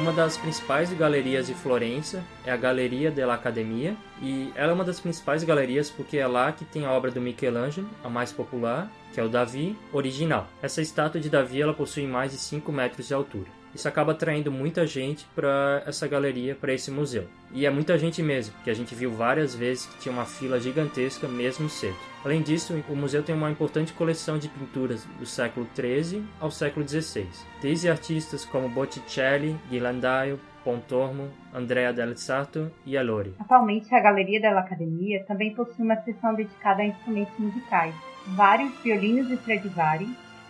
Uma 0.00 0.14
das 0.14 0.38
principais 0.38 0.90
galerias 0.94 1.46
de 1.46 1.52
Florença 1.52 2.24
é 2.46 2.50
a 2.50 2.56
Galeria 2.56 3.10
dell'Accademia, 3.10 3.94
e 4.22 4.50
ela 4.54 4.72
é 4.72 4.74
uma 4.74 4.82
das 4.82 4.98
principais 4.98 5.44
galerias 5.44 5.90
porque 5.90 6.16
é 6.16 6.26
lá 6.26 6.50
que 6.52 6.64
tem 6.64 6.86
a 6.86 6.90
obra 6.90 7.10
do 7.10 7.20
Michelangelo, 7.20 7.86
a 8.02 8.08
mais 8.08 8.32
popular, 8.32 8.90
que 9.12 9.20
é 9.20 9.22
o 9.22 9.28
Davi 9.28 9.76
original. 9.92 10.48
Essa 10.62 10.80
estátua 10.80 11.20
de 11.20 11.28
Davi 11.28 11.60
ela 11.60 11.74
possui 11.74 12.06
mais 12.06 12.32
de 12.32 12.38
5 12.38 12.72
metros 12.72 13.08
de 13.08 13.12
altura. 13.12 13.59
Isso 13.74 13.88
acaba 13.88 14.12
atraindo 14.12 14.50
muita 14.50 14.86
gente 14.86 15.26
para 15.34 15.82
essa 15.86 16.06
galeria, 16.06 16.54
para 16.54 16.72
esse 16.72 16.90
museu. 16.90 17.26
E 17.52 17.66
é 17.66 17.70
muita 17.70 17.98
gente 17.98 18.22
mesmo, 18.22 18.54
que 18.62 18.70
a 18.70 18.74
gente 18.74 18.94
viu 18.94 19.10
várias 19.12 19.54
vezes 19.54 19.86
que 19.86 19.98
tinha 19.98 20.12
uma 20.12 20.24
fila 20.24 20.60
gigantesca 20.60 21.28
mesmo 21.28 21.68
cedo. 21.68 21.96
Além 22.24 22.42
disso, 22.42 22.74
o 22.88 22.94
museu 22.94 23.22
tem 23.22 23.34
uma 23.34 23.50
importante 23.50 23.92
coleção 23.92 24.38
de 24.38 24.48
pinturas 24.48 25.04
do 25.18 25.24
século 25.24 25.66
XIII 25.74 26.22
ao 26.38 26.50
século 26.50 26.86
XVI, 26.86 27.26
desde 27.62 27.88
artistas 27.88 28.44
como 28.44 28.68
Botticelli, 28.68 29.56
Ghirlandaio, 29.70 30.38
Pontormo, 30.62 31.30
Andrea 31.54 31.92
del 31.92 32.16
Sarto 32.16 32.70
e 32.84 32.96
Allori. 32.96 33.34
Atualmente, 33.38 33.94
a 33.94 34.00
Galeria 34.00 34.40
della 34.40 34.60
Academia 34.60 35.24
também 35.24 35.54
possui 35.54 35.84
uma 35.84 35.96
seção 36.02 36.34
dedicada 36.34 36.82
a 36.82 36.86
instrumentos 36.86 37.38
musicais, 37.38 37.94
vários 38.36 38.72
violinos 38.82 39.30
Stradivari, 39.30 40.06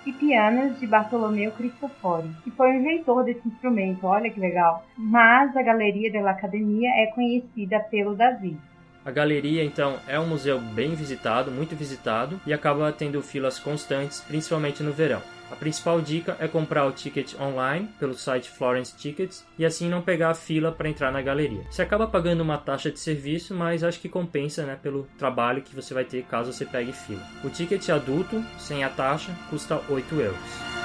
e 0.06 0.12
pianos 0.12 0.78
de 0.78 0.86
Bartolomeu 0.86 1.52
Cristofori, 1.52 2.28
que 2.42 2.50
foi 2.50 2.70
o 2.70 2.74
inventor 2.80 3.24
desse 3.24 3.46
instrumento, 3.46 4.06
olha 4.06 4.30
que 4.30 4.40
legal. 4.40 4.86
Mas 4.96 5.56
a 5.56 5.62
Galeria 5.62 6.10
della 6.10 6.30
Academia 6.30 6.90
é 6.90 7.06
conhecida 7.06 7.80
pelo 7.80 8.14
Davi. 8.14 8.56
A 9.02 9.10
galeria, 9.10 9.64
então, 9.64 9.96
é 10.06 10.20
um 10.20 10.26
museu 10.26 10.60
bem 10.60 10.94
visitado, 10.94 11.50
muito 11.50 11.74
visitado, 11.74 12.38
e 12.46 12.52
acaba 12.52 12.92
tendo 12.92 13.22
filas 13.22 13.58
constantes, 13.58 14.20
principalmente 14.20 14.82
no 14.82 14.92
verão. 14.92 15.22
A 15.50 15.56
principal 15.56 16.00
dica 16.00 16.36
é 16.38 16.46
comprar 16.46 16.86
o 16.86 16.92
ticket 16.92 17.34
online 17.38 17.88
pelo 17.98 18.14
site 18.14 18.50
Florence 18.50 18.96
Tickets 18.96 19.44
e 19.58 19.64
assim 19.64 19.88
não 19.88 20.00
pegar 20.00 20.30
a 20.30 20.34
fila 20.34 20.70
para 20.70 20.88
entrar 20.88 21.10
na 21.10 21.20
galeria. 21.20 21.64
Você 21.70 21.82
acaba 21.82 22.06
pagando 22.06 22.42
uma 22.42 22.56
taxa 22.56 22.90
de 22.90 23.00
serviço, 23.00 23.54
mas 23.54 23.82
acho 23.82 24.00
que 24.00 24.08
compensa 24.08 24.64
né, 24.64 24.78
pelo 24.80 25.08
trabalho 25.18 25.62
que 25.62 25.74
você 25.74 25.92
vai 25.92 26.04
ter 26.04 26.22
caso 26.24 26.52
você 26.52 26.64
pegue 26.64 26.92
fila. 26.92 27.22
O 27.42 27.50
ticket 27.50 27.88
adulto, 27.88 28.44
sem 28.58 28.84
a 28.84 28.88
taxa, 28.88 29.34
custa 29.50 29.80
8 29.88 30.14
euros. 30.14 30.79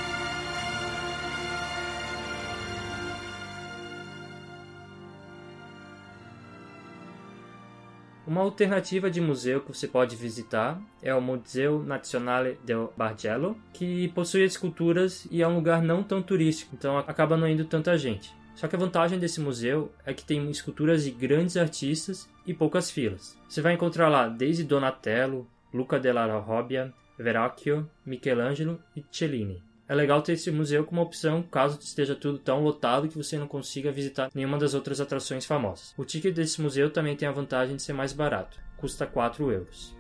Uma 8.27 8.41
alternativa 8.41 9.09
de 9.09 9.21
museu 9.21 9.61
que 9.61 9.67
você 9.67 9.87
pode 9.87 10.15
visitar 10.15 10.81
é 10.99 11.13
o 11.13 11.21
Museu 11.21 11.83
Nazionale 11.83 12.57
del 12.63 12.91
Bargello, 12.97 13.55
que 13.71 14.07
possui 14.09 14.43
esculturas 14.43 15.27
e 15.29 15.43
é 15.43 15.47
um 15.47 15.55
lugar 15.55 15.83
não 15.83 16.01
tão 16.01 16.23
turístico, 16.23 16.75
então 16.75 16.97
acaba 16.97 17.37
não 17.37 17.47
indo 17.47 17.65
tanta 17.65 17.95
gente. 17.99 18.33
Só 18.55 18.67
que 18.67 18.75
a 18.75 18.79
vantagem 18.79 19.19
desse 19.19 19.39
museu 19.39 19.91
é 20.03 20.11
que 20.11 20.25
tem 20.25 20.49
esculturas 20.49 21.03
de 21.03 21.11
grandes 21.11 21.55
artistas 21.55 22.27
e 22.47 22.53
poucas 22.53 22.89
filas. 22.89 23.37
Você 23.47 23.61
vai 23.61 23.73
encontrar 23.73 24.09
lá 24.09 24.27
desde 24.27 24.63
Donatello, 24.63 25.47
Luca 25.71 25.99
della 25.99 26.39
Robbia, 26.39 26.91
Verrocchio, 27.19 27.87
Michelangelo 28.03 28.81
e 28.95 29.05
Cellini. 29.11 29.61
É 29.87 29.93
legal 29.93 30.21
ter 30.21 30.33
esse 30.33 30.49
museu 30.49 30.83
como 30.83 31.01
opção 31.01 31.43
caso 31.43 31.77
esteja 31.79 32.15
tudo 32.15 32.39
tão 32.39 32.63
lotado 32.63 33.07
que 33.07 33.17
você 33.17 33.37
não 33.37 33.47
consiga 33.47 33.91
visitar 33.91 34.31
nenhuma 34.33 34.57
das 34.57 34.73
outras 34.73 34.99
atrações 34.99 35.45
famosas. 35.45 35.93
O 35.95 36.03
ticket 36.03 36.33
desse 36.33 36.59
museu 36.59 36.89
também 36.89 37.15
tem 37.15 37.27
a 37.27 37.31
vantagem 37.31 37.75
de 37.75 37.83
ser 37.83 37.93
mais 37.93 38.11
barato, 38.11 38.59
custa 38.77 39.05
4 39.05 39.51
euros. 39.51 39.95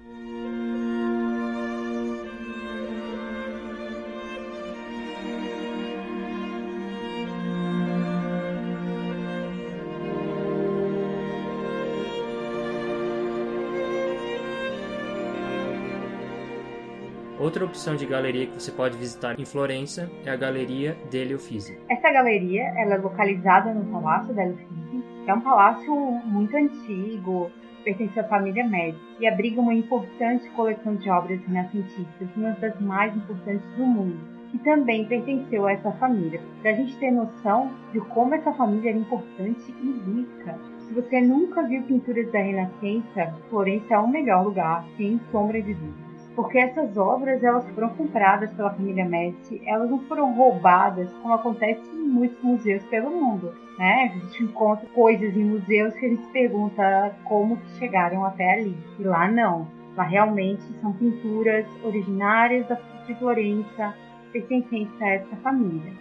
Outra 17.45 17.63
opção 17.63 17.95
de 17.95 18.07
galeria 18.07 18.47
que 18.47 18.59
você 18.59 18.71
pode 18.71 18.97
visitar 18.97 19.39
em 19.39 19.45
Florença 19.45 20.09
é 20.25 20.31
a 20.31 20.35
Galeria 20.35 20.97
degli 21.11 21.35
Uffizi. 21.35 21.77
Essa 21.87 22.11
galeria 22.11 22.63
ela 22.75 22.95
é 22.95 22.97
localizada 22.97 23.71
no 23.71 23.85
Palácio 23.91 24.33
degli 24.33 24.53
Uffizi, 24.53 25.03
que 25.23 25.29
é 25.29 25.33
um 25.35 25.41
palácio 25.41 25.95
muito 26.25 26.57
antigo, 26.57 27.51
pertence 27.83 28.19
à 28.19 28.23
família 28.23 28.67
Médici 28.67 28.99
e 29.19 29.27
abriga 29.27 29.61
uma 29.61 29.75
importante 29.75 30.49
coleção 30.55 30.95
de 30.95 31.07
obras 31.07 31.39
renascentistas, 31.45 32.27
uma 32.35 32.49
das 32.53 32.81
mais 32.81 33.15
importantes 33.15 33.69
do 33.77 33.85
mundo, 33.85 34.17
que 34.49 34.57
também 34.63 35.05
pertenceu 35.05 35.67
a 35.67 35.73
essa 35.73 35.91
família. 35.91 36.41
Para 36.63 36.71
a 36.71 36.73
gente 36.73 36.97
ter 36.97 37.11
noção 37.11 37.71
de 37.93 37.99
como 37.99 38.33
essa 38.33 38.53
família 38.53 38.89
era 38.89 38.97
importante 38.97 39.71
e 39.83 39.91
rica. 40.09 40.57
Se 40.87 40.93
você 40.95 41.21
nunca 41.21 41.61
viu 41.61 41.83
pinturas 41.83 42.31
da 42.31 42.39
Renascença, 42.39 43.35
Florença 43.51 43.93
é 43.93 43.99
o 43.99 44.07
melhor 44.07 44.45
lugar, 44.45 44.83
sem 44.97 45.21
sombra 45.31 45.61
de 45.61 45.75
dúvida 45.75 46.04
porque 46.35 46.57
essas 46.57 46.97
obras 46.97 47.43
elas 47.43 47.67
foram 47.71 47.89
compradas 47.89 48.51
pela 48.53 48.71
família 48.71 49.05
Medici, 49.05 49.61
elas 49.65 49.89
não 49.89 49.99
foram 49.99 50.33
roubadas 50.33 51.09
como 51.21 51.33
acontece 51.33 51.81
em 51.93 52.07
muitos 52.07 52.41
museus 52.43 52.83
pelo 52.85 53.09
mundo, 53.09 53.53
né? 53.77 54.11
A 54.11 54.19
gente 54.19 54.43
encontra 54.43 54.85
coisas 54.89 55.35
em 55.35 55.43
museus 55.43 55.93
que 55.95 56.05
a 56.05 56.09
gente 56.09 56.27
pergunta 56.27 57.15
como 57.23 57.57
que 57.57 57.69
chegaram 57.77 58.25
até 58.25 58.53
ali, 58.53 58.77
e 58.99 59.03
lá 59.03 59.29
não. 59.29 59.67
Lá 59.95 60.03
realmente 60.03 60.61
são 60.81 60.91
pinturas 60.91 61.65
originárias 61.83 62.67
da 62.67 62.77
de 63.05 63.13
Florença, 63.15 63.93
pertencentes 64.31 65.01
a 65.01 65.09
essa 65.09 65.35
família. 65.37 65.93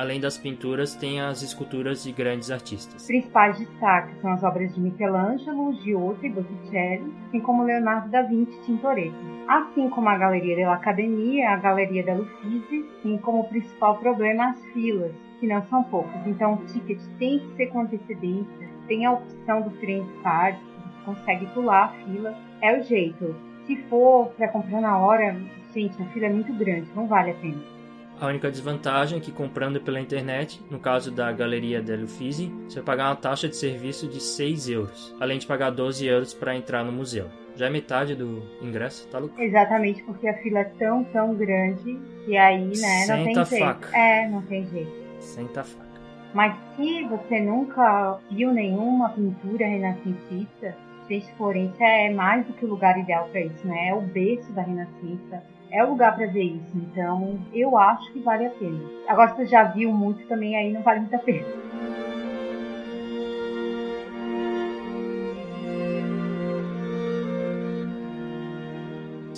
Além 0.00 0.18
das 0.18 0.38
pinturas, 0.38 0.94
tem 0.94 1.20
as 1.20 1.42
esculturas 1.42 2.02
de 2.02 2.10
grandes 2.10 2.50
artistas. 2.50 3.06
Principais 3.06 3.58
destaques 3.58 4.18
são 4.22 4.32
as 4.32 4.42
obras 4.42 4.74
de 4.74 4.80
Michelangelo, 4.80 5.74
Giotto 5.74 6.24
e 6.24 6.30
Botticelli, 6.30 7.12
assim 7.28 7.40
como 7.40 7.64
Leonardo 7.64 8.08
da 8.08 8.22
Vinci 8.22 8.50
e 8.50 8.64
Tintoretto. 8.64 9.14
Assim 9.46 9.90
como 9.90 10.08
a 10.08 10.16
Galeria 10.16 10.56
della 10.56 10.72
Academia, 10.72 11.50
a 11.50 11.56
Galeria 11.56 12.02
della 12.02 12.22
Uffizi 12.22 12.88
tem 13.02 13.18
como 13.18 13.46
principal 13.50 13.98
problema 13.98 14.52
as 14.52 14.64
filas, 14.72 15.12
que 15.38 15.46
não 15.46 15.62
são 15.66 15.82
poucas. 15.84 16.26
Então 16.26 16.54
o 16.54 16.64
ticket 16.64 16.98
tem 17.18 17.38
que 17.38 17.56
ser 17.56 17.66
com 17.66 17.80
antecedência, 17.80 18.70
tem 18.88 19.04
a 19.04 19.12
opção 19.12 19.60
do 19.60 19.70
free 19.72 20.02
card, 20.22 20.58
consegue 21.04 21.44
pular 21.48 21.84
a 21.84 21.88
fila, 22.06 22.34
é 22.62 22.80
o 22.80 22.82
jeito. 22.84 23.36
Se 23.66 23.76
for 23.90 24.28
para 24.28 24.48
comprar 24.48 24.80
na 24.80 24.96
hora, 24.96 25.36
gente, 25.74 26.00
a 26.02 26.06
fila 26.06 26.24
é 26.24 26.30
muito 26.30 26.54
grande, 26.54 26.88
não 26.96 27.06
vale 27.06 27.32
a 27.32 27.34
pena. 27.34 27.79
A 28.20 28.26
única 28.26 28.50
desvantagem 28.50 29.16
é 29.16 29.20
que 29.20 29.32
comprando 29.32 29.80
pela 29.80 29.98
internet, 29.98 30.62
no 30.70 30.78
caso 30.78 31.10
da 31.10 31.32
Galeria 31.32 31.80
del 31.80 32.04
Uffizi, 32.04 32.52
você 32.68 32.76
vai 32.76 32.84
pagar 32.84 33.08
uma 33.08 33.16
taxa 33.16 33.48
de 33.48 33.56
serviço 33.56 34.06
de 34.06 34.20
6 34.20 34.68
euros, 34.68 35.16
além 35.18 35.38
de 35.38 35.46
pagar 35.46 35.70
12 35.70 36.06
euros 36.06 36.34
para 36.34 36.54
entrar 36.54 36.84
no 36.84 36.92
museu. 36.92 37.28
Já 37.56 37.68
é 37.68 37.70
metade 37.70 38.14
do 38.14 38.42
ingresso, 38.60 39.08
tá 39.08 39.18
louco? 39.18 39.40
Exatamente, 39.40 40.02
porque 40.02 40.28
a 40.28 40.36
fila 40.42 40.58
é 40.58 40.64
tão, 40.64 41.02
tão 41.04 41.34
grande 41.34 41.98
que 42.26 42.36
aí, 42.36 42.66
né, 42.78 43.06
não 43.08 43.16
Senta 43.16 43.24
tem 43.24 43.34
jeito. 43.34 43.64
faca. 43.64 43.96
É, 43.98 44.28
não 44.28 44.42
tem 44.42 44.66
jeito. 44.68 44.92
Senta 45.18 45.60
a 45.62 45.64
faca. 45.64 45.90
Mas 46.34 46.54
se 46.76 47.04
você 47.04 47.40
nunca 47.40 48.18
viu 48.30 48.52
nenhuma 48.52 49.08
pintura 49.08 49.66
renascentista, 49.66 50.76
gente, 51.08 51.32
Florença 51.38 51.82
é 51.82 52.10
mais 52.10 52.46
do 52.46 52.52
que 52.52 52.66
o 52.66 52.68
lugar 52.68 52.98
ideal 52.98 53.28
para 53.28 53.40
isso, 53.40 53.66
né? 53.66 53.88
É 53.88 53.94
o 53.94 54.02
berço 54.02 54.52
da 54.52 54.60
Renascença 54.60 55.42
é 55.70 55.84
o 55.84 55.90
lugar 55.90 56.16
para 56.16 56.26
ver 56.26 56.44
isso. 56.44 56.76
Então, 56.76 57.38
eu 57.52 57.76
acho 57.78 58.12
que 58.12 58.20
vale 58.20 58.46
a 58.46 58.50
pena. 58.50 58.80
Agora, 59.08 59.30
se 59.30 59.36
você 59.36 59.46
já 59.46 59.64
viu 59.64 59.92
muito 59.92 60.26
também, 60.26 60.56
aí 60.56 60.72
não 60.72 60.82
vale 60.82 61.00
muito 61.00 61.14
a 61.14 61.18
pena. 61.18 61.46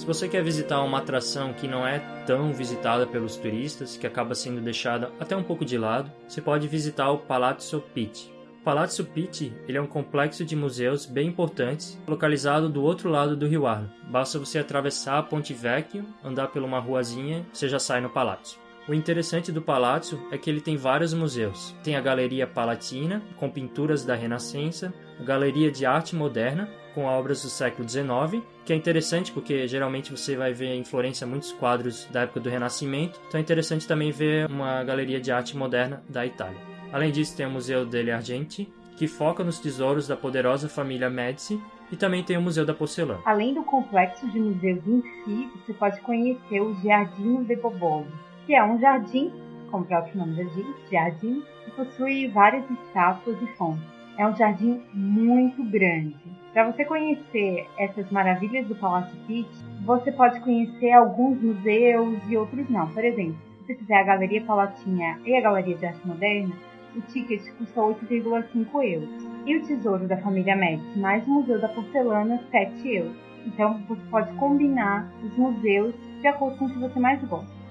Se 0.03 0.07
você 0.07 0.29
quer 0.29 0.42
visitar 0.42 0.83
uma 0.83 0.99
atração 0.99 1.53
que 1.53 1.68
não 1.68 1.87
é 1.87 2.01
tão 2.27 2.53
visitada 2.53 3.07
pelos 3.07 3.37
turistas, 3.37 3.97
que 3.97 4.05
acaba 4.05 4.35
sendo 4.35 4.61
deixada 4.61 5.12
até 5.21 5.37
um 5.37 5.45
pouco 5.45 5.64
de 5.64 5.79
lado, 5.79 6.11
você 6.27 6.42
pode 6.42 6.66
visitar 6.66 7.09
o 7.12 7.18
Palazzo 7.18 7.81
Pitti. 7.95 8.32
Palazzo 8.64 9.05
Pitti 9.05 9.53
ele 9.66 9.77
é 9.77 9.83
um 9.83 9.87
complexo 9.88 10.44
de 10.44 10.55
museus 10.55 11.05
bem 11.05 11.29
importantes, 11.29 12.01
localizado 12.07 12.68
do 12.68 12.83
outro 12.83 13.11
lado 13.11 13.37
do 13.37 13.48
Rio 13.48 13.66
Arno. 13.66 13.90
Basta 14.09 14.38
você 14.38 14.61
atravessar 14.61 15.18
a 15.18 15.22
Ponte 15.22 15.53
Vecchio, 15.53 16.05
andar 16.22 16.46
por 16.46 16.62
uma 16.62 16.79
ruazinha, 16.79 17.44
você 17.53 17.68
já 17.68 17.81
sai 17.81 18.01
no 18.01 18.09
palácio. 18.09 18.61
O 18.88 18.94
interessante 18.94 19.51
do 19.51 19.62
palácio 19.62 20.20
é 20.31 20.38
que 20.38 20.48
ele 20.48 20.61
tem 20.61 20.77
vários 20.77 21.12
museus. 21.12 21.75
Tem 21.83 21.96
a 21.96 22.01
Galeria 22.01 22.46
Palatina, 22.46 23.22
com 23.37 23.51
pinturas 23.51 24.05
da 24.05 24.14
Renascença, 24.14 24.94
a 25.18 25.22
Galeria 25.25 25.70
de 25.70 25.85
Arte 25.85 26.14
Moderna, 26.14 26.68
com 26.94 27.05
obras 27.05 27.42
do 27.42 27.48
século 27.48 27.88
XIX, 27.88 28.44
que 28.64 28.72
é 28.72 28.77
interessante 28.77 29.33
porque 29.33 29.66
geralmente 29.66 30.11
você 30.11 30.37
vai 30.37 30.53
ver 30.53 30.75
em 30.75 30.85
Florença 30.85 31.27
muitos 31.27 31.53
quadros 31.53 32.07
da 32.12 32.22
época 32.22 32.38
do 32.38 32.51
Renascimento, 32.51 33.20
então 33.27 33.38
é 33.38 33.42
interessante 33.42 33.88
também 33.88 34.12
ver 34.12 34.46
uma 34.48 34.85
galeria 34.85 35.20
de 35.20 35.33
arte 35.33 35.57
moderna 35.57 36.03
da 36.09 36.25
Itália. 36.25 36.71
Além 36.92 37.11
disso, 37.11 37.37
tem 37.37 37.46
o 37.46 37.50
Museu 37.50 37.87
delle 37.87 38.11
Argenti, 38.11 38.70
que 38.96 39.09
foca 39.09 39.42
nos 39.42 39.59
tesouros 39.59 40.07
da 40.07 40.16
poderosa 40.16 40.68
família 40.68 41.09
Medici, 41.09 41.61
e 41.90 41.96
também 41.96 42.22
tem 42.22 42.37
o 42.37 42.42
Museu 42.42 42.64
da 42.64 42.74
Porcelana. 42.74 43.20
Além 43.24 43.55
do 43.55 43.62
complexo 43.62 44.28
de 44.31 44.38
museus 44.38 44.87
em 44.87 45.02
si, 45.24 45.49
você 45.57 45.74
pode 45.74 46.01
conhecer 46.01 46.61
o 46.61 46.74
Giardino 46.76 47.45
de 47.45 47.57
Boboli, 47.57 48.07
que 48.47 48.55
é 48.55 48.64
um 48.64 48.78
jardim, 48.78 49.32
como 49.70 49.84
o 49.84 49.86
próprio 49.86 50.16
nome 50.18 50.36
já 50.36 50.45
diz, 50.45 50.90
jardim, 50.90 51.43
possui 51.76 52.28
várias 52.28 52.64
estátuas 52.70 53.36
e 53.43 53.47
fontes. 53.57 53.84
É 54.18 54.26
um 54.26 54.36
jardim 54.36 54.82
muito 54.93 55.62
grande. 55.64 56.16
Para 56.53 56.70
você 56.70 56.84
conhecer 56.84 57.66
essas 57.78 58.11
maravilhas 58.11 58.66
do 58.66 58.74
Palácio 58.74 59.16
Pitt, 59.26 59.49
você 59.84 60.12
pode 60.12 60.38
conhecer 60.40 60.93
alguns 60.93 61.40
museus 61.40 62.18
e 62.28 62.36
outros 62.36 62.68
não. 62.68 62.88
Por 62.88 63.05
exemplo, 63.05 63.36
se 63.59 63.66
você 63.66 63.74
fizer 63.76 63.97
a 63.97 64.03
Galeria 64.03 64.43
Palatinha 64.43 65.18
e 65.24 65.34
a 65.34 65.40
Galeria 65.40 65.76
de 65.76 65.86
Arte 65.86 66.07
Moderna, 66.07 66.55
o 66.97 67.01
ticket 67.03 67.43
custa 67.59 67.80
8,5 67.80 68.84
euros. 68.84 69.09
E 69.47 69.57
o 69.57 69.66
Tesouro 69.66 70.07
da 70.07 70.16
Família 70.18 70.57
Médici 70.57 70.99
mais 70.99 71.26
o 71.26 71.30
Museu 71.30 71.61
da 71.61 71.68
Porcelana, 71.68 72.43
7 72.51 72.88
euros. 72.88 73.16
Então 73.47 73.82
você 73.88 74.03
pode 74.11 74.32
combinar 74.36 75.12
os 75.22 75.36
museus 75.36 75.95
de 76.20 76.26
acordo 76.28 76.59
com 76.59 76.66
o 76.66 76.70
que 76.70 76.78
você 76.78 77.01
mais 77.01 77.22
gosta. 77.24 77.61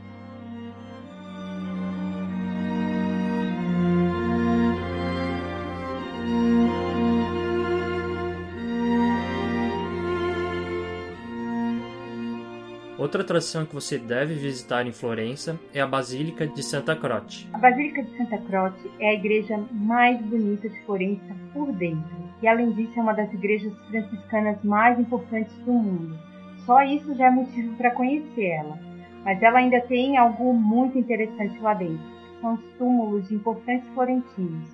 Outra 13.11 13.23
atração 13.23 13.65
que 13.65 13.75
você 13.75 13.97
deve 13.97 14.35
visitar 14.35 14.87
em 14.87 14.93
Florença 14.93 15.59
é 15.73 15.81
a 15.81 15.85
Basílica 15.85 16.47
de 16.47 16.63
Santa 16.63 16.95
Croce. 16.95 17.45
A 17.51 17.57
Basílica 17.57 18.01
de 18.01 18.15
Santa 18.15 18.37
Croce 18.37 18.89
é 19.01 19.09
a 19.09 19.13
igreja 19.13 19.59
mais 19.69 20.17
bonita 20.21 20.69
de 20.69 20.81
Florença 20.85 21.35
por 21.53 21.73
dentro. 21.73 22.09
E 22.41 22.47
além 22.47 22.71
disso, 22.71 22.97
é 22.97 23.01
uma 23.01 23.11
das 23.11 23.29
igrejas 23.33 23.73
franciscanas 23.89 24.63
mais 24.63 24.97
importantes 24.97 25.53
do 25.65 25.73
mundo. 25.73 26.17
Só 26.65 26.81
isso 26.83 27.13
já 27.15 27.25
é 27.25 27.31
motivo 27.31 27.75
para 27.75 27.91
conhecer 27.91 28.45
ela. 28.45 28.79
Mas 29.25 29.43
ela 29.43 29.59
ainda 29.59 29.81
tem 29.81 30.15
algo 30.15 30.53
muito 30.53 30.97
interessante 30.97 31.59
lá 31.59 31.73
dentro. 31.73 31.99
São 32.39 32.53
os 32.53 32.63
túmulos 32.77 33.27
de 33.27 33.35
importantes 33.35 33.89
florentinos. 33.89 34.69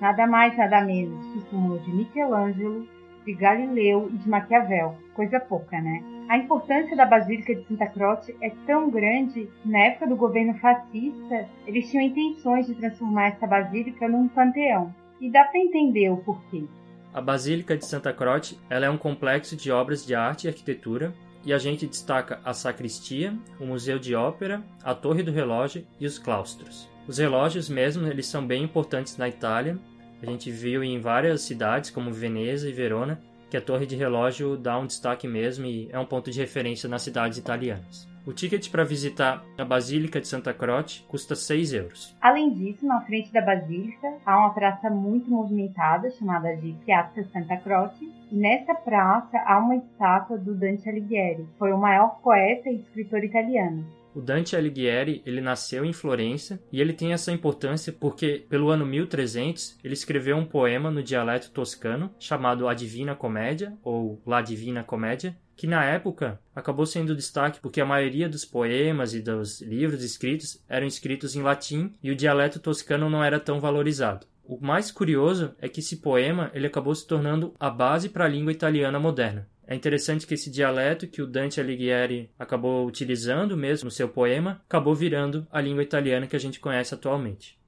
Nada 0.00 0.26
mais, 0.26 0.56
nada 0.56 0.80
menos 0.80 1.26
que 1.26 1.40
o 1.40 1.42
túmulo 1.42 1.78
de 1.80 1.94
Michelangelo, 1.94 2.88
de 3.26 3.34
Galileu 3.34 4.08
e 4.14 4.16
de 4.16 4.30
Maquiavel. 4.30 4.96
Coisa 5.14 5.38
pouca, 5.38 5.78
né? 5.78 6.11
A 6.32 6.38
importância 6.38 6.96
da 6.96 7.04
Basílica 7.04 7.54
de 7.54 7.62
Santa 7.66 7.86
Croce 7.88 8.34
é 8.40 8.48
tão 8.66 8.88
grande 8.88 9.50
que, 9.62 9.68
na 9.68 9.80
época 9.80 10.06
do 10.06 10.16
governo 10.16 10.54
fascista, 10.60 11.46
eles 11.66 11.90
tinham 11.90 12.06
intenções 12.06 12.66
de 12.66 12.74
transformar 12.74 13.26
essa 13.26 13.46
basílica 13.46 14.08
num 14.08 14.28
panteão. 14.28 14.94
E 15.20 15.30
dá 15.30 15.44
para 15.44 15.60
entender 15.60 16.08
o 16.08 16.16
porquê. 16.16 16.64
A 17.12 17.20
Basílica 17.20 17.76
de 17.76 17.84
Santa 17.84 18.14
Croce 18.14 18.58
ela 18.70 18.86
é 18.86 18.88
um 18.88 18.96
complexo 18.96 19.54
de 19.54 19.70
obras 19.70 20.06
de 20.06 20.14
arte 20.14 20.44
e 20.44 20.48
arquitetura 20.48 21.12
e 21.44 21.52
a 21.52 21.58
gente 21.58 21.86
destaca 21.86 22.40
a 22.42 22.54
sacristia, 22.54 23.36
o 23.60 23.66
museu 23.66 23.98
de 23.98 24.14
ópera, 24.14 24.62
a 24.82 24.94
torre 24.94 25.22
do 25.22 25.32
relógio 25.32 25.86
e 26.00 26.06
os 26.06 26.18
claustros. 26.18 26.88
Os 27.06 27.18
relógios 27.18 27.68
mesmo, 27.68 28.06
eles 28.06 28.24
são 28.24 28.46
bem 28.46 28.62
importantes 28.62 29.18
na 29.18 29.28
Itália. 29.28 29.76
A 30.22 30.24
gente 30.24 30.50
viu 30.50 30.82
em 30.82 30.98
várias 30.98 31.42
cidades 31.42 31.90
como 31.90 32.10
Veneza 32.10 32.70
e 32.70 32.72
Verona 32.72 33.20
que 33.52 33.56
a 33.58 33.60
torre 33.60 33.84
de 33.84 33.94
relógio 33.94 34.56
dá 34.56 34.78
um 34.78 34.86
destaque 34.86 35.28
mesmo 35.28 35.66
e 35.66 35.86
é 35.92 35.98
um 35.98 36.06
ponto 36.06 36.30
de 36.30 36.40
referência 36.40 36.88
nas 36.88 37.02
cidades 37.02 37.36
italianas. 37.36 38.08
O 38.26 38.32
ticket 38.32 38.70
para 38.70 38.82
visitar 38.82 39.44
a 39.58 39.64
Basílica 39.64 40.22
de 40.22 40.26
Santa 40.26 40.54
Croce 40.54 41.02
custa 41.06 41.36
6 41.36 41.74
euros. 41.74 42.16
Além 42.18 42.54
disso, 42.54 42.86
na 42.86 43.02
frente 43.02 43.30
da 43.30 43.42
Basílica 43.42 44.10
há 44.24 44.38
uma 44.38 44.54
praça 44.54 44.88
muito 44.88 45.30
movimentada 45.30 46.10
chamada 46.12 46.56
de 46.56 46.72
Piazza 46.86 47.24
Santa 47.30 47.58
Croce. 47.58 48.10
E 48.30 48.34
nessa 48.34 48.74
praça 48.74 49.36
há 49.44 49.58
uma 49.58 49.76
estátua 49.76 50.38
do 50.38 50.54
Dante 50.54 50.88
Alighieri, 50.88 51.46
foi 51.58 51.74
o 51.74 51.78
maior 51.78 52.20
poeta 52.22 52.70
e 52.70 52.76
escritor 52.76 53.22
italiano. 53.22 53.84
O 54.14 54.20
Dante 54.20 54.54
Alighieri, 54.54 55.22
ele 55.24 55.40
nasceu 55.40 55.86
em 55.86 55.92
Florença 55.92 56.62
e 56.70 56.82
ele 56.82 56.92
tem 56.92 57.14
essa 57.14 57.32
importância 57.32 57.92
porque 57.92 58.44
pelo 58.46 58.68
ano 58.68 58.84
1300 58.84 59.78
ele 59.82 59.94
escreveu 59.94 60.36
um 60.36 60.44
poema 60.44 60.90
no 60.90 61.02
dialeto 61.02 61.50
toscano 61.50 62.14
chamado 62.18 62.68
A 62.68 62.74
Divina 62.74 63.14
Comédia 63.14 63.72
ou 63.82 64.20
La 64.26 64.42
Divina 64.42 64.84
Comédia, 64.84 65.34
que 65.56 65.66
na 65.66 65.82
época 65.84 66.38
acabou 66.54 66.84
sendo 66.84 67.16
destaque 67.16 67.58
porque 67.60 67.80
a 67.80 67.86
maioria 67.86 68.28
dos 68.28 68.44
poemas 68.44 69.14
e 69.14 69.22
dos 69.22 69.62
livros 69.62 70.04
escritos 70.04 70.62
eram 70.68 70.86
escritos 70.86 71.34
em 71.34 71.40
latim 71.40 71.94
e 72.02 72.10
o 72.10 72.16
dialeto 72.16 72.60
toscano 72.60 73.08
não 73.08 73.24
era 73.24 73.40
tão 73.40 73.60
valorizado. 73.60 74.26
O 74.44 74.58
mais 74.60 74.90
curioso 74.90 75.54
é 75.58 75.68
que 75.68 75.80
esse 75.80 75.96
poema 75.96 76.50
ele 76.52 76.66
acabou 76.66 76.94
se 76.94 77.06
tornando 77.06 77.54
a 77.58 77.70
base 77.70 78.10
para 78.10 78.26
a 78.26 78.28
língua 78.28 78.52
italiana 78.52 79.00
moderna. 79.00 79.48
É 79.66 79.74
interessante 79.74 80.26
que 80.26 80.34
esse 80.34 80.50
dialeto 80.50 81.06
que 81.06 81.22
o 81.22 81.26
Dante 81.26 81.60
Alighieri 81.60 82.28
acabou 82.38 82.84
utilizando 82.86 83.56
mesmo 83.56 83.86
no 83.86 83.90
seu 83.90 84.08
poema 84.08 84.60
acabou 84.68 84.94
virando 84.94 85.46
a 85.50 85.60
língua 85.60 85.82
italiana 85.82 86.26
que 86.26 86.34
a 86.34 86.38
gente 86.38 86.58
conhece 86.58 86.94
atualmente. 86.94 87.58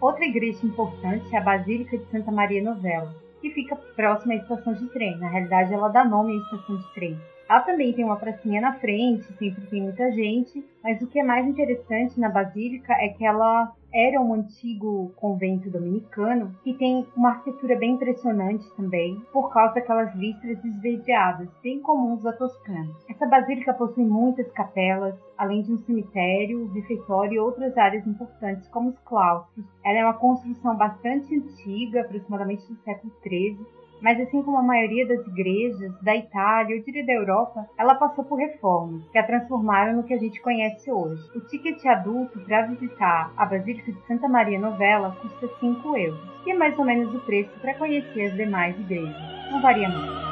Outra 0.00 0.24
igreja 0.24 0.64
importante 0.64 1.34
é 1.34 1.38
a 1.38 1.42
Basílica 1.42 1.98
de 1.98 2.04
Santa 2.10 2.30
Maria 2.32 2.62
Novella 2.62 3.25
que 3.40 3.50
fica 3.50 3.76
próxima 3.94 4.34
à 4.34 4.36
estação 4.36 4.72
de 4.72 4.86
trem. 4.88 5.16
Na 5.18 5.28
realidade, 5.28 5.72
ela 5.72 5.88
dá 5.88 6.04
nome 6.04 6.32
à 6.32 6.36
estação 6.36 6.76
de 6.76 6.94
trem. 6.94 7.18
Ela 7.48 7.60
também 7.60 7.92
tem 7.92 8.04
uma 8.04 8.16
pracinha 8.16 8.60
na 8.60 8.72
frente, 8.74 9.24
sempre 9.38 9.66
tem 9.66 9.82
muita 9.82 10.10
gente, 10.12 10.64
mas 10.82 11.00
o 11.00 11.06
que 11.06 11.20
é 11.20 11.22
mais 11.22 11.46
interessante 11.46 12.18
na 12.18 12.28
Basílica 12.28 12.92
é 12.94 13.08
que 13.08 13.24
ela 13.24 13.72
era 13.96 14.20
um 14.20 14.34
antigo 14.34 15.10
convento 15.16 15.70
dominicano 15.70 16.54
que 16.62 16.74
tem 16.74 17.06
uma 17.16 17.30
arquitetura 17.30 17.76
bem 17.76 17.92
impressionante 17.92 18.70
também, 18.76 19.18
por 19.32 19.50
causa 19.50 19.76
daquelas 19.76 20.14
listras 20.14 20.62
esverdeadas, 20.62 21.48
bem 21.62 21.80
comuns 21.80 22.22
da 22.22 22.34
Toscana. 22.34 22.90
Essa 23.08 23.26
basílica 23.26 23.72
possui 23.72 24.04
muitas 24.04 24.52
capelas, 24.52 25.14
além 25.38 25.62
de 25.62 25.72
um 25.72 25.78
cemitério, 25.78 26.70
refeitório 26.74 27.32
e 27.32 27.38
outras 27.38 27.74
áreas 27.78 28.06
importantes, 28.06 28.68
como 28.68 28.90
os 28.90 28.98
claustros. 28.98 29.64
Ela 29.82 29.98
é 30.00 30.04
uma 30.04 30.12
construção 30.12 30.76
bastante 30.76 31.34
antiga, 31.34 32.02
aproximadamente 32.02 32.70
do 32.70 32.76
século 32.82 33.10
XIII, 33.22 33.58
mas 34.00 34.20
assim 34.20 34.42
como 34.42 34.58
a 34.58 34.62
maioria 34.62 35.06
das 35.06 35.26
igrejas 35.26 35.92
da 36.02 36.16
Itália, 36.16 36.76
eu 36.76 36.82
diria 36.82 37.04
da 37.04 37.12
Europa, 37.12 37.66
ela 37.78 37.94
passou 37.94 38.24
por 38.24 38.36
reformas 38.36 39.02
que 39.10 39.18
a 39.18 39.26
transformaram 39.26 39.96
no 39.96 40.04
que 40.04 40.14
a 40.14 40.18
gente 40.18 40.40
conhece 40.40 40.90
hoje. 40.90 41.22
O 41.34 41.40
ticket 41.40 41.84
adulto 41.86 42.38
para 42.40 42.66
visitar 42.66 43.32
a 43.36 43.46
Basílica 43.46 43.92
de 43.92 44.06
Santa 44.06 44.28
Maria 44.28 44.58
Novella 44.58 45.16
custa 45.20 45.48
5 45.60 45.96
euros, 45.96 46.20
que 46.44 46.50
é 46.50 46.54
mais 46.54 46.78
ou 46.78 46.84
menos 46.84 47.14
o 47.14 47.20
preço 47.20 47.50
para 47.60 47.74
conhecer 47.74 48.26
as 48.26 48.34
demais 48.34 48.78
igrejas. 48.78 49.16
Não 49.50 49.60
varia 49.60 49.88
muito. 49.88 50.26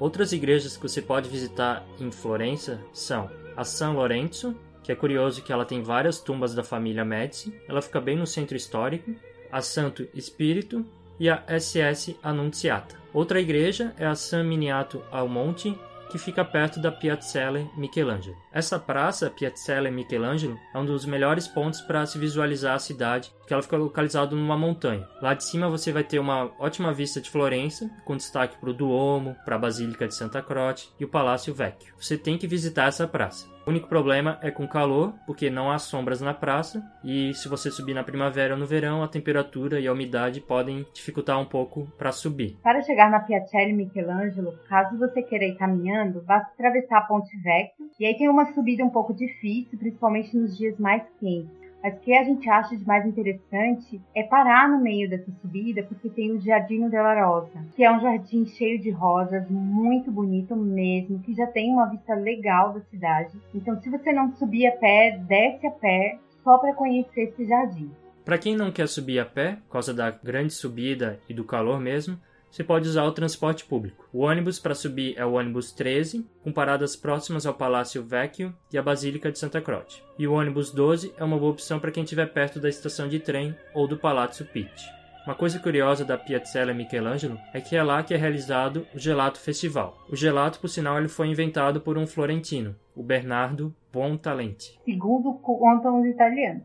Outras 0.00 0.32
igrejas 0.32 0.76
que 0.76 0.82
você 0.82 1.02
pode 1.02 1.28
visitar 1.28 1.84
em 1.98 2.10
Florença 2.12 2.80
são 2.92 3.28
a 3.56 3.64
São 3.64 3.94
Lourenço, 3.94 4.56
que 4.88 4.92
é 4.92 4.96
curioso 4.96 5.42
que 5.42 5.52
ela 5.52 5.66
tem 5.66 5.82
várias 5.82 6.18
tumbas 6.18 6.54
da 6.54 6.64
família 6.64 7.04
Médici, 7.04 7.52
ela 7.68 7.82
fica 7.82 8.00
bem 8.00 8.16
no 8.16 8.26
centro 8.26 8.56
histórico, 8.56 9.14
a 9.52 9.60
Santo 9.60 10.08
Espírito 10.14 10.82
e 11.20 11.28
a 11.28 11.44
SS 11.46 12.16
Annunziata. 12.22 12.96
Outra 13.12 13.38
igreja 13.38 13.94
é 13.98 14.06
a 14.06 14.14
San 14.14 14.44
Miniato 14.44 15.04
al 15.12 15.28
Monte, 15.28 15.78
que 16.10 16.16
fica 16.16 16.42
perto 16.42 16.80
da 16.80 16.90
Piazzale 16.90 17.70
Michelangelo. 17.76 18.34
Essa 18.50 18.78
praça, 18.78 19.28
Piazzale 19.28 19.90
Michelangelo, 19.90 20.58
é 20.74 20.78
um 20.78 20.86
dos 20.86 21.04
melhores 21.04 21.46
pontos 21.46 21.82
para 21.82 22.06
se 22.06 22.18
visualizar 22.18 22.74
a 22.74 22.78
cidade, 22.78 23.30
que 23.48 23.54
ela 23.54 23.62
fica 23.62 23.78
localizada 23.78 24.36
numa 24.36 24.58
montanha. 24.58 25.08
Lá 25.22 25.32
de 25.32 25.42
cima 25.42 25.70
você 25.70 25.90
vai 25.90 26.04
ter 26.04 26.18
uma 26.18 26.50
ótima 26.58 26.92
vista 26.92 27.18
de 27.18 27.30
Florença, 27.30 27.90
com 28.04 28.14
destaque 28.14 28.58
para 28.58 28.68
o 28.68 28.74
Duomo, 28.74 29.34
para 29.42 29.56
a 29.56 29.58
Basílica 29.58 30.06
de 30.06 30.14
Santa 30.14 30.42
Croce 30.42 30.90
e 31.00 31.04
o 31.04 31.08
Palácio 31.08 31.54
Vecchio. 31.54 31.94
Você 31.98 32.18
tem 32.18 32.36
que 32.36 32.46
visitar 32.46 32.88
essa 32.88 33.08
praça. 33.08 33.48
O 33.66 33.70
único 33.70 33.88
problema 33.88 34.38
é 34.42 34.50
com 34.50 34.66
calor, 34.66 35.14
porque 35.26 35.50
não 35.50 35.70
há 35.70 35.78
sombras 35.78 36.22
na 36.22 36.32
praça, 36.32 36.82
e 37.04 37.34
se 37.34 37.48
você 37.48 37.70
subir 37.70 37.92
na 37.92 38.02
primavera 38.02 38.54
ou 38.54 38.60
no 38.60 38.66
verão, 38.66 39.02
a 39.02 39.08
temperatura 39.08 39.78
e 39.78 39.86
a 39.86 39.92
umidade 39.92 40.40
podem 40.40 40.86
dificultar 40.94 41.38
um 41.38 41.44
pouco 41.44 41.86
para 41.98 42.10
subir. 42.10 42.56
Para 42.62 42.80
chegar 42.80 43.10
na 43.10 43.20
Piacelli 43.20 43.74
Michelangelo, 43.74 44.54
caso 44.68 44.98
você 44.98 45.22
queira 45.22 45.44
ir 45.44 45.56
caminhando, 45.56 46.22
basta 46.22 46.50
atravessar 46.54 46.98
a 46.98 47.02
Ponte 47.02 47.36
Vecchio, 47.42 47.90
e 48.00 48.06
aí 48.06 48.16
tem 48.16 48.30
uma 48.30 48.52
subida 48.54 48.82
um 48.82 48.90
pouco 48.90 49.12
difícil, 49.12 49.78
principalmente 49.78 50.34
nos 50.34 50.56
dias 50.56 50.78
mais 50.78 51.02
quentes. 51.20 51.67
Mas 51.82 51.94
o 51.94 52.00
que 52.00 52.12
a 52.12 52.24
gente 52.24 52.48
acha 52.48 52.76
de 52.76 52.84
mais 52.86 53.06
interessante 53.06 54.00
é 54.14 54.22
parar 54.22 54.68
no 54.68 54.80
meio 54.80 55.08
dessa 55.08 55.30
subida, 55.40 55.82
porque 55.84 56.08
tem 56.08 56.32
o 56.32 56.40
Jardim 56.40 56.88
della 56.88 57.24
Rosa, 57.24 57.64
que 57.76 57.84
é 57.84 57.90
um 57.90 58.00
jardim 58.00 58.44
cheio 58.46 58.80
de 58.80 58.90
rosas, 58.90 59.48
muito 59.48 60.10
bonito 60.10 60.56
mesmo, 60.56 61.20
que 61.20 61.34
já 61.34 61.46
tem 61.46 61.72
uma 61.72 61.86
vista 61.86 62.14
legal 62.14 62.72
da 62.72 62.80
cidade. 62.80 63.38
Então, 63.54 63.80
se 63.80 63.88
você 63.88 64.12
não 64.12 64.34
subir 64.34 64.66
a 64.66 64.72
pé, 64.72 65.18
desce 65.28 65.66
a 65.66 65.70
pé 65.70 66.18
só 66.42 66.58
para 66.58 66.74
conhecer 66.74 67.22
esse 67.22 67.46
jardim. 67.46 67.90
Para 68.24 68.38
quem 68.38 68.56
não 68.56 68.70
quer 68.70 68.88
subir 68.88 69.18
a 69.20 69.24
pé, 69.24 69.56
por 69.66 69.72
causa 69.72 69.94
da 69.94 70.10
grande 70.10 70.52
subida 70.52 71.18
e 71.28 71.32
do 71.32 71.44
calor 71.44 71.80
mesmo, 71.80 72.18
você 72.50 72.64
pode 72.64 72.88
usar 72.88 73.04
o 73.04 73.12
transporte 73.12 73.64
público. 73.64 74.08
O 74.12 74.20
ônibus 74.20 74.58
para 74.58 74.74
subir 74.74 75.14
é 75.16 75.24
o 75.24 75.32
ônibus 75.32 75.72
13, 75.72 76.26
com 76.42 76.52
paradas 76.52 76.96
próximas 76.96 77.46
ao 77.46 77.54
Palácio 77.54 78.02
Vecchio 78.02 78.54
e 78.72 78.78
à 78.78 78.82
Basílica 78.82 79.30
de 79.30 79.38
Santa 79.38 79.60
Croce. 79.60 80.02
E 80.18 80.26
o 80.26 80.32
ônibus 80.32 80.70
12 80.70 81.12
é 81.16 81.24
uma 81.24 81.38
boa 81.38 81.52
opção 81.52 81.78
para 81.78 81.90
quem 81.90 82.04
estiver 82.04 82.26
perto 82.26 82.58
da 82.58 82.68
estação 82.68 83.08
de 83.08 83.18
trem 83.18 83.54
ou 83.74 83.86
do 83.86 83.96
Palazzo 83.96 84.44
Pitti. 84.44 84.98
Uma 85.28 85.34
coisa 85.34 85.58
curiosa 85.58 86.06
da 86.06 86.16
Piazzella 86.16 86.72
Michelangelo 86.72 87.38
é 87.52 87.60
que 87.60 87.76
é 87.76 87.82
lá 87.82 88.02
que 88.02 88.14
é 88.14 88.16
realizado 88.16 88.86
o 88.94 88.98
Gelato 88.98 89.38
Festival. 89.38 89.98
O 90.08 90.16
gelato, 90.16 90.58
por 90.58 90.68
sinal, 90.68 90.96
ele 90.96 91.08
foi 91.08 91.28
inventado 91.28 91.82
por 91.82 91.98
um 91.98 92.06
florentino, 92.06 92.74
o 92.96 93.02
Bernardo 93.02 93.74
Buontalenti. 93.92 94.80
Segundo 94.86 95.34
contam 95.34 96.00
os 96.00 96.06
italianos. 96.06 96.62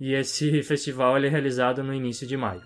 E 0.00 0.12
esse 0.12 0.60
festival 0.64 1.16
ele 1.16 1.28
é 1.28 1.30
realizado 1.30 1.84
no 1.84 1.94
início 1.94 2.26
de 2.26 2.36
maio. 2.36 2.62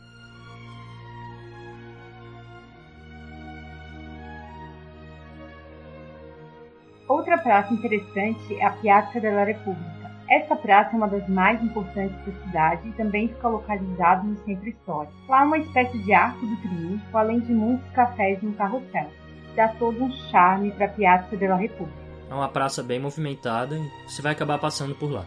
Outra 7.35 7.51
praça 7.51 7.75
interessante 7.75 8.55
é 8.55 8.65
a 8.65 8.71
Piazza 8.71 9.19
della 9.19 9.43
Repubblica. 9.43 10.09
Essa 10.31 10.55
praça 10.55 10.91
é 10.93 10.97
uma 10.97 11.09
das 11.09 11.29
mais 11.29 11.61
importantes 11.61 12.17
da 12.25 12.33
cidade 12.45 12.89
e 12.89 12.93
também 12.93 13.27
fica 13.27 13.49
localizada 13.49 14.23
no 14.23 14.37
centro 14.45 14.69
histórico. 14.69 15.13
Lá 15.29 15.41
é 15.41 15.45
uma 15.45 15.59
espécie 15.59 15.99
de 15.99 16.13
arco 16.13 16.47
do 16.47 16.57
triunfo, 16.59 17.19
além 17.19 17.41
de 17.41 17.53
muitos 17.53 17.91
cafés 17.91 18.41
e 18.41 18.47
um 18.47 18.53
carrossel. 18.53 19.11
Dá 19.57 19.67
todo 19.67 20.05
um 20.05 20.13
charme 20.31 20.71
para 20.71 20.87
a 20.87 20.91
Piazza 20.91 21.37
della 21.37 21.57
Repubblica. 21.57 21.99
É 22.31 22.35
uma 22.35 22.49
praça 22.49 22.85
bem 22.85 23.01
movimentada 23.01 23.77
e 23.77 23.91
você 24.09 24.23
vai 24.23 24.31
acabar 24.31 24.59
passando 24.59 24.95
por 24.95 25.11
lá. 25.11 25.25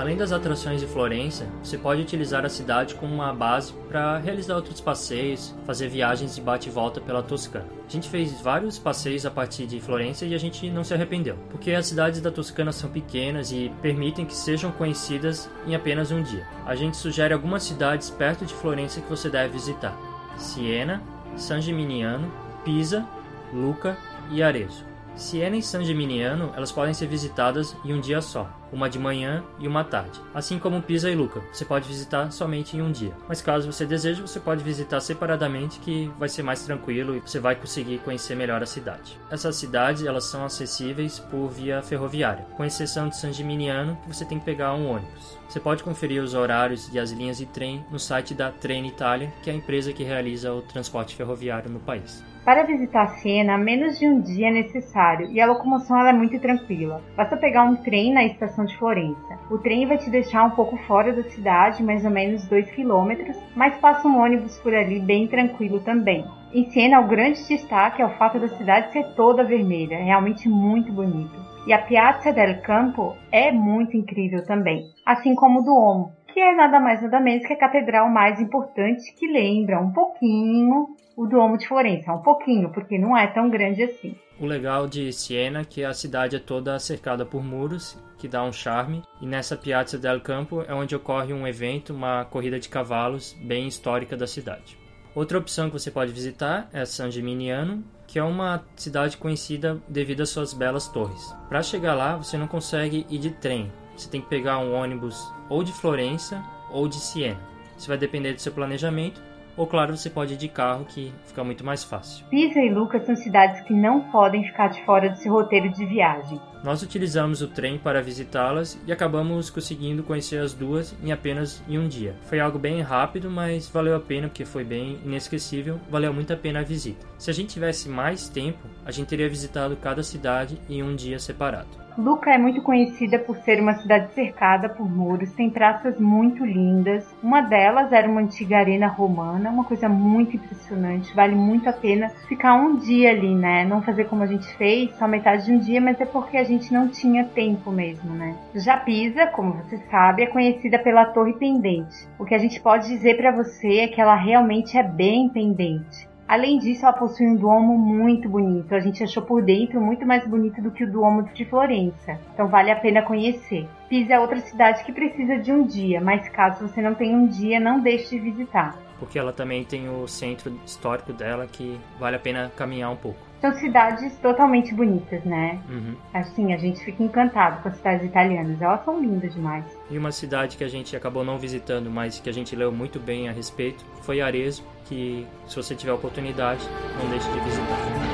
Além 0.00 0.16
das 0.16 0.32
atrações 0.32 0.80
de 0.80 0.86
Florença, 0.86 1.46
você 1.62 1.76
pode 1.76 2.00
utilizar 2.00 2.42
a 2.42 2.48
cidade 2.48 2.94
como 2.94 3.12
uma 3.12 3.34
base 3.34 3.74
para 3.86 4.16
realizar 4.16 4.56
outros 4.56 4.80
passeios, 4.80 5.54
fazer 5.66 5.88
viagens 5.90 6.34
de 6.34 6.40
bate 6.40 6.70
e 6.70 6.72
volta 6.72 7.02
pela 7.02 7.22
Toscana. 7.22 7.66
A 7.86 7.92
gente 7.92 8.08
fez 8.08 8.40
vários 8.40 8.78
passeios 8.78 9.26
a 9.26 9.30
partir 9.30 9.66
de 9.66 9.78
Florença 9.78 10.24
e 10.24 10.34
a 10.34 10.38
gente 10.38 10.70
não 10.70 10.82
se 10.82 10.94
arrependeu, 10.94 11.36
porque 11.50 11.72
as 11.72 11.86
cidades 11.86 12.22
da 12.22 12.30
Toscana 12.30 12.72
são 12.72 12.88
pequenas 12.88 13.52
e 13.52 13.70
permitem 13.82 14.24
que 14.24 14.34
sejam 14.34 14.72
conhecidas 14.72 15.50
em 15.66 15.74
apenas 15.74 16.10
um 16.10 16.22
dia. 16.22 16.46
A 16.64 16.74
gente 16.74 16.96
sugere 16.96 17.34
algumas 17.34 17.62
cidades 17.62 18.08
perto 18.08 18.46
de 18.46 18.54
Florença 18.54 19.02
que 19.02 19.10
você 19.10 19.28
deve 19.28 19.52
visitar: 19.52 19.94
Siena, 20.38 21.02
San 21.36 21.60
Gimignano, 21.60 22.32
Pisa, 22.64 23.06
Lucca 23.52 23.98
e 24.30 24.42
Arezzo. 24.42 24.82
Siena 25.14 25.58
e 25.58 25.62
San 25.62 25.84
Gimignano 25.84 26.54
elas 26.56 26.72
podem 26.72 26.94
ser 26.94 27.06
visitadas 27.06 27.76
em 27.84 27.92
um 27.92 28.00
dia 28.00 28.22
só, 28.22 28.48
uma 28.72 28.88
de 28.88 28.98
manhã 28.98 29.44
e 29.58 29.66
uma 29.66 29.84
tarde. 29.84 30.20
Assim 30.34 30.58
como 30.58 30.82
Pisa 30.82 31.10
e 31.10 31.14
Lucca, 31.14 31.40
você 31.52 31.64
pode 31.64 31.88
visitar 31.88 32.30
somente 32.30 32.76
em 32.76 32.82
um 32.82 32.92
dia. 32.92 33.12
Mas 33.28 33.42
caso 33.42 33.70
você 33.70 33.86
deseje, 33.86 34.22
você 34.22 34.40
pode 34.40 34.62
visitar 34.62 35.00
separadamente 35.00 35.80
que 35.80 36.10
vai 36.18 36.28
ser 36.28 36.42
mais 36.42 36.64
tranquilo 36.64 37.16
e 37.16 37.20
você 37.20 37.38
vai 37.38 37.54
conseguir 37.54 37.98
conhecer 37.98 38.34
melhor 38.34 38.62
a 38.62 38.66
cidade. 38.66 39.18
Essas 39.30 39.56
cidades 39.56 40.04
elas 40.04 40.24
são 40.24 40.44
acessíveis 40.44 41.18
por 41.18 41.48
via 41.48 41.82
ferroviária, 41.82 42.46
com 42.56 42.64
exceção 42.64 43.08
de 43.08 43.16
San 43.16 43.32
Gimignano, 43.32 43.96
que 44.02 44.08
você 44.14 44.24
tem 44.24 44.38
que 44.38 44.44
pegar 44.44 44.74
um 44.74 44.90
ônibus. 44.90 45.38
Você 45.48 45.58
pode 45.58 45.82
conferir 45.82 46.22
os 46.22 46.32
horários 46.32 46.88
e 46.94 46.98
as 46.98 47.10
linhas 47.10 47.38
de 47.38 47.46
trem 47.46 47.84
no 47.90 47.98
site 47.98 48.34
da 48.34 48.52
Trenitalia, 48.52 49.32
que 49.42 49.50
é 49.50 49.52
a 49.52 49.56
empresa 49.56 49.92
que 49.92 50.04
realiza 50.04 50.52
o 50.52 50.62
transporte 50.62 51.16
ferroviário 51.16 51.68
no 51.68 51.80
país. 51.80 52.22
Para 52.44 52.62
visitar 52.62 53.06
Siena, 53.18 53.58
menos 53.58 53.98
de 53.98 54.06
um 54.06 54.20
dia 54.20 54.48
é 54.48 54.50
necessário 54.50 55.30
e 55.30 55.40
a 55.40 55.46
locomoção 55.46 56.06
é 56.06 56.12
muito 56.12 56.38
tranquila. 56.38 57.02
Basta 57.14 57.36
pegar 57.36 57.64
um 57.64 57.76
trem 57.76 58.14
na 58.14 58.24
estação 58.24 58.59
de 58.64 58.76
Florença. 58.76 59.38
O 59.50 59.58
trem 59.58 59.86
vai 59.86 59.98
te 59.98 60.10
deixar 60.10 60.44
um 60.44 60.50
pouco 60.50 60.76
fora 60.86 61.12
da 61.12 61.22
cidade, 61.24 61.82
mais 61.82 62.04
ou 62.04 62.10
menos 62.10 62.46
2 62.46 62.70
km, 62.70 63.32
mas 63.54 63.76
passa 63.78 64.06
um 64.06 64.20
ônibus 64.20 64.58
por 64.58 64.74
ali 64.74 65.00
bem 65.00 65.26
tranquilo 65.26 65.80
também. 65.80 66.24
Em 66.52 66.68
Siena, 66.70 67.00
o 67.00 67.06
grande 67.06 67.46
destaque 67.46 68.02
é 68.02 68.06
o 68.06 68.16
fato 68.16 68.38
da 68.38 68.48
cidade 68.48 68.92
ser 68.92 69.14
toda 69.14 69.44
vermelha, 69.44 69.94
é 69.94 70.02
realmente 70.02 70.48
muito 70.48 70.92
bonito. 70.92 71.38
E 71.66 71.72
a 71.72 71.78
Piazza 71.78 72.32
del 72.32 72.62
Campo 72.62 73.14
é 73.30 73.52
muito 73.52 73.96
incrível 73.96 74.44
também, 74.44 74.82
assim 75.04 75.34
como 75.34 75.60
o 75.60 75.62
Duomo, 75.62 76.12
que 76.32 76.40
é 76.40 76.54
nada 76.54 76.80
mais 76.80 77.02
nada 77.02 77.20
menos 77.20 77.46
que 77.46 77.52
a 77.52 77.58
catedral 77.58 78.08
mais 78.08 78.40
importante 78.40 79.14
que 79.14 79.26
lembra 79.26 79.80
um 79.80 79.92
pouquinho 79.92 80.96
o 81.16 81.26
Duomo 81.26 81.58
de 81.58 81.68
Florença, 81.68 82.14
um 82.14 82.22
pouquinho, 82.22 82.70
porque 82.70 82.96
não 82.98 83.14
é 83.14 83.26
tão 83.26 83.50
grande 83.50 83.82
assim. 83.82 84.16
O 84.38 84.46
legal 84.46 84.86
de 84.86 85.12
Siena 85.12 85.60
é 85.60 85.64
que 85.64 85.84
a 85.84 85.92
cidade 85.92 86.34
é 86.34 86.38
toda 86.38 86.78
cercada 86.78 87.26
por 87.26 87.44
muros, 87.44 88.02
que 88.16 88.26
dá 88.26 88.42
um 88.42 88.52
charme, 88.52 89.02
e 89.20 89.26
nessa 89.26 89.54
Piazza 89.54 89.98
del 89.98 90.22
Campo 90.22 90.64
é 90.66 90.74
onde 90.74 90.96
ocorre 90.96 91.34
um 91.34 91.46
evento, 91.46 91.92
uma 91.92 92.24
corrida 92.24 92.58
de 92.58 92.70
cavalos 92.70 93.34
bem 93.42 93.68
histórica 93.68 94.16
da 94.16 94.26
cidade. 94.26 94.78
Outra 95.14 95.36
opção 95.36 95.68
que 95.68 95.78
você 95.78 95.90
pode 95.90 96.12
visitar 96.12 96.70
é 96.72 96.86
San 96.86 97.10
Gimignano, 97.10 97.84
que 98.06 98.18
é 98.18 98.22
uma 98.24 98.64
cidade 98.74 99.18
conhecida 99.18 99.78
devido 99.86 100.22
às 100.22 100.30
suas 100.30 100.54
belas 100.54 100.88
torres. 100.88 101.36
Para 101.48 101.62
chegar 101.62 101.94
lá, 101.94 102.16
você 102.16 102.38
não 102.38 102.46
consegue 102.46 103.06
ir 103.10 103.18
de 103.18 103.30
trem, 103.30 103.70
você 103.94 104.08
tem 104.08 104.22
que 104.22 104.28
pegar 104.28 104.58
um 104.58 104.72
ônibus 104.72 105.30
ou 105.50 105.62
de 105.62 105.72
Florença 105.72 106.42
ou 106.70 106.88
de 106.88 106.96
Siena. 106.96 107.38
Isso 107.76 107.88
vai 107.88 107.98
depender 107.98 108.32
do 108.32 108.40
seu 108.40 108.52
planejamento, 108.52 109.20
ou 109.56 109.66
claro, 109.66 109.96
você 109.96 110.08
pode 110.08 110.34
ir 110.34 110.36
de 110.36 110.48
carro 110.48 110.86
que 110.86 111.12
fica 111.26 111.44
muito 111.44 111.64
mais 111.64 111.84
fácil. 111.84 112.24
Pisa 112.30 112.60
e 112.60 112.72
Lucca 112.72 112.98
são 113.00 113.14
cidades 113.16 113.60
que 113.62 113.74
não 113.74 114.00
podem 114.10 114.44
ficar 114.44 114.68
de 114.68 114.82
fora 114.84 115.10
desse 115.10 115.28
roteiro 115.28 115.70
de 115.70 115.84
viagem. 115.84 116.40
Nós 116.62 116.82
utilizamos 116.82 117.42
o 117.42 117.48
trem 117.48 117.78
para 117.78 118.02
visitá-las 118.02 118.78
e 118.86 118.92
acabamos 118.92 119.50
conseguindo 119.50 120.02
conhecer 120.02 120.38
as 120.38 120.54
duas 120.54 120.94
em 121.02 121.10
apenas 121.10 121.62
em 121.68 121.78
um 121.78 121.88
dia. 121.88 122.14
Foi 122.22 122.38
algo 122.38 122.58
bem 122.58 122.80
rápido, 122.80 123.30
mas 123.30 123.68
valeu 123.68 123.96
a 123.96 124.00
pena 124.00 124.28
porque 124.28 124.44
foi 124.44 124.62
bem 124.62 124.98
inesquecível, 125.04 125.80
valeu 125.90 126.12
muito 126.12 126.32
a 126.32 126.36
pena 126.36 126.60
a 126.60 126.64
visita. 126.64 127.06
Se 127.18 127.30
a 127.30 127.34
gente 127.34 127.52
tivesse 127.52 127.88
mais 127.88 128.28
tempo, 128.28 128.66
a 128.84 128.90
gente 128.90 129.08
teria 129.08 129.28
visitado 129.28 129.76
cada 129.76 130.02
cidade 130.02 130.60
em 130.68 130.82
um 130.82 130.94
dia 130.94 131.18
separado. 131.18 131.68
Lucca 132.00 132.30
é 132.30 132.38
muito 132.38 132.62
conhecida 132.62 133.18
por 133.18 133.36
ser 133.36 133.60
uma 133.60 133.74
cidade 133.74 134.12
cercada 134.14 134.70
por 134.70 134.90
muros, 134.90 135.32
tem 135.32 135.50
praças 135.50 136.00
muito 136.00 136.44
lindas. 136.44 137.06
Uma 137.22 137.42
delas 137.42 137.92
era 137.92 138.08
uma 138.08 138.22
antiga 138.22 138.56
arena 138.56 138.86
romana, 138.86 139.50
uma 139.50 139.64
coisa 139.64 139.86
muito 139.86 140.36
impressionante, 140.36 141.14
vale 141.14 141.34
muito 141.34 141.68
a 141.68 141.72
pena 141.74 142.08
ficar 142.26 142.54
um 142.54 142.76
dia 142.76 143.10
ali, 143.10 143.34
né? 143.34 143.66
Não 143.66 143.82
fazer 143.82 144.04
como 144.04 144.22
a 144.22 144.26
gente 144.26 144.46
fez, 144.56 144.96
só 144.96 145.06
metade 145.06 145.44
de 145.44 145.52
um 145.52 145.58
dia, 145.58 145.80
mas 145.80 146.00
é 146.00 146.06
porque 146.06 146.38
a 146.38 146.44
gente 146.44 146.72
não 146.72 146.88
tinha 146.88 147.24
tempo 147.24 147.70
mesmo, 147.70 148.14
né? 148.14 148.34
Já 148.54 148.78
Pisa, 148.78 149.26
como 149.26 149.52
você 149.52 149.76
sabe, 149.90 150.22
é 150.22 150.26
conhecida 150.26 150.78
pela 150.78 151.04
Torre 151.04 151.34
Pendente. 151.34 152.08
O 152.18 152.24
que 152.24 152.34
a 152.34 152.38
gente 152.38 152.58
pode 152.60 152.88
dizer 152.88 153.18
para 153.18 153.30
você 153.30 153.80
é 153.80 153.88
que 153.88 154.00
ela 154.00 154.14
realmente 154.14 154.78
é 154.78 154.82
bem 154.82 155.28
pendente. 155.28 156.09
Além 156.30 156.60
disso, 156.60 156.84
ela 156.84 156.92
possui 156.92 157.26
um 157.26 157.34
duomo 157.34 157.76
muito 157.76 158.28
bonito. 158.28 158.72
A 158.72 158.78
gente 158.78 159.02
achou 159.02 159.20
por 159.20 159.42
dentro 159.42 159.80
muito 159.80 160.06
mais 160.06 160.24
bonito 160.24 160.62
do 160.62 160.70
que 160.70 160.84
o 160.84 160.88
duomo 160.88 161.24
de 161.24 161.44
Florença. 161.44 162.20
Então 162.32 162.46
vale 162.46 162.70
a 162.70 162.76
pena 162.76 163.02
conhecer. 163.02 163.66
Pisa 163.88 164.14
é 164.14 164.20
outra 164.20 164.38
cidade 164.38 164.84
que 164.84 164.92
precisa 164.92 165.38
de 165.38 165.50
um 165.50 165.66
dia, 165.66 166.00
mas 166.00 166.28
caso 166.28 166.68
você 166.68 166.80
não 166.80 166.94
tenha 166.94 167.16
um 167.16 167.26
dia, 167.26 167.58
não 167.58 167.80
deixe 167.80 168.10
de 168.10 168.20
visitar. 168.20 168.78
Porque 169.00 169.18
ela 169.18 169.32
também 169.32 169.64
tem 169.64 169.88
o 169.88 170.06
centro 170.06 170.52
histórico 170.64 171.12
dela 171.12 171.46
que 171.46 171.80
vale 171.98 172.14
a 172.14 172.18
pena 172.20 172.52
caminhar 172.54 172.92
um 172.92 172.96
pouco. 172.96 173.18
São 173.40 173.54
cidades 173.54 174.14
totalmente 174.18 174.74
bonitas, 174.74 175.24
né? 175.24 175.58
Uhum. 175.68 175.94
Assim, 176.12 176.52
a 176.52 176.58
gente 176.58 176.84
fica 176.84 177.02
encantado 177.02 177.62
com 177.62 177.68
as 177.70 177.76
cidades 177.76 178.06
italianas. 178.06 178.60
Elas 178.60 178.84
são 178.84 179.00
lindas 179.00 179.32
demais. 179.32 179.64
E 179.90 179.96
uma 179.96 180.12
cidade 180.12 180.58
que 180.58 180.64
a 180.64 180.68
gente 180.68 180.94
acabou 180.94 181.24
não 181.24 181.38
visitando, 181.38 181.90
mas 181.90 182.20
que 182.20 182.28
a 182.28 182.32
gente 182.32 182.54
leu 182.54 182.70
muito 182.70 183.00
bem 183.00 183.30
a 183.30 183.32
respeito, 183.32 183.82
foi 184.02 184.20
Arezzo, 184.20 184.62
que 184.84 185.26
se 185.46 185.56
você 185.56 185.74
tiver 185.74 185.92
oportunidade, 185.92 186.62
não 187.02 187.08
deixe 187.08 187.30
de 187.32 187.40
visitar. 187.40 188.09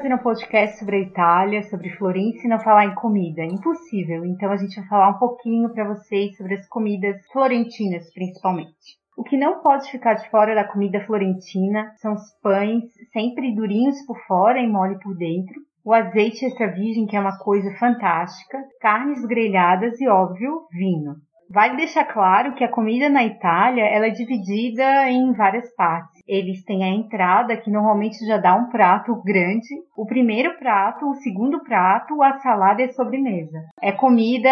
Fazer 0.00 0.14
um 0.14 0.18
podcast 0.18 0.78
sobre 0.78 0.96
a 0.96 1.00
Itália, 1.00 1.62
sobre 1.64 1.90
Florença 1.90 2.46
e 2.46 2.48
não 2.48 2.58
falar 2.58 2.86
em 2.86 2.94
comida? 2.94 3.44
Impossível. 3.44 4.24
Então 4.24 4.50
a 4.50 4.56
gente 4.56 4.80
vai 4.80 4.88
falar 4.88 5.10
um 5.10 5.18
pouquinho 5.18 5.68
para 5.74 5.84
vocês 5.84 6.34
sobre 6.38 6.54
as 6.54 6.66
comidas 6.68 7.20
florentinas, 7.30 8.10
principalmente. 8.14 8.98
O 9.14 9.22
que 9.22 9.36
não 9.36 9.60
pode 9.60 9.90
ficar 9.90 10.14
de 10.14 10.26
fora 10.30 10.54
da 10.54 10.64
comida 10.64 11.04
florentina 11.04 11.92
são 11.96 12.14
os 12.14 12.22
pães, 12.42 12.84
sempre 13.12 13.54
durinhos 13.54 14.00
por 14.06 14.18
fora 14.26 14.58
e 14.58 14.66
mole 14.66 14.98
por 15.00 15.14
dentro, 15.14 15.60
o 15.84 15.92
azeite 15.92 16.46
extra 16.46 16.68
virgem, 16.68 17.06
que 17.06 17.14
é 17.14 17.20
uma 17.20 17.36
coisa 17.36 17.70
fantástica, 17.78 18.58
carnes 18.80 19.22
grelhadas 19.26 20.00
e, 20.00 20.08
óbvio, 20.08 20.62
vinho. 20.72 21.16
Vale 21.50 21.76
deixar 21.76 22.04
claro 22.04 22.54
que 22.54 22.64
a 22.64 22.70
comida 22.70 23.10
na 23.10 23.24
Itália 23.24 23.84
ela 23.84 24.06
é 24.06 24.10
dividida 24.10 25.10
em 25.10 25.32
várias 25.34 25.68
partes. 25.74 26.19
Eles 26.30 26.62
têm 26.62 26.84
a 26.84 26.88
entrada, 26.88 27.56
que 27.56 27.68
normalmente 27.68 28.24
já 28.24 28.38
dá 28.38 28.54
um 28.54 28.68
prato 28.70 29.20
grande, 29.24 29.66
o 29.96 30.06
primeiro 30.06 30.56
prato, 30.60 31.10
o 31.10 31.16
segundo 31.16 31.58
prato, 31.64 32.22
a 32.22 32.38
salada 32.38 32.82
e 32.82 32.84
a 32.84 32.92
sobremesa. 32.92 33.68
É 33.82 33.90
comida. 33.90 34.48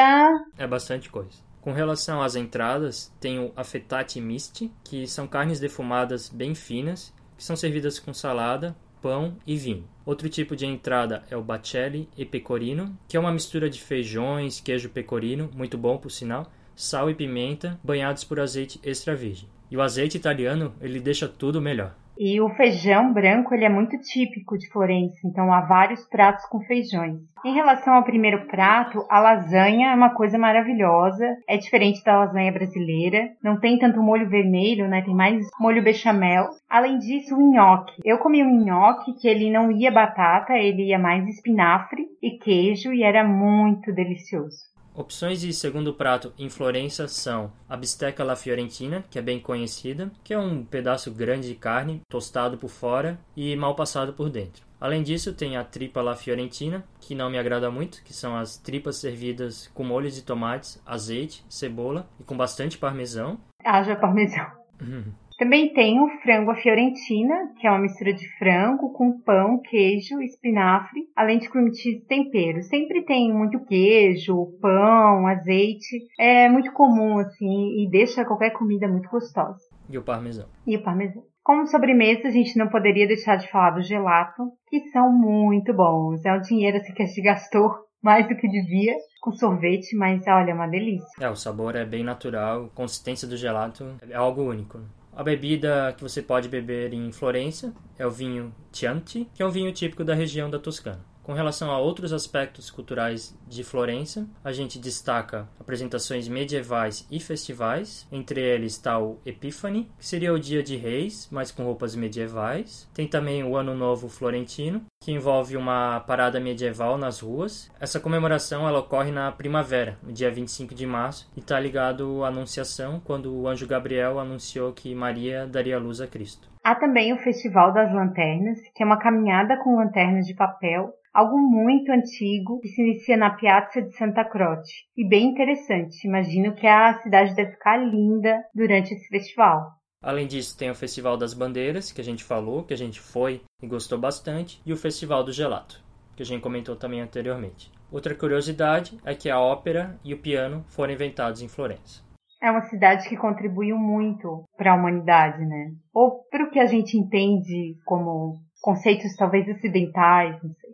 É 0.59 0.67
bastante 0.67 1.09
coisa. 1.09 1.41
Com 1.61 1.71
relação 1.71 2.21
às 2.21 2.35
entradas, 2.35 3.15
tem 3.21 3.39
o 3.39 3.53
affettati 3.55 4.21
misti, 4.21 4.73
que 4.83 5.07
são 5.07 5.29
carnes 5.29 5.61
defumadas 5.61 6.29
bem 6.29 6.53
finas, 6.53 7.15
que 7.37 7.45
são 7.45 7.55
servidas 7.55 8.01
com 8.01 8.13
salada, 8.13 8.75
pão 9.01 9.37
e 9.47 9.57
vinho. 9.57 9.85
Outro 10.05 10.29
tipo 10.29 10.57
de 10.57 10.67
entrada 10.67 11.23
é 11.31 11.37
o 11.37 11.45
bacelli 11.45 12.09
e 12.17 12.25
pecorino, 12.25 12.99
que 13.07 13.17
é 13.17 13.21
uma 13.21 13.31
mistura 13.31 13.71
de 13.71 13.81
feijões, 13.81 14.61
queijo 14.61 14.91
pecorino, 14.91 15.49
muito 15.55 15.79
bom 15.79 15.97
por 15.97 16.11
sinal, 16.11 16.51
sal 16.75 17.09
e 17.09 17.15
pimenta, 17.15 17.79
banhados 17.85 18.25
por 18.25 18.41
azeite 18.41 18.81
extra 18.83 19.15
virgem. 19.15 19.49
E 19.71 19.77
o 19.77 19.83
azeite 19.83 20.17
italiano, 20.17 20.73
ele 20.81 21.01
deixa 21.01 21.29
tudo 21.29 21.61
melhor. 21.61 21.95
E 22.21 22.41
o 22.41 22.49
feijão 22.51 23.13
branco 23.13 23.55
ele 23.55 23.65
é 23.65 23.69
muito 23.69 23.97
típico 24.01 24.59
de 24.59 24.69
Florença, 24.71 25.21
então 25.25 25.53
há 25.53 25.61
vários 25.61 26.05
pratos 26.09 26.45
com 26.47 26.61
feijões. 26.63 27.21
Em 27.45 27.55
relação 27.55 27.95
ao 27.95 28.03
primeiro 28.03 28.45
prato, 28.49 29.07
a 29.09 29.21
lasanha 29.21 29.93
é 29.93 29.95
uma 29.95 30.11
coisa 30.11 30.37
maravilhosa, 30.37 31.25
é 31.49 31.57
diferente 31.57 32.03
da 32.03 32.19
lasanha 32.19 32.51
brasileira, 32.51 33.31
não 33.41 33.61
tem 33.61 33.79
tanto 33.79 34.03
molho 34.03 34.29
vermelho, 34.29 34.89
né? 34.89 35.01
Tem 35.03 35.15
mais 35.15 35.47
molho 35.61 35.81
bechamel. 35.81 36.49
Além 36.69 36.99
disso, 36.99 37.37
o 37.37 37.53
nhoque. 37.53 38.03
Eu 38.05 38.19
comi 38.19 38.43
um 38.43 38.65
nhoque 38.65 39.13
que 39.21 39.29
ele 39.29 39.49
não 39.49 39.71
ia 39.71 39.93
batata, 39.93 40.55
ele 40.55 40.89
ia 40.89 40.99
mais 40.99 41.25
espinafre 41.29 42.05
e 42.21 42.37
queijo 42.39 42.93
e 42.93 43.05
era 43.05 43.23
muito 43.23 43.93
delicioso. 43.93 44.67
Opções 44.99 45.41
de 45.41 45.53
segundo 45.53 45.95
prato 45.95 46.33
em 46.37 46.51
Florença 46.51 47.07
são 47.07 47.53
a 47.69 47.77
bisteca 47.77 48.25
la 48.25 48.35
fiorentina, 48.35 49.05
que 49.09 49.17
é 49.17 49.23
bem 49.23 49.39
conhecida, 49.39 50.11
que 50.25 50.35
é 50.35 50.39
um 50.39 50.65
pedaço 50.65 51.13
grande 51.13 51.47
de 51.47 51.55
carne, 51.55 52.03
tostado 52.09 52.59
por 52.59 52.69
fora 52.69 53.17
e 53.37 53.55
mal 53.55 53.77
passado 53.77 54.13
por 54.13 54.29
dentro. 54.29 54.67
Além 54.81 55.05
disso, 55.05 55.33
tem 55.33 55.57
a 55.57 55.63
tripa 55.63 56.03
la 56.03 56.17
fiorentina, 56.17 56.85
que 57.01 57.15
não 57.15 57.31
me 57.31 57.39
agrada 57.39 57.71
muito, 57.71 58.03
que 58.03 58.13
são 58.13 58.37
as 58.37 58.57
tripas 58.57 58.97
servidas 58.97 59.71
com 59.73 59.85
molhos 59.85 60.17
de 60.17 60.23
tomates, 60.23 60.83
azeite, 60.85 61.45
cebola 61.49 62.09
e 62.19 62.25
com 62.25 62.37
bastante 62.37 62.77
parmesão. 62.77 63.39
Haja 63.65 63.95
parmesão. 63.95 64.51
Também 65.39 65.73
tem 65.73 66.01
o 66.01 66.09
frango 66.21 66.51
à 66.51 66.57
fiorentina, 66.57 67.53
que 67.57 67.67
é 67.67 67.71
uma 67.71 67.83
mistura 67.83 68.13
de 68.13 68.29
frango 68.39 68.93
com 68.93 69.21
pão, 69.21 69.61
queijo, 69.63 70.21
espinafre, 70.21 71.03
além 71.15 71.39
de 71.39 71.49
cream 71.49 71.73
cheese 71.73 71.99
e 71.99 72.07
tempero. 72.07 72.61
Sempre 72.65 73.05
tem 73.05 73.33
muito 73.33 73.65
queijo, 73.65 74.59
pão, 74.61 75.29
azeite. 75.29 75.97
É 76.19 76.49
muito 76.49 76.73
comum, 76.73 77.19
assim, 77.19 77.85
e 77.85 77.89
deixa 77.89 78.25
qualquer 78.25 78.51
comida 78.51 78.89
muito 78.89 79.09
gostosa. 79.09 79.61
E 79.89 79.97
o 79.97 80.03
parmesão. 80.03 80.49
E 80.67 80.77
o 80.77 80.83
parmesão. 80.83 81.23
Como 81.45 81.69
sobremesa, 81.69 82.27
a 82.27 82.33
gente 82.33 82.59
não 82.59 82.69
poderia 82.69 83.07
deixar 83.07 83.37
de 83.37 83.49
falar 83.49 83.71
do 83.71 83.83
gelato, 83.83 84.43
que 84.69 84.81
são 84.91 85.13
muito 85.13 85.73
bons. 85.73 86.25
É 86.27 86.35
um 86.35 86.41
dinheiro 86.41 86.79
assim, 86.79 86.93
que 86.93 87.03
a 87.03 87.07
gente 87.07 87.23
gastou 87.23 87.71
mais 88.03 88.29
do 88.29 88.35
que 88.35 88.49
devia 88.49 88.95
com 89.21 89.33
sorvete, 89.33 89.97
mas 89.97 90.23
olha, 90.27 90.51
é 90.51 90.55
uma 90.55 90.67
delícia. 90.67 91.07
É, 91.21 91.29
o 91.29 91.37
sabor 91.37 91.77
é 91.77 91.85
bem 91.85 92.03
natural, 92.03 92.65
a 92.65 92.69
consistência 92.71 93.27
do 93.27 93.37
gelato 93.37 93.97
é 94.09 94.15
algo 94.15 94.43
único. 94.43 94.81
A 95.19 95.25
bebida 95.25 95.93
que 95.97 96.03
você 96.05 96.23
pode 96.23 96.49
beber 96.49 96.95
em 96.95 97.11
Florença 97.11 97.75
é 97.99 98.07
o 98.07 98.11
vinho 98.11 98.55
Chianti, 98.73 99.29
que 99.35 99.43
é 99.43 99.45
um 99.45 99.51
vinho 99.51 99.73
típico 99.73 100.05
da 100.05 100.15
região 100.15 100.49
da 100.49 100.61
Toscana. 100.61 101.05
Com 101.25 101.33
relação 101.33 101.73
a 101.73 101.79
outros 101.79 102.13
aspectos 102.13 102.71
culturais 102.71 103.37
de 103.49 103.65
Florença, 103.65 104.29
a 104.45 104.53
gente 104.53 104.79
destaca 104.79 105.49
apresentações 105.59 106.29
medievais 106.29 107.05
e 107.11 107.19
festivais. 107.19 108.07
Entre 108.13 108.41
eles 108.41 108.75
está 108.75 108.97
o 108.99 109.19
Epifani, 109.27 109.91
que 109.99 110.07
seria 110.07 110.33
o 110.33 110.39
Dia 110.39 110.63
de 110.63 110.77
Reis, 110.77 111.29
mas 111.33 111.51
com 111.51 111.65
roupas 111.65 111.97
medievais. 111.97 112.89
Tem 112.95 113.09
também 113.09 113.43
o 113.43 113.57
Ano 113.57 113.75
Novo 113.75 114.09
Florentino, 114.09 114.87
que 115.09 115.13
envolve 115.13 115.57
uma 115.57 116.01
parada 116.01 116.39
medieval 116.39 116.99
nas 116.99 117.21
ruas. 117.21 117.71
Essa 117.81 117.99
comemoração 117.99 118.69
ela 118.69 118.81
ocorre 118.81 119.11
na 119.11 119.33
primavera, 119.33 119.97
no 120.03 120.13
dia 120.13 120.31
25 120.31 120.75
de 120.75 120.87
março, 120.87 121.31
e 121.35 121.41
está 121.41 121.59
ligado 121.59 122.23
à 122.25 122.29
Anunciação, 122.29 123.01
quando 123.01 123.35
o 123.35 123.49
anjo 123.49 123.67
Gabriel 123.67 124.19
anunciou 124.19 124.71
que 124.71 124.95
Maria 124.95 125.47
daria 125.47 125.79
luz 125.79 126.03
a 126.03 126.07
Cristo. 126.07 126.51
Há 126.63 126.75
também 126.75 127.15
o 127.15 127.19
Festival 127.19 127.73
das 127.73 127.91
Lanternas, 127.91 128.59
que 128.75 128.83
é 128.83 128.87
uma 128.87 128.99
caminhada 128.99 129.57
com 129.65 129.77
lanternas 129.77 130.27
de 130.27 130.35
papel 130.35 130.93
algo 131.15 131.39
muito 131.39 131.91
antigo 131.91 132.61
que 132.61 132.69
se 132.69 132.81
inicia 132.81 133.17
na 133.17 133.31
Piazza 133.31 133.83
de 133.83 133.97
Santa 133.97 134.25
Croce 134.25 134.85
e 134.97 135.09
bem 135.09 135.31
interessante. 135.31 136.07
Imagino 136.07 136.55
que 136.55 136.67
a 136.67 136.95
cidade 137.01 137.35
deve 137.35 137.53
ficar 137.53 137.77
linda 137.79 138.45
durante 138.55 138.95
esse 138.95 139.09
festival. 139.09 139.78
Além 140.03 140.29
disso, 140.29 140.57
tem 140.57 140.71
o 140.71 140.75
Festival 140.75 141.17
das 141.17 141.35
Bandeiras, 141.35 141.91
que 141.91 142.01
a 142.01 142.05
gente 142.05 142.23
falou, 142.23 142.63
que 142.63 142.73
a 142.73 142.77
gente 142.77 143.01
foi 143.01 143.43
e 143.61 143.67
gostou 143.67 143.99
bastante, 143.99 144.63
e 144.65 144.73
o 144.73 144.77
Festival 144.77 145.25
do 145.25 145.33
Gelato, 145.33 145.83
que 146.15 146.23
a 146.23 146.27
gente 146.27 146.41
comentou 146.41 146.77
também 146.77 147.01
anteriormente. 147.01 147.71
Outra 147.91 148.15
curiosidade 148.15 148.97
é 149.05 149.15
que 149.15 149.29
a 149.29 149.41
ópera 149.41 149.99
e 150.05 150.15
o 150.15 150.19
piano 150.19 150.65
foram 150.69 150.93
inventados 150.93 151.43
em 151.43 151.49
Florença. 151.49 152.03
É 152.41 152.49
uma 152.51 152.63
cidade 152.63 153.09
que 153.09 153.17
contribuiu 153.17 153.77
muito 153.77 154.45
para 154.57 154.73
a 154.73 154.77
humanidade, 154.77 155.45
né? 155.45 155.73
Ou 155.93 156.23
para 156.31 156.45
o 156.45 156.51
que 156.51 156.61
a 156.61 156.67
gente 156.67 156.97
entende 156.97 157.77
como 157.85 158.37
conceitos 158.63 159.17
talvez 159.17 159.49
ocidentais, 159.49 160.41
não 160.43 160.55
sei. 160.55 160.68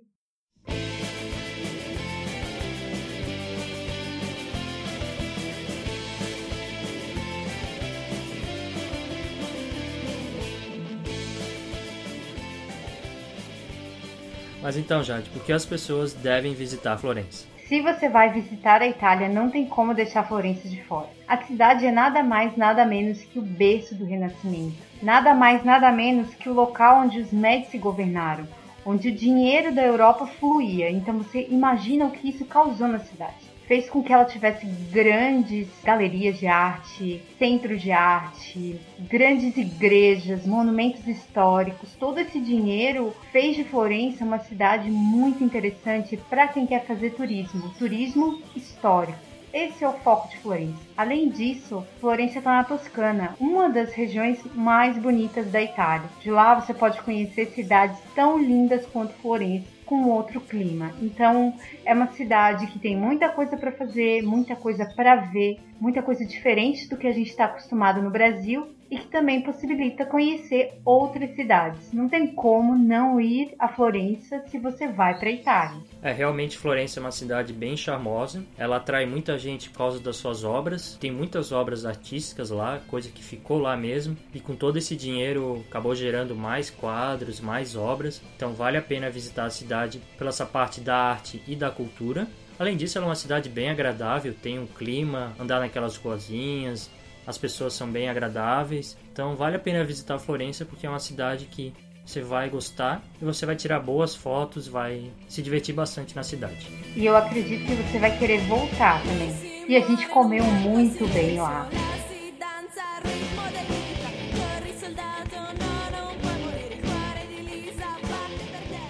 Mas 14.65 14.79
então, 14.79 15.05
Jade, 15.05 15.29
por 15.29 15.45
que 15.45 15.53
as 15.53 15.67
pessoas 15.67 16.15
devem 16.15 16.55
visitar 16.55 16.97
Florença? 16.97 17.47
Se 17.69 17.83
você 17.83 18.09
vai 18.09 18.33
visitar 18.33 18.81
a 18.81 18.89
Itália, 18.89 19.29
não 19.29 19.51
tem 19.51 19.67
como 19.67 19.93
deixar 19.93 20.27
Florença 20.27 20.67
de 20.67 20.83
fora. 20.85 21.11
A 21.29 21.37
cidade 21.37 21.85
é 21.85 21.93
nada 21.93 22.23
mais, 22.23 22.57
nada 22.57 22.83
menos 22.87 23.23
que 23.25 23.39
o 23.39 23.43
berço 23.43 23.95
do 23.95 24.07
Renascimento. 24.07 24.79
Nada 25.03 25.35
mais, 25.35 25.63
nada 25.63 25.93
menos 25.93 26.33
que 26.35 26.49
o 26.49 26.55
local 26.55 27.03
onde 27.03 27.21
os 27.21 27.31
Médici 27.31 27.77
governaram, 27.77 28.49
onde 28.87 29.11
o 29.11 29.15
dinheiro 29.15 29.71
da 29.71 29.83
Europa 29.83 30.27
fluía. 30.27 30.91
Então 30.91 31.19
você 31.19 31.47
imagina 31.51 32.07
o 32.07 32.11
que 32.11 32.31
isso 32.31 32.47
causou 32.47 32.89
na 32.89 33.01
cidade 33.01 33.54
fez 33.67 33.89
com 33.89 34.03
que 34.03 34.13
ela 34.13 34.25
tivesse 34.25 34.67
grandes 34.93 35.69
galerias 35.83 36.39
de 36.39 36.47
arte, 36.47 37.23
centros 37.39 37.81
de 37.81 37.93
arte, 37.93 38.81
grandes 39.01 39.57
igrejas, 39.57 40.47
monumentos 40.47 41.07
históricos. 41.07 41.95
Todo 41.99 42.19
esse 42.19 42.41
dinheiro 42.41 43.15
fez 43.33 43.57
de 43.57 43.65
Florença 43.65 44.25
uma 44.25 44.39
cidade 44.39 44.91
muito 44.91 45.43
interessante 45.43 46.17
para 46.17 46.49
quem 46.49 46.67
quer 46.67 46.85
fazer 46.85 47.11
turismo, 47.11 47.71
turismo 47.79 48.43
histórico. 48.55 49.19
Esse 49.55 49.85
é 49.85 49.89
o 49.89 49.93
foco 49.93 50.29
de 50.29 50.37
Florença. 50.39 50.81
Além 50.97 51.29
disso, 51.29 51.87
Florença 52.01 52.39
está 52.39 52.57
na 52.57 52.65
Toscana, 52.65 53.37
uma 53.39 53.71
das 53.71 53.93
regiões 53.93 54.41
mais 54.53 54.99
bonitas 54.99 55.49
da 55.49 55.63
Itália. 55.63 56.09
De 56.21 56.29
lá 56.29 56.57
você 56.57 56.75
pode 56.75 57.01
conhecer 57.03 57.47
cidades 57.47 57.97
tão 58.17 58.37
lindas 58.37 58.85
quanto 58.87 59.15
Florença 59.15 59.74
com 59.87 60.09
outro 60.09 60.41
clima. 60.41 60.93
Então, 61.01 61.55
é 61.85 61.93
uma 61.93 62.09
cidade 62.13 62.67
que 62.69 62.79
tem 62.79 62.97
muita 62.97 63.29
coisa 63.29 63.57
para 63.57 63.73
fazer, 63.73 64.23
muita 64.23 64.57
coisa 64.57 64.87
para 64.87 65.17
ver, 65.17 65.61
muita 65.81 66.03
coisa 66.03 66.25
diferente 66.25 66.89
do 66.89 66.97
que 66.97 67.07
a 67.07 67.13
gente 67.13 67.31
está 67.31 67.45
acostumado 67.45 68.03
no 68.03 68.11
Brasil 68.11 68.75
e 68.95 68.99
que 68.99 69.09
também 69.09 69.43
possibilita 69.43 70.07
conhecer 70.07 70.81
outras 70.85 71.35
cidades. 71.35 71.93
Não 71.93 72.09
tem 72.09 72.29
como 72.29 72.79
não 72.79 73.21
ir 73.21 73.55
a 73.59 73.67
Florença 73.67 74.45
se 74.47 74.57
você 74.57 74.87
vai 74.87 75.19
para 75.19 75.31
Itália. 75.31 75.83
É, 76.01 76.13
realmente 76.13 76.57
Florença 76.57 77.01
é 77.01 77.03
uma 77.03 77.11
cidade 77.11 77.53
bem 77.53 77.77
charmosa. 77.77 78.45
Ela 78.57 78.77
atrai 78.77 79.05
muita 79.05 79.37
gente 79.37 79.69
por 79.71 79.79
causa 79.79 79.99
das 79.99 80.17
suas 80.17 80.45
obras. 80.45 80.97
Tem 81.01 81.11
muitas 81.11 81.51
obras 81.51 81.85
artísticas 81.85 82.51
lá, 82.51 82.81
coisa 82.87 83.11
que 83.11 83.23
ficou 83.23 83.59
lá 83.59 83.77
mesmo. 83.77 84.17
E 84.33 84.39
com 84.39 84.55
todo 84.55 84.77
esse 84.77 84.95
dinheiro 84.95 85.65
acabou 85.69 85.95
gerando 85.95 86.37
mais 86.37 86.71
quadros, 86.71 87.41
mais 87.41 87.75
obras. 87.75 88.23
Então 88.37 88.53
vale 88.53 88.77
a 88.77 88.83
pena 88.83 89.11
visitar 89.11 89.47
a 89.47 89.51
cidade 89.51 90.01
pela 90.17 90.31
essa 90.31 90.47
parte 90.47 90.81
da 90.81 90.97
arte 90.97 91.43
e 91.49 91.57
da 91.57 91.71
cultura. 91.71 92.29
Além 92.57 92.77
disso, 92.77 92.97
ela 92.97 93.07
é 93.07 93.09
uma 93.09 93.17
cidade 93.17 93.49
bem 93.49 93.69
agradável, 93.69 94.33
tem 94.33 94.61
um 94.61 94.67
clima, 94.67 95.35
andar 95.41 95.59
naquelas 95.59 95.97
ruazinhas, 95.97 96.89
as 97.27 97.39
pessoas 97.39 97.75
são 97.75 97.91
bem 97.91 98.09
agradáveis. 98.09 98.97
Então 99.13 99.37
vale 99.37 99.57
a 99.57 99.59
pena 99.59 99.85
visitar 99.85 100.19
Florença 100.19 100.65
porque 100.65 100.87
é 100.87 100.91
uma 100.91 101.01
cidade 101.01 101.47
que 101.47 101.73
você 102.05 102.21
vai 102.21 102.51
gostar 102.51 103.03
e 103.21 103.25
você 103.25 103.47
vai 103.47 103.57
tirar 103.57 103.81
boas 103.81 104.15
fotos, 104.15 104.69
vai 104.69 105.11
se 105.29 105.43
divertir 105.43 105.75
bastante 105.75 106.15
na 106.15 106.23
cidade. 106.23 106.69
E 106.95 107.07
eu 107.07 107.17
acredito 107.17 107.65
que 107.65 107.75
você 107.75 107.99
vai 107.99 108.17
querer 108.19 108.41
voltar 108.43 109.03
também. 109.03 109.65
E 109.67 109.77
a 109.77 109.81
gente 109.81 110.07
comeu 110.09 110.45
muito 110.45 111.07
bem 111.09 111.39
lá. 111.41 111.69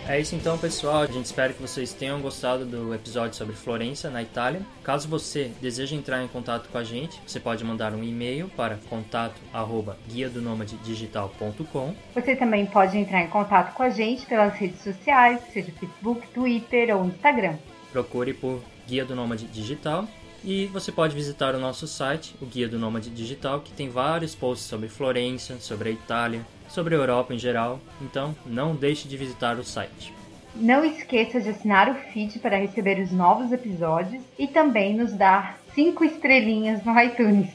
É 0.06 0.20
isso 0.20 0.34
então, 0.34 0.58
pessoal. 0.58 1.02
A 1.02 1.06
gente 1.06 1.24
espera 1.24 1.54
que 1.54 1.62
vocês 1.62 1.94
tenham 1.94 2.20
gostado 2.20 2.66
do 2.66 2.94
episódio 2.94 3.34
sobre 3.34 3.54
Florença, 3.54 4.10
na 4.10 4.22
Itália. 4.22 4.60
Caso 4.82 5.08
você 5.08 5.50
deseje 5.62 5.94
entrar 5.94 6.22
em 6.22 6.28
contato 6.28 6.68
com 6.68 6.76
a 6.76 6.84
gente, 6.84 7.18
você 7.26 7.40
pode 7.40 7.64
mandar 7.64 7.94
um 7.94 8.04
e-mail 8.04 8.50
para 8.50 8.78
contato@guia 8.90 10.28
do 10.28 10.42
digital.com. 10.84 11.94
Você 12.14 12.36
também 12.36 12.66
pode 12.66 12.98
entrar 12.98 13.22
em 13.22 13.28
contato 13.28 13.74
com 13.74 13.82
a 13.82 13.88
gente 13.88 14.26
pelas 14.26 14.52
redes 14.54 14.82
sociais, 14.82 15.40
seja 15.52 15.72
Facebook, 15.72 16.28
Twitter 16.28 16.94
ou 16.94 17.06
Instagram. 17.06 17.56
Procure 17.90 18.34
por 18.34 18.60
Guia 18.86 19.06
do 19.06 19.16
Nômade 19.16 19.46
Digital 19.46 20.06
e 20.44 20.66
você 20.66 20.92
pode 20.92 21.14
visitar 21.14 21.54
o 21.54 21.58
nosso 21.58 21.86
site, 21.86 22.36
o 22.42 22.44
Guia 22.44 22.68
do 22.68 22.78
Nômade 22.78 23.08
Digital, 23.08 23.60
que 23.60 23.72
tem 23.72 23.88
vários 23.88 24.34
posts 24.34 24.68
sobre 24.68 24.90
Florença, 24.90 25.58
sobre 25.58 25.88
a 25.88 25.92
Itália, 25.92 26.44
sobre 26.74 26.94
a 26.94 26.98
Europa 26.98 27.32
em 27.32 27.38
geral. 27.38 27.80
Então, 28.00 28.34
não 28.44 28.74
deixe 28.74 29.08
de 29.08 29.16
visitar 29.16 29.56
o 29.56 29.64
site. 29.64 30.12
Não 30.54 30.84
esqueça 30.84 31.40
de 31.40 31.48
assinar 31.48 31.88
o 31.88 31.94
feed 31.94 32.38
para 32.38 32.56
receber 32.56 33.00
os 33.00 33.10
novos 33.10 33.50
episódios 33.52 34.22
e 34.38 34.46
também 34.46 34.94
nos 34.96 35.12
dar 35.12 35.58
cinco 35.74 36.04
estrelinhas 36.04 36.84
no 36.84 36.98
iTunes. 37.00 37.50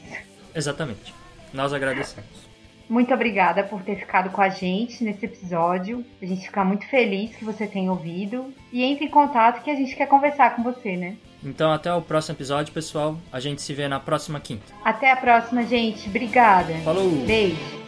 Exatamente. 0.54 1.14
Nós 1.52 1.72
agradecemos. 1.72 2.50
Muito 2.88 3.14
obrigada 3.14 3.62
por 3.62 3.82
ter 3.82 3.96
ficado 3.96 4.30
com 4.30 4.42
a 4.42 4.48
gente 4.48 5.04
nesse 5.04 5.24
episódio. 5.24 6.04
A 6.20 6.26
gente 6.26 6.44
fica 6.44 6.64
muito 6.64 6.84
feliz 6.88 7.34
que 7.36 7.44
você 7.44 7.66
tenha 7.66 7.90
ouvido. 7.90 8.52
E 8.72 8.82
entre 8.82 9.04
em 9.04 9.08
contato 9.08 9.62
que 9.62 9.70
a 9.70 9.76
gente 9.76 9.94
quer 9.94 10.06
conversar 10.06 10.56
com 10.56 10.62
você, 10.64 10.96
né? 10.96 11.16
Então 11.42 11.70
até 11.70 11.92
o 11.94 12.02
próximo 12.02 12.36
episódio, 12.36 12.74
pessoal. 12.74 13.16
A 13.32 13.38
gente 13.38 13.62
se 13.62 13.72
vê 13.72 13.86
na 13.86 14.00
próxima 14.00 14.40
quinta. 14.40 14.74
Até 14.84 15.10
a 15.12 15.16
próxima, 15.16 15.62
gente. 15.62 16.08
Obrigada. 16.08 16.74
Falou. 16.84 17.08
Beijo. 17.24 17.79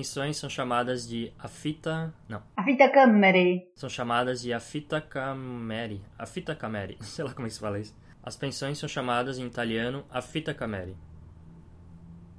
As 0.00 0.06
pensões 0.06 0.38
são 0.38 0.48
chamadas 0.48 1.06
de 1.06 1.30
afita... 1.38 2.10
não. 2.26 2.42
Afita 2.56 2.88
camere. 2.88 3.70
São 3.76 3.86
chamadas 3.86 4.40
de 4.40 4.50
afita 4.50 4.98
camere. 4.98 6.00
Afita 6.18 6.54
camere. 6.54 6.96
Sei 7.04 7.22
lá 7.22 7.34
como 7.34 7.46
é 7.46 7.48
que 7.50 7.54
se 7.54 7.60
fala 7.60 7.78
isso. 7.78 7.94
As 8.22 8.34
pensões 8.34 8.78
são 8.78 8.88
chamadas 8.88 9.38
em 9.38 9.44
italiano 9.44 10.02
afita 10.10 10.54
camere. 10.54 10.96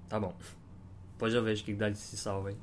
Tá 0.09 0.19
bom. 0.19 0.35
Depois 1.11 1.35
eu 1.35 1.43
vejo 1.43 1.61
o 1.61 1.65
que 1.65 1.75
dá 1.75 1.87
de 1.87 1.99
se 1.99 2.17
salva 2.17 2.49
aí. 2.49 2.57